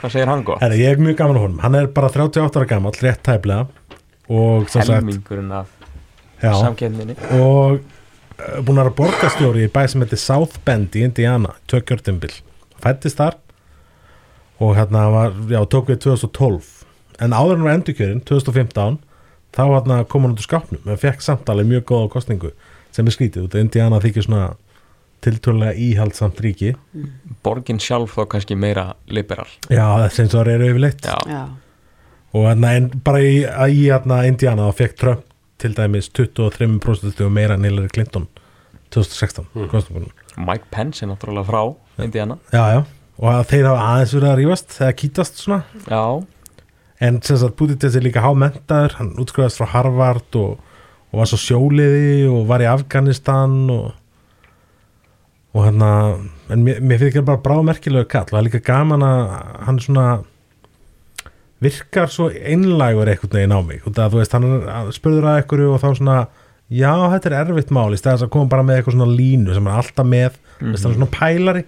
Hvað 0.00 0.14
segir 0.16 0.30
hann 0.32 0.42
gott? 0.48 0.62
Herra, 0.64 0.74
ég 0.80 0.96
er 0.96 1.02
mjög 1.04 1.18
gaman 1.20 1.36
á 1.38 1.42
honum. 1.44 1.58
Hann 1.62 1.76
er 1.78 1.86
bara 1.94 2.08
38 2.10 2.58
ára 2.58 2.66
gamall, 2.72 2.96
rétt 3.04 3.22
tæplega. 3.22 3.68
Helmingurinn 4.26 5.52
af 5.52 5.68
já, 6.42 6.52
samkeppninni. 6.58 7.14
Og 7.38 7.76
uh, 7.78 8.62
búin 8.64 8.80
að 8.80 8.88
vera 8.88 8.94
borgarstjóri 8.98 9.66
í 9.68 9.70
bæ 9.70 9.84
sem 9.92 10.02
heitir 10.02 10.18
South 10.18 10.58
Bend 10.66 10.96
í 10.98 11.04
Indiana 11.06 11.52
tökjörðumbil, 11.70 12.32
fættist 12.82 13.20
þar 13.20 13.38
og 14.62 14.76
hérna 14.78 15.06
var, 15.10 15.32
já, 15.50 15.60
tók 15.66 15.90
við 15.90 16.02
2012 16.06 16.68
en 17.22 17.34
áður 17.34 17.58
en 17.58 17.66
var 17.66 17.78
endurkjörin 17.78 18.22
2015 18.28 19.00
þá 19.52 19.62
hérna 19.64 20.02
kom 20.08 20.26
hann 20.26 20.36
út 20.36 20.42
úr 20.42 20.48
skápnum 20.48 20.86
en 20.86 21.00
fekk 21.00 21.24
samtalið 21.24 21.70
mjög 21.72 21.88
góða 21.92 22.12
kostningu 22.16 22.52
sem 22.92 23.08
er 23.08 23.14
skrítið 23.14 23.46
út, 23.46 23.56
Indiana 23.56 24.00
þykir 24.02 24.26
svona 24.26 24.52
tiltölulega 25.22 25.78
íhaldsamt 25.78 26.40
ríki. 26.42 26.72
Borgin 27.46 27.78
sjálf 27.80 28.16
þá 28.16 28.24
kannski 28.34 28.56
meira 28.58 28.88
liberal. 29.06 29.46
Já, 29.70 29.84
þessi 30.02 30.24
eins 30.24 30.34
og 30.34 30.40
það 30.40 30.50
eru 30.56 30.70
yfirleitt. 30.72 31.06
Já, 31.06 31.18
Já, 31.30 31.42
og 32.32 32.48
hérna, 32.48 32.72
en 32.78 32.88
bara 33.06 33.22
í, 33.22 33.36
í 33.46 33.84
hérna, 33.86 34.22
Indiana 34.28 34.66
þá 34.70 34.80
fekk 34.82 34.98
Trump 34.98 35.28
til 35.62 35.76
dæmis 35.78 36.10
23% 36.10 37.22
meira 37.30 37.54
en 37.54 37.68
Hillary 37.68 37.92
Clinton 37.92 38.26
2016 38.90 39.46
kostningunum 39.70 40.10
Mike 40.36 40.70
Pence 40.72 41.04
er 41.04 41.10
náttúrulega 41.10 41.48
frá 41.48 42.04
Indiana. 42.04 42.38
Já, 42.52 42.62
já, 42.76 42.82
og 43.18 43.30
að 43.30 43.48
þeir 43.52 43.70
hafa 43.70 43.88
aðeins 43.92 44.14
verið 44.16 44.30
að 44.30 44.38
rífast 44.40 44.76
eða 44.80 44.98
kýtast 45.02 45.40
svona. 45.42 45.62
Já, 45.86 46.04
en 47.02 47.22
sem 47.26 47.40
sagt 47.40 47.58
Buttigieg 47.58 47.98
er 47.98 48.06
líka 48.06 48.22
hámentaður 48.24 48.98
hann 49.00 49.16
útskrifaðist 49.20 49.60
frá 49.60 49.72
Harvard 49.74 50.38
og, 50.38 50.60
og 51.10 51.20
var 51.20 51.30
svo 51.30 51.40
sjóliði 51.40 52.28
og 52.30 52.46
var 52.50 52.64
í 52.64 52.70
Afganistan 52.70 53.58
og 53.72 53.90
og 55.52 55.66
hérna 55.66 55.88
en 56.48 56.62
mér, 56.64 56.78
mér 56.80 57.00
fyrir 57.00 57.10
ekki 57.10 57.24
bara 57.28 57.42
bráðmerkilegu 57.44 58.08
kall. 58.08 58.24
Og 58.24 58.32
það 58.32 58.38
er 58.38 58.46
líka 58.46 58.60
gaman 58.64 59.04
að 59.04 59.32
hann 59.66 59.80
svona 59.84 60.06
virkar 61.62 62.08
svo 62.10 62.30
einlægur 62.32 63.10
einhvern 63.12 63.36
veginn 63.36 63.54
á 63.54 63.60
mig. 63.60 63.82
Út 63.86 63.98
af 63.98 64.08
að 64.08 64.14
þú 64.14 64.22
veist, 64.22 64.36
hann 64.36 64.94
spurður 64.96 65.28
að 65.28 65.42
einhverju 65.42 65.74
og 65.74 65.82
þá 65.82 65.88
svona 65.98 66.16
já, 66.72 66.92
þetta 67.12 67.30
er 67.30 67.38
erfitt 67.42 67.72
mál 67.74 67.92
í 67.92 68.00
stæðis 68.00 68.26
að 68.26 68.32
koma 68.34 68.50
bara 68.52 68.66
með 68.66 68.80
eitthvað 68.80 68.96
svona 68.96 69.16
línu 69.20 69.56
sem 69.56 69.68
er 69.68 69.78
alltaf 69.82 70.08
með, 70.08 70.40
mm 70.58 70.72
er 70.72 70.82
svona 70.82 71.10
pælari. 71.10 71.64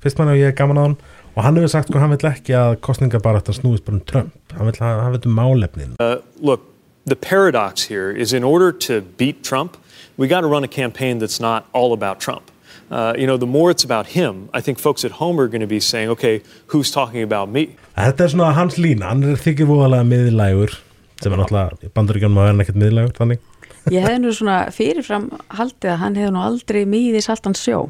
Fyrst 0.00 0.20
mann 0.20 0.30
og 0.32 0.38
ég 0.38 0.48
er 0.52 0.56
gaman 0.56 0.78
á 0.80 0.82
hann 0.86 0.98
og 1.36 1.44
hann 1.44 1.58
hefur 1.58 1.72
sagt 1.72 1.90
hvað 1.92 2.04
hann 2.04 2.14
vill 2.14 2.28
ekki 2.30 2.54
að 2.58 2.76
kostningabaráttan 2.84 3.56
snúist 3.56 3.84
bara 3.86 3.98
um 3.98 4.04
Trump, 4.06 4.36
hann 4.56 4.68
vill, 4.68 4.78
hann 4.80 5.14
vill 5.14 5.28
um 5.30 5.36
málefnin. 5.38 5.96
Uh, 6.00 6.18
look, 6.40 6.64
the 7.06 7.16
paradox 7.16 7.88
here 7.90 8.10
is 8.10 8.32
in 8.32 8.44
order 8.44 8.72
to 8.72 9.00
beat 9.18 9.44
Trump, 9.44 9.76
we 10.16 10.28
got 10.28 10.40
to 10.40 10.48
run 10.48 10.64
a 10.64 10.68
campaign 10.68 11.18
that's 11.18 11.40
not 11.40 11.66
all 11.72 11.92
about 11.92 12.20
Trump. 12.20 12.50
Uh, 12.90 13.14
you 13.16 13.26
know, 13.26 13.36
the 13.36 13.46
more 13.46 13.70
it's 13.70 13.84
about 13.84 14.06
him, 14.18 14.48
I 14.52 14.60
think 14.60 14.78
folks 14.78 15.04
at 15.04 15.12
home 15.12 15.38
are 15.40 15.46
going 15.46 15.60
to 15.60 15.68
be 15.68 15.78
saying, 15.78 16.08
okay, 16.10 16.42
who's 16.66 16.90
talking 16.90 17.22
about 17.22 17.48
me? 17.48 17.76
Þetta 17.96 18.24
er 18.24 18.32
svona 18.34 18.52
hans 18.56 18.78
lína, 18.78 19.12
hann 19.12 19.22
er 19.22 19.38
þykir 19.38 19.68
voðalega 19.70 20.08
miðlægur 20.10 20.74
sem 21.20 21.32
er 21.32 21.38
náttúrulega, 21.38 21.78
í 21.84 21.92
bandaríkjánum 21.94 22.40
að 22.40 22.48
vera 22.48 22.64
ekkert 22.64 22.80
miðlægur 22.80 23.16
þannig 23.18 23.46
ég 23.88 24.04
hefði 24.04 24.18
nú 24.22 24.32
svona 24.36 24.58
fyrirfram 24.74 25.30
haldið 25.56 25.94
að 25.94 26.00
hann 26.02 26.18
hefði 26.18 26.34
nú 26.34 26.42
aldrei 26.44 26.80
mýði 26.88 27.22
saltan 27.24 27.56
sjó. 27.58 27.86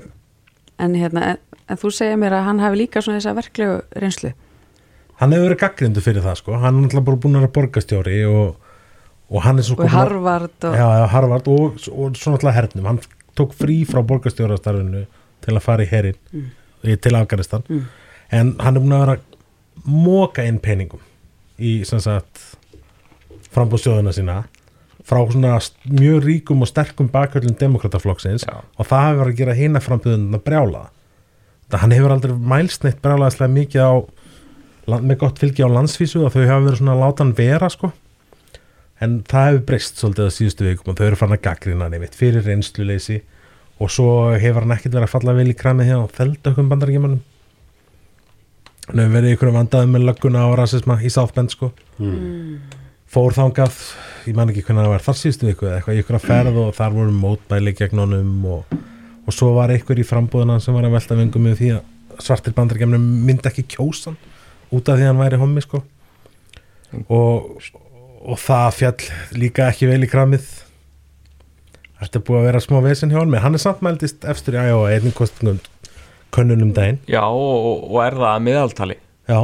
En, 0.80 0.95
hérna, 0.97 1.34
en, 1.34 1.61
en 1.68 1.80
þú 1.80 1.93
segir 1.93 2.20
mér 2.20 2.38
að 2.38 2.47
hann 2.49 2.62
hafi 2.62 2.80
líka 2.82 3.03
svona 3.05 3.20
þessa 3.20 3.36
verklegu 3.36 3.80
reynslu. 4.03 4.32
Hann 5.20 5.34
hefur 5.34 5.51
verið 5.51 5.61
gaggrindu 5.61 6.05
fyrir 6.05 6.24
það 6.24 6.38
sko. 6.41 6.57
Hann 6.57 6.78
er 6.78 6.84
náttúrulega 6.86 7.09
bara 7.11 7.22
búin 7.24 7.36
að 7.36 7.45
vera 7.45 7.55
borgastjóri 7.59 8.20
og, 8.30 8.70
og 9.28 9.43
hann 9.45 9.61
er 9.61 9.66
svo 9.68 9.76
og 9.76 9.93
Harvard 9.93 10.68
og, 10.70 10.76
já, 10.78 10.86
Harvard 11.12 11.51
og, 11.53 11.82
og 11.93 12.16
svo 12.16 12.32
náttúrulega 12.32 12.57
hernum. 12.57 12.88
Hann 12.88 13.03
tók 13.36 13.53
frí 13.59 13.82
frá 13.88 14.01
borgastjórastarfinu 14.07 15.05
til 15.45 15.57
að 15.57 15.64
fara 15.64 15.84
í 15.84 15.91
herin 15.91 16.16
mm. 16.32 16.49
til 17.05 17.18
Afganistan. 17.18 17.66
En 18.30 18.55
hann 18.62 18.78
er 18.78 18.84
búin 18.84 18.97
að 18.97 19.05
vera 19.05 19.18
móka 19.84 20.45
inn 20.49 20.61
peningum 20.62 21.03
í 21.61 21.80
sem 21.88 22.01
sagt 22.01 22.41
frambúðsjóðuna 23.53 24.14
sína 24.16 24.41
frá 25.11 25.21
svona 25.33 25.57
mjög 25.91 26.23
ríkum 26.29 26.63
og 26.65 26.71
sterkum 26.71 27.09
bakhöllum 27.11 27.57
demokrataflokksins 27.59 28.47
og 28.51 28.87
það 28.87 29.07
hefur 29.09 29.21
verið 29.25 29.33
að 29.35 29.41
gera 29.43 29.57
hina 29.59 29.83
frambúðuna 29.83 30.41
brjála 30.47 30.85
það 31.71 31.83
hann 31.85 31.95
hefur 31.97 32.15
aldrei 32.17 32.37
mælst 32.55 32.85
neitt 32.87 33.01
brjálaðslega 33.03 33.55
mikið 33.57 33.83
á 33.87 33.93
land- 34.91 35.07
með 35.11 35.19
gott 35.25 35.39
fylgi 35.43 35.63
á 35.67 35.71
landsvísu 35.71 36.23
og 36.27 36.33
þau 36.35 36.47
hafa 36.47 36.65
verið 36.69 36.79
svona 36.81 36.95
að 36.97 37.03
láta 37.05 37.23
hann 37.25 37.35
vera 37.39 37.69
sko. 37.71 37.91
En 39.01 39.21
það 39.23 39.47
hefur 39.49 39.61
breyst 39.69 40.01
svolítið 40.01 40.27
á 40.29 40.37
síðustu 40.37 40.67
vikum 40.67 40.91
og 40.93 40.97
þau 40.99 41.07
eru 41.07 41.17
farin 41.21 41.37
að 41.37 41.45
gaggrina 41.47 41.85
hann 41.87 41.95
einmitt 41.97 42.17
fyrir 42.19 42.43
reynsluleysi 42.45 43.21
og 43.81 43.91
svo 43.95 44.09
hefur 44.35 44.65
hann 44.67 44.75
ekkert 44.75 44.97
verið 44.97 45.07
að 45.07 45.15
falla 45.15 45.37
vel 45.39 45.47
í 45.53 45.55
kramið 45.57 45.89
hjá 45.93 45.99
þeldökkum 46.19 46.69
bandarækjumannum 46.73 47.23
hann 48.91 48.99
hefur 49.05 49.15
verið 49.15 49.37
ykkur 49.37 49.55
vandaðum 49.55 49.95
með 49.95 50.07
lögguna 50.11 50.43
og 50.51 50.59
rasisma 50.59 50.99
í 51.07 51.11
South 51.15 51.35
Bend 51.39 51.55
sko. 51.55 51.71
Fór 52.01 52.80
þangað 53.11 53.79
ég 54.29 54.37
man 54.39 54.51
ekki 54.53 54.63
hvernig 54.67 54.85
það 54.85 54.93
var 54.95 55.05
þar 55.07 55.19
síðustu 55.19 55.49
viku 55.49 55.67
eða 55.67 55.79
eitthvað 55.79 56.01
ykkur 56.03 56.19
að 56.19 56.27
ferð 56.29 56.59
og 56.63 56.75
þar 56.77 56.97
voru 56.97 57.15
mótmæli 57.17 57.75
gegn 57.79 58.03
honum 58.05 58.45
og, 58.57 58.75
og 59.27 59.35
svo 59.35 59.53
var 59.57 59.73
einhver 59.75 59.99
í 59.99 60.07
frambúðuna 60.07 60.61
sem 60.63 60.77
var 60.77 60.87
að 60.87 60.97
velta 60.99 61.19
vengum 61.19 61.47
með 61.49 61.57
því 61.61 61.71
að 61.79 62.23
svartir 62.23 62.55
bandarækjumannum 62.57 63.07
myndi 63.27 63.49
ekki 63.51 63.67
kjósan 63.75 64.19
út 64.71 64.89
af 64.89 64.99
því 64.99 65.07
að 65.07 65.11
hann 65.11 65.23
væri 65.23 65.41
hommi 65.41 65.63
sko. 65.65 65.81
Og, 67.11 67.63
og 68.27 68.39
það 68.39 68.67
fjall 68.77 69.09
líka 69.39 69.71
ekki 69.71 69.89
vel 69.91 70.03
í 70.05 70.11
kramið 70.11 70.49
Þetta 72.01 72.17
er 72.17 72.23
búið 72.25 72.39
að 72.39 72.47
vera 72.49 72.61
smá 72.65 72.79
vesen 72.81 73.11
hjá 73.13 73.19
hann 73.21 73.35
hann 73.45 73.57
er 73.59 73.61
samt 73.61 73.83
mældist 73.85 74.23
efstur 74.25 74.57
í 74.57 74.63
Iowa 74.71 74.89
einnig 74.89 75.13
kostningum 75.13 75.59
könnunum 76.33 76.71
daginn. 76.73 77.01
Já 77.11 77.27
og, 77.27 77.83
og 77.91 77.99
er 78.07 78.17
það 78.17 78.31
að 78.31 78.45
miðaltali? 78.47 78.97
Já, 79.29 79.41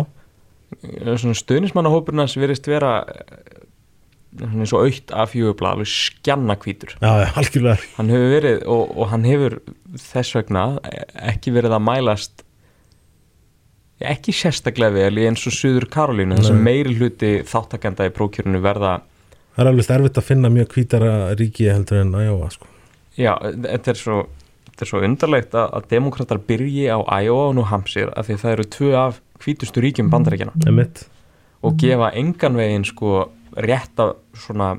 stuðnismannahópurinn 1.37 2.25
hans 2.25 2.37
virðist 2.39 2.69
vera 2.71 2.99
eh, 3.07 3.67
eins 4.45 4.73
og 4.77 4.87
aukt 4.87 5.13
af 5.17 5.33
fjögubla 5.33 5.75
alveg 5.75 5.91
skjannakvítur 5.91 6.97
hann 7.97 8.11
hefur 8.13 8.33
verið 8.35 8.65
og, 8.69 8.91
og 8.97 9.11
hann 9.13 9.25
hefur 9.29 9.59
þess 10.01 10.37
vegna 10.37 10.67
ekki 11.33 11.55
verið 11.57 11.77
að 11.79 11.87
mælast 11.87 12.47
ekki 14.05 14.35
sérstaklega 14.37 14.93
vel 14.93 15.23
eins 15.25 15.47
og 15.49 15.55
Suður 15.57 15.89
Karolínu 15.93 16.37
þessum 16.37 16.61
Nei. 16.61 16.67
meiri 16.69 16.97
hluti 16.99 17.33
þáttakenda 17.49 18.09
í 18.09 18.15
prókjörinu 18.17 18.61
verða 18.65 18.99
Það 19.57 19.63
er 19.63 19.71
alveg 19.71 19.93
erfitt 19.95 20.19
að 20.21 20.27
finna 20.27 20.49
mjög 20.53 20.75
hvítara 20.75 21.13
ríki 21.33 21.71
heldur 21.71 22.03
en 22.03 22.13
Iowa 22.13 22.51
sko. 22.53 22.67
já, 23.17 23.33
þetta 23.41 23.93
er 23.95 24.01
svo 24.03 24.19
þetta 24.67 24.85
er 24.85 24.91
svo 24.91 25.01
undarlegt 25.07 25.55
að, 25.57 25.71
að 25.79 25.87
demokrater 25.95 26.43
byrji 26.51 26.91
á 26.93 27.01
Iowa 27.01 27.49
og 27.49 27.57
New 27.57 27.65
Hampshire 27.71 28.13
af 28.13 28.29
því 28.29 28.37
að 28.37 28.43
það 28.43 28.57
eru 28.57 28.69
tvö 28.77 28.91
af 29.01 29.23
hvítustu 29.43 29.83
ríkjum 29.85 30.11
bandarækjana 30.13 30.53
Emitt. 30.69 31.07
og 31.63 31.77
gefa 31.81 32.13
engan 32.15 32.57
veginn 32.59 32.85
sko 32.89 33.27
rétta 33.57 34.13
svona 34.37 34.77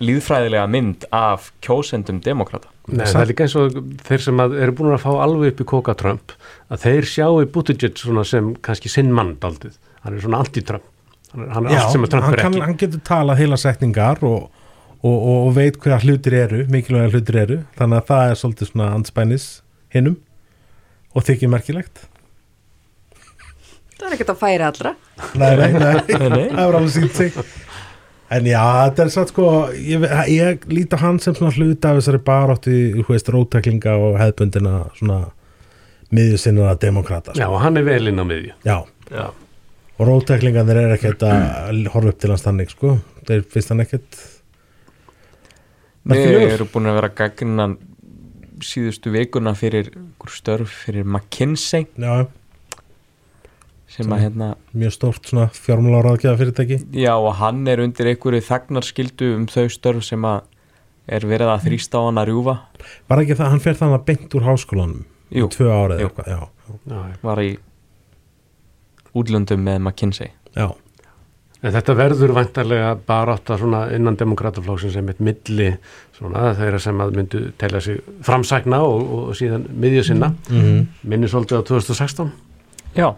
líðfræðilega 0.00 0.66
mynd 0.68 1.06
af 1.14 1.50
kjósendum 1.64 2.18
demokrata 2.24 2.68
Nei, 2.86 3.02
það 3.02 3.20
er 3.22 3.30
líka 3.32 3.46
eins 3.46 3.54
og 3.58 3.78
þeir 4.06 4.22
sem 4.22 4.42
að 4.44 4.52
eru 4.62 4.74
búin 4.78 4.92
að 4.94 5.00
fá 5.02 5.08
alveg 5.24 5.54
upp 5.54 5.62
í 5.64 5.66
Koka 5.72 5.94
Trump 5.98 6.34
að 6.70 6.84
þeir 6.84 7.08
sjáu 7.10 7.40
Buttigieg 7.50 7.96
svona 7.98 8.22
sem 8.28 8.52
kannski 8.62 8.92
sinn 8.92 9.08
mann 9.14 9.32
daldið, 9.42 9.74
hann 10.04 10.14
er 10.14 10.22
svona 10.22 10.42
anti-Trump. 10.44 10.84
Hann 11.32 11.42
er, 11.42 11.48
hann 11.56 11.66
er 11.66 11.74
Já, 11.74 11.80
allt 11.82 11.96
sem 11.96 12.06
að 12.06 12.12
Trump 12.12 12.28
er 12.30 12.42
ekki. 12.44 12.60
hann 12.62 12.78
getur 12.78 13.02
talað 13.08 13.40
heila 13.40 13.58
setningar 13.58 14.22
og, 14.22 14.44
og, 15.00 15.16
og, 15.16 15.40
og 15.48 15.50
veit 15.56 15.80
hverja 15.82 15.98
hlutir 16.04 16.36
eru 16.44 16.60
mikilvæga 16.70 17.10
hlutir 17.16 17.40
eru. 17.42 17.58
Þannig 17.80 17.98
að 18.04 18.06
það 18.12 18.30
er 18.30 18.40
svolítið 18.44 18.70
svona 18.70 18.90
anspænis 19.00 19.48
hinnum 19.96 20.20
og 21.16 21.26
þykir 21.26 21.50
merkilegt 21.56 22.04
það 23.96 24.08
er 24.08 24.16
ekkert 24.16 24.32
að 24.34 24.40
færa 24.42 24.70
allra. 24.72 24.92
Nei, 25.34 25.52
nei, 25.56 25.70
nei, 25.72 25.94
Nei. 26.28 26.44
það 26.50 26.62
er 26.66 26.78
alveg 26.80 26.92
sínt 26.96 27.16
sig. 27.16 27.38
En 28.36 28.46
já, 28.50 28.58
þetta 28.88 29.04
er 29.04 29.10
satt 29.14 29.30
sko 29.30 29.48
ég, 29.78 30.04
ég 30.34 30.64
líti 30.72 30.98
hann 30.98 31.20
sem 31.22 31.34
svona 31.38 31.54
hluta 31.54 31.92
af 31.92 32.00
þessari 32.00 32.20
veist, 33.06 33.28
rótæklinga 33.30 33.92
og 34.02 34.16
hefðbundina 34.18 34.72
svona 34.98 35.18
miðjusinna 36.10 36.72
demokrata 36.82 37.34
Já, 37.36 37.44
sko. 37.46 37.52
og 37.54 37.60
hann 37.62 37.78
er 37.78 37.86
vel 37.86 38.10
inn 38.10 38.18
á 38.18 38.26
miðju. 38.26 38.54
Já. 38.66 38.76
Já, 39.14 39.26
og 39.96 40.08
rótæklingarnir 40.10 40.80
er 40.82 40.94
ekkert 40.96 41.22
að 41.22 41.86
horfa 41.94 42.10
upp 42.12 42.18
til 42.22 42.32
hans 42.34 42.42
þannig 42.46 42.72
sko. 42.74 42.96
Þeir 43.28 43.46
finnst 43.54 43.70
hann 43.70 43.84
ekkert 43.86 44.18
Við 46.06 46.50
erum 46.52 46.68
búin 46.70 46.86
að 46.90 46.98
vera 47.00 47.08
gaggrinna 47.18 47.64
síðustu 48.62 49.10
vikuna 49.14 49.52
fyrir 49.58 49.88
störf 50.30 50.70
fyrir 50.86 51.06
McKinsey. 51.06 51.86
Já, 51.98 52.26
sem 53.96 54.12
að 54.12 54.22
hérna, 54.26 54.48
mjög 54.76 54.92
stórt 54.96 55.30
svona 55.30 55.46
fjármálaráðgjafa 55.56 56.38
fyrirtæki 56.42 56.78
já 57.00 57.12
og 57.16 57.32
hann 57.40 57.62
er 57.68 57.80
undir 57.84 58.10
einhverju 58.12 58.44
þagnarskildu 58.48 59.30
um 59.38 59.46
þau 59.50 59.66
störf 59.72 60.04
sem 60.04 60.22
að 60.28 60.42
er 61.08 61.26
verið 61.30 61.52
að 61.52 61.66
þrýsta 61.68 62.00
á 62.02 62.06
hann 62.08 62.18
að 62.18 62.28
rjúfa. 62.32 62.56
Var 63.08 63.22
ekki 63.22 63.36
það, 63.38 63.50
hann 63.52 63.62
fer 63.62 63.76
þannig 63.78 63.98
að 64.00 64.06
beint 64.08 64.34
úr 64.34 64.46
háskólanum 64.48 65.04
Jú. 65.30 65.46
í 65.46 65.52
tvö 65.54 65.68
árið 65.70 66.00
Jú. 66.02 66.08
eitthvað, 66.08 66.32
já, 66.34 66.40
Já, 66.90 67.02
var 67.22 67.42
í 67.44 67.52
útlöndum 69.16 69.62
með 69.62 69.78
McKinsey. 69.84 70.32
Já, 70.56 70.72
En 71.64 71.72
þetta 71.72 71.94
verður 71.96 72.34
vantarlega 72.36 72.90
bara 73.08 73.32
átt 73.34 73.48
að 73.50 73.62
svona 73.62 73.78
innan 73.96 74.14
demokrataflóksin 74.20 74.92
sem 74.92 75.06
eitt 75.08 75.22
milli 75.24 75.70
svona 76.14 76.50
þeirra 76.54 76.78
sem 76.84 76.98
að 77.00 77.14
myndu 77.16 77.40
telja 77.58 77.80
sig 77.82 78.02
framsækna 78.26 78.82
og, 78.84 79.06
og 79.16 79.30
síðan 79.38 79.64
miðju 79.72 80.02
sinna. 80.10 80.28
Mhm. 80.50 80.82
minni 81.08 81.26
svolítið 81.32 81.62
á 81.64 81.68
2016 81.70 82.30
Já, 82.94 83.08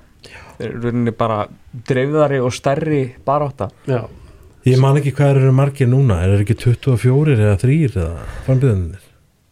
rauninni 0.58 1.12
bara 1.14 1.44
dreifðari 1.88 2.40
og 2.42 2.52
stærri 2.56 3.02
barátta 3.26 3.70
Já, 3.88 4.02
Ég 4.66 4.76
man 4.82 4.98
ekki 4.98 5.12
hvað 5.16 5.38
eru 5.38 5.52
margir 5.54 5.88
núna, 5.88 6.18
er 6.24 6.34
það 6.34 6.40
ekki 6.44 6.56
24 6.64 7.36
eða 7.38 7.58
3 7.62 7.76
eða 7.88 8.08
frambjöðunir? 8.46 9.04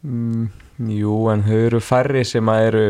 mm, 0.04 0.48
Jú, 0.92 1.14
en 1.32 1.44
þau 1.46 1.60
eru 1.70 1.80
færri 1.80 2.24
sem 2.28 2.50
að 2.52 2.64
eru 2.70 2.86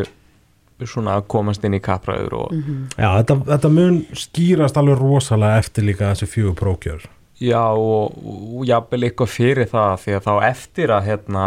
svona 0.91 1.15
að 1.21 1.29
komast 1.33 1.63
inn 1.65 1.77
í 1.77 1.81
kapræður 1.81 2.35
og 2.41 2.57
Já, 2.99 3.07
þetta, 3.21 3.37
þetta 3.53 3.71
mun 3.73 4.01
skýrast 4.17 4.77
alveg 4.81 4.99
rosalega 5.01 5.61
eftir 5.63 5.87
líka 5.87 6.11
þessi 6.11 6.27
fjögur 6.29 6.57
prókjör. 6.59 7.07
Já, 7.41 7.63
og, 7.77 8.17
og 8.25 8.65
jafnvel 8.69 9.07
eitthvað 9.07 9.31
fyrir 9.33 9.71
það 9.71 9.95
því 10.03 10.17
að 10.19 10.27
þá 10.27 10.35
eftir 10.51 10.93
að 10.97 11.07
hérna, 11.11 11.47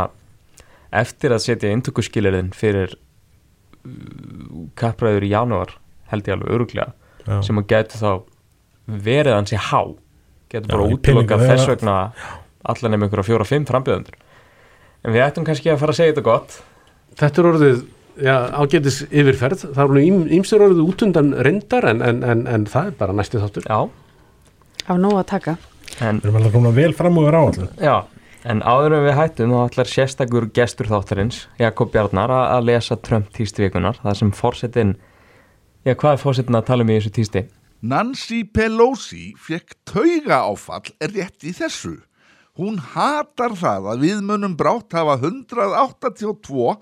eftir 1.04 1.34
að 1.36 1.44
setja 1.46 1.72
inntökuskilirðin 1.76 2.50
fyrir 2.58 2.96
uh, 2.96 4.66
kappræður 4.80 5.28
í 5.28 5.32
janúar 5.34 5.76
held 6.12 6.28
ég 6.30 6.36
alveg 6.38 6.54
öruglega 6.56 6.92
Já. 7.28 7.40
sem 7.46 7.60
að 7.62 7.68
getur 7.74 8.02
þá 8.04 8.12
verið 9.10 9.36
hansi 9.38 9.60
há. 9.70 9.82
Getur 10.50 10.72
bara 10.74 10.88
í 10.90 10.96
útlokað 10.98 11.46
þess 11.46 11.70
vegna 11.70 11.96
allan 12.70 12.98
ykkur 13.06 13.22
á 13.22 13.28
fjóra-fimm 13.30 13.68
frambjöðundur 13.70 14.18
en 15.06 15.14
við 15.16 15.24
ættum 15.24 15.46
kannski 15.48 15.72
að 15.72 15.80
fara 15.80 15.94
að 15.96 16.00
segja 16.02 16.12
þetta 16.14 16.26
gott. 16.26 16.56
Þetta 17.20 17.42
er 17.42 17.48
orðið 17.54 17.78
já, 18.20 18.36
ágætis 18.60 18.98
yfirferð, 19.08 19.62
það 19.78 19.84
er 19.86 19.94
nú 19.96 20.24
ímstur 20.40 20.64
orðið 20.66 20.82
útundan 20.90 21.30
reyndar 21.46 21.88
en, 21.88 22.02
en, 22.04 22.24
en, 22.24 22.46
en 22.52 22.66
það 22.70 22.90
er 22.92 22.98
bara 23.00 23.16
næsti 23.16 23.40
þáttur. 23.42 23.68
Já, 23.70 23.80
Á 24.90 24.94
nóg 24.98 25.20
að 25.22 25.28
taka. 25.30 25.58
en 26.02 26.18
Við 26.20 26.26
erum 26.28 26.40
alltaf 26.40 26.56
komin 26.58 26.76
vel 26.76 26.94
fram 26.98 27.18
úr 27.22 27.36
áallin. 27.38 27.70
Já, 27.80 27.96
en 28.50 28.62
áður 28.66 28.96
en 28.98 29.06
við 29.06 29.18
hættum 29.20 29.54
þá 29.54 29.60
ætlar 29.68 29.90
sérstakur 29.94 30.48
gestur 30.56 30.90
þáttarins 30.90 31.44
Jakob 31.60 31.92
Bjarnar 31.94 32.32
að 32.34 32.46
að 32.58 32.68
lesa 32.72 32.98
Trump 32.98 33.30
tístvíkunar 33.36 34.00
það 34.02 34.18
sem 34.22 34.32
fórsetin 34.36 34.96
Já, 35.90 35.96
hvað 35.98 36.12
er 36.14 36.20
fórsetin 36.22 36.58
að 36.60 36.66
tala 36.68 36.86
um 36.86 36.90
í 36.92 36.96
þessu 37.00 37.10
tísti? 37.16 37.42
Nancy 37.90 38.44
Pelosi 38.54 39.32
fekk 39.42 39.72
tauga 39.90 40.38
áfall 40.46 40.92
rétt 41.02 41.46
í 41.50 41.54
þessu. 41.58 41.96
Hún 42.60 42.76
hatar 42.92 43.56
það 43.58 43.88
að 43.96 44.04
við 44.04 44.20
munum 44.28 44.54
brátt 44.60 44.94
hafa 44.94 45.16
182 45.18 46.76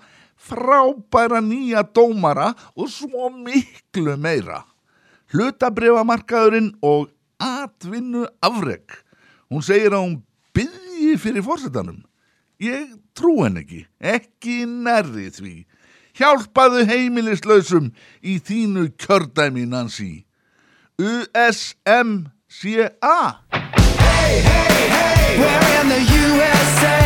frábæra 0.50 1.40
nýja 1.40 1.86
dómara 1.88 2.50
og 2.76 2.90
svo 2.92 3.30
miklu 3.32 4.18
meira. 4.20 4.66
Hlutabrifamarkaðurinn 5.32 6.74
og 6.84 7.08
atvinnu 7.40 8.26
afreg. 8.44 8.92
Hún 9.48 9.64
segir 9.64 9.96
að 9.96 10.04
hún 10.04 10.16
byrji 10.52 11.16
fyrir 11.22 11.48
fórsetanum. 11.48 12.02
Ég 12.60 12.92
trú 13.16 13.38
henn 13.40 13.56
ekki, 13.62 13.86
ekki 14.04 14.66
nærri 14.68 15.30
því. 15.32 15.56
Hjálpaðu 16.18 16.82
heimilislausum 16.88 17.92
í 18.26 18.40
þínu 18.42 18.88
kjördæmi, 18.98 19.64
Nancy. 19.70 20.24
USMCA 20.98 22.26
We're 25.38 25.66
in 25.78 25.86
the 25.88 26.02
USA 26.18 26.97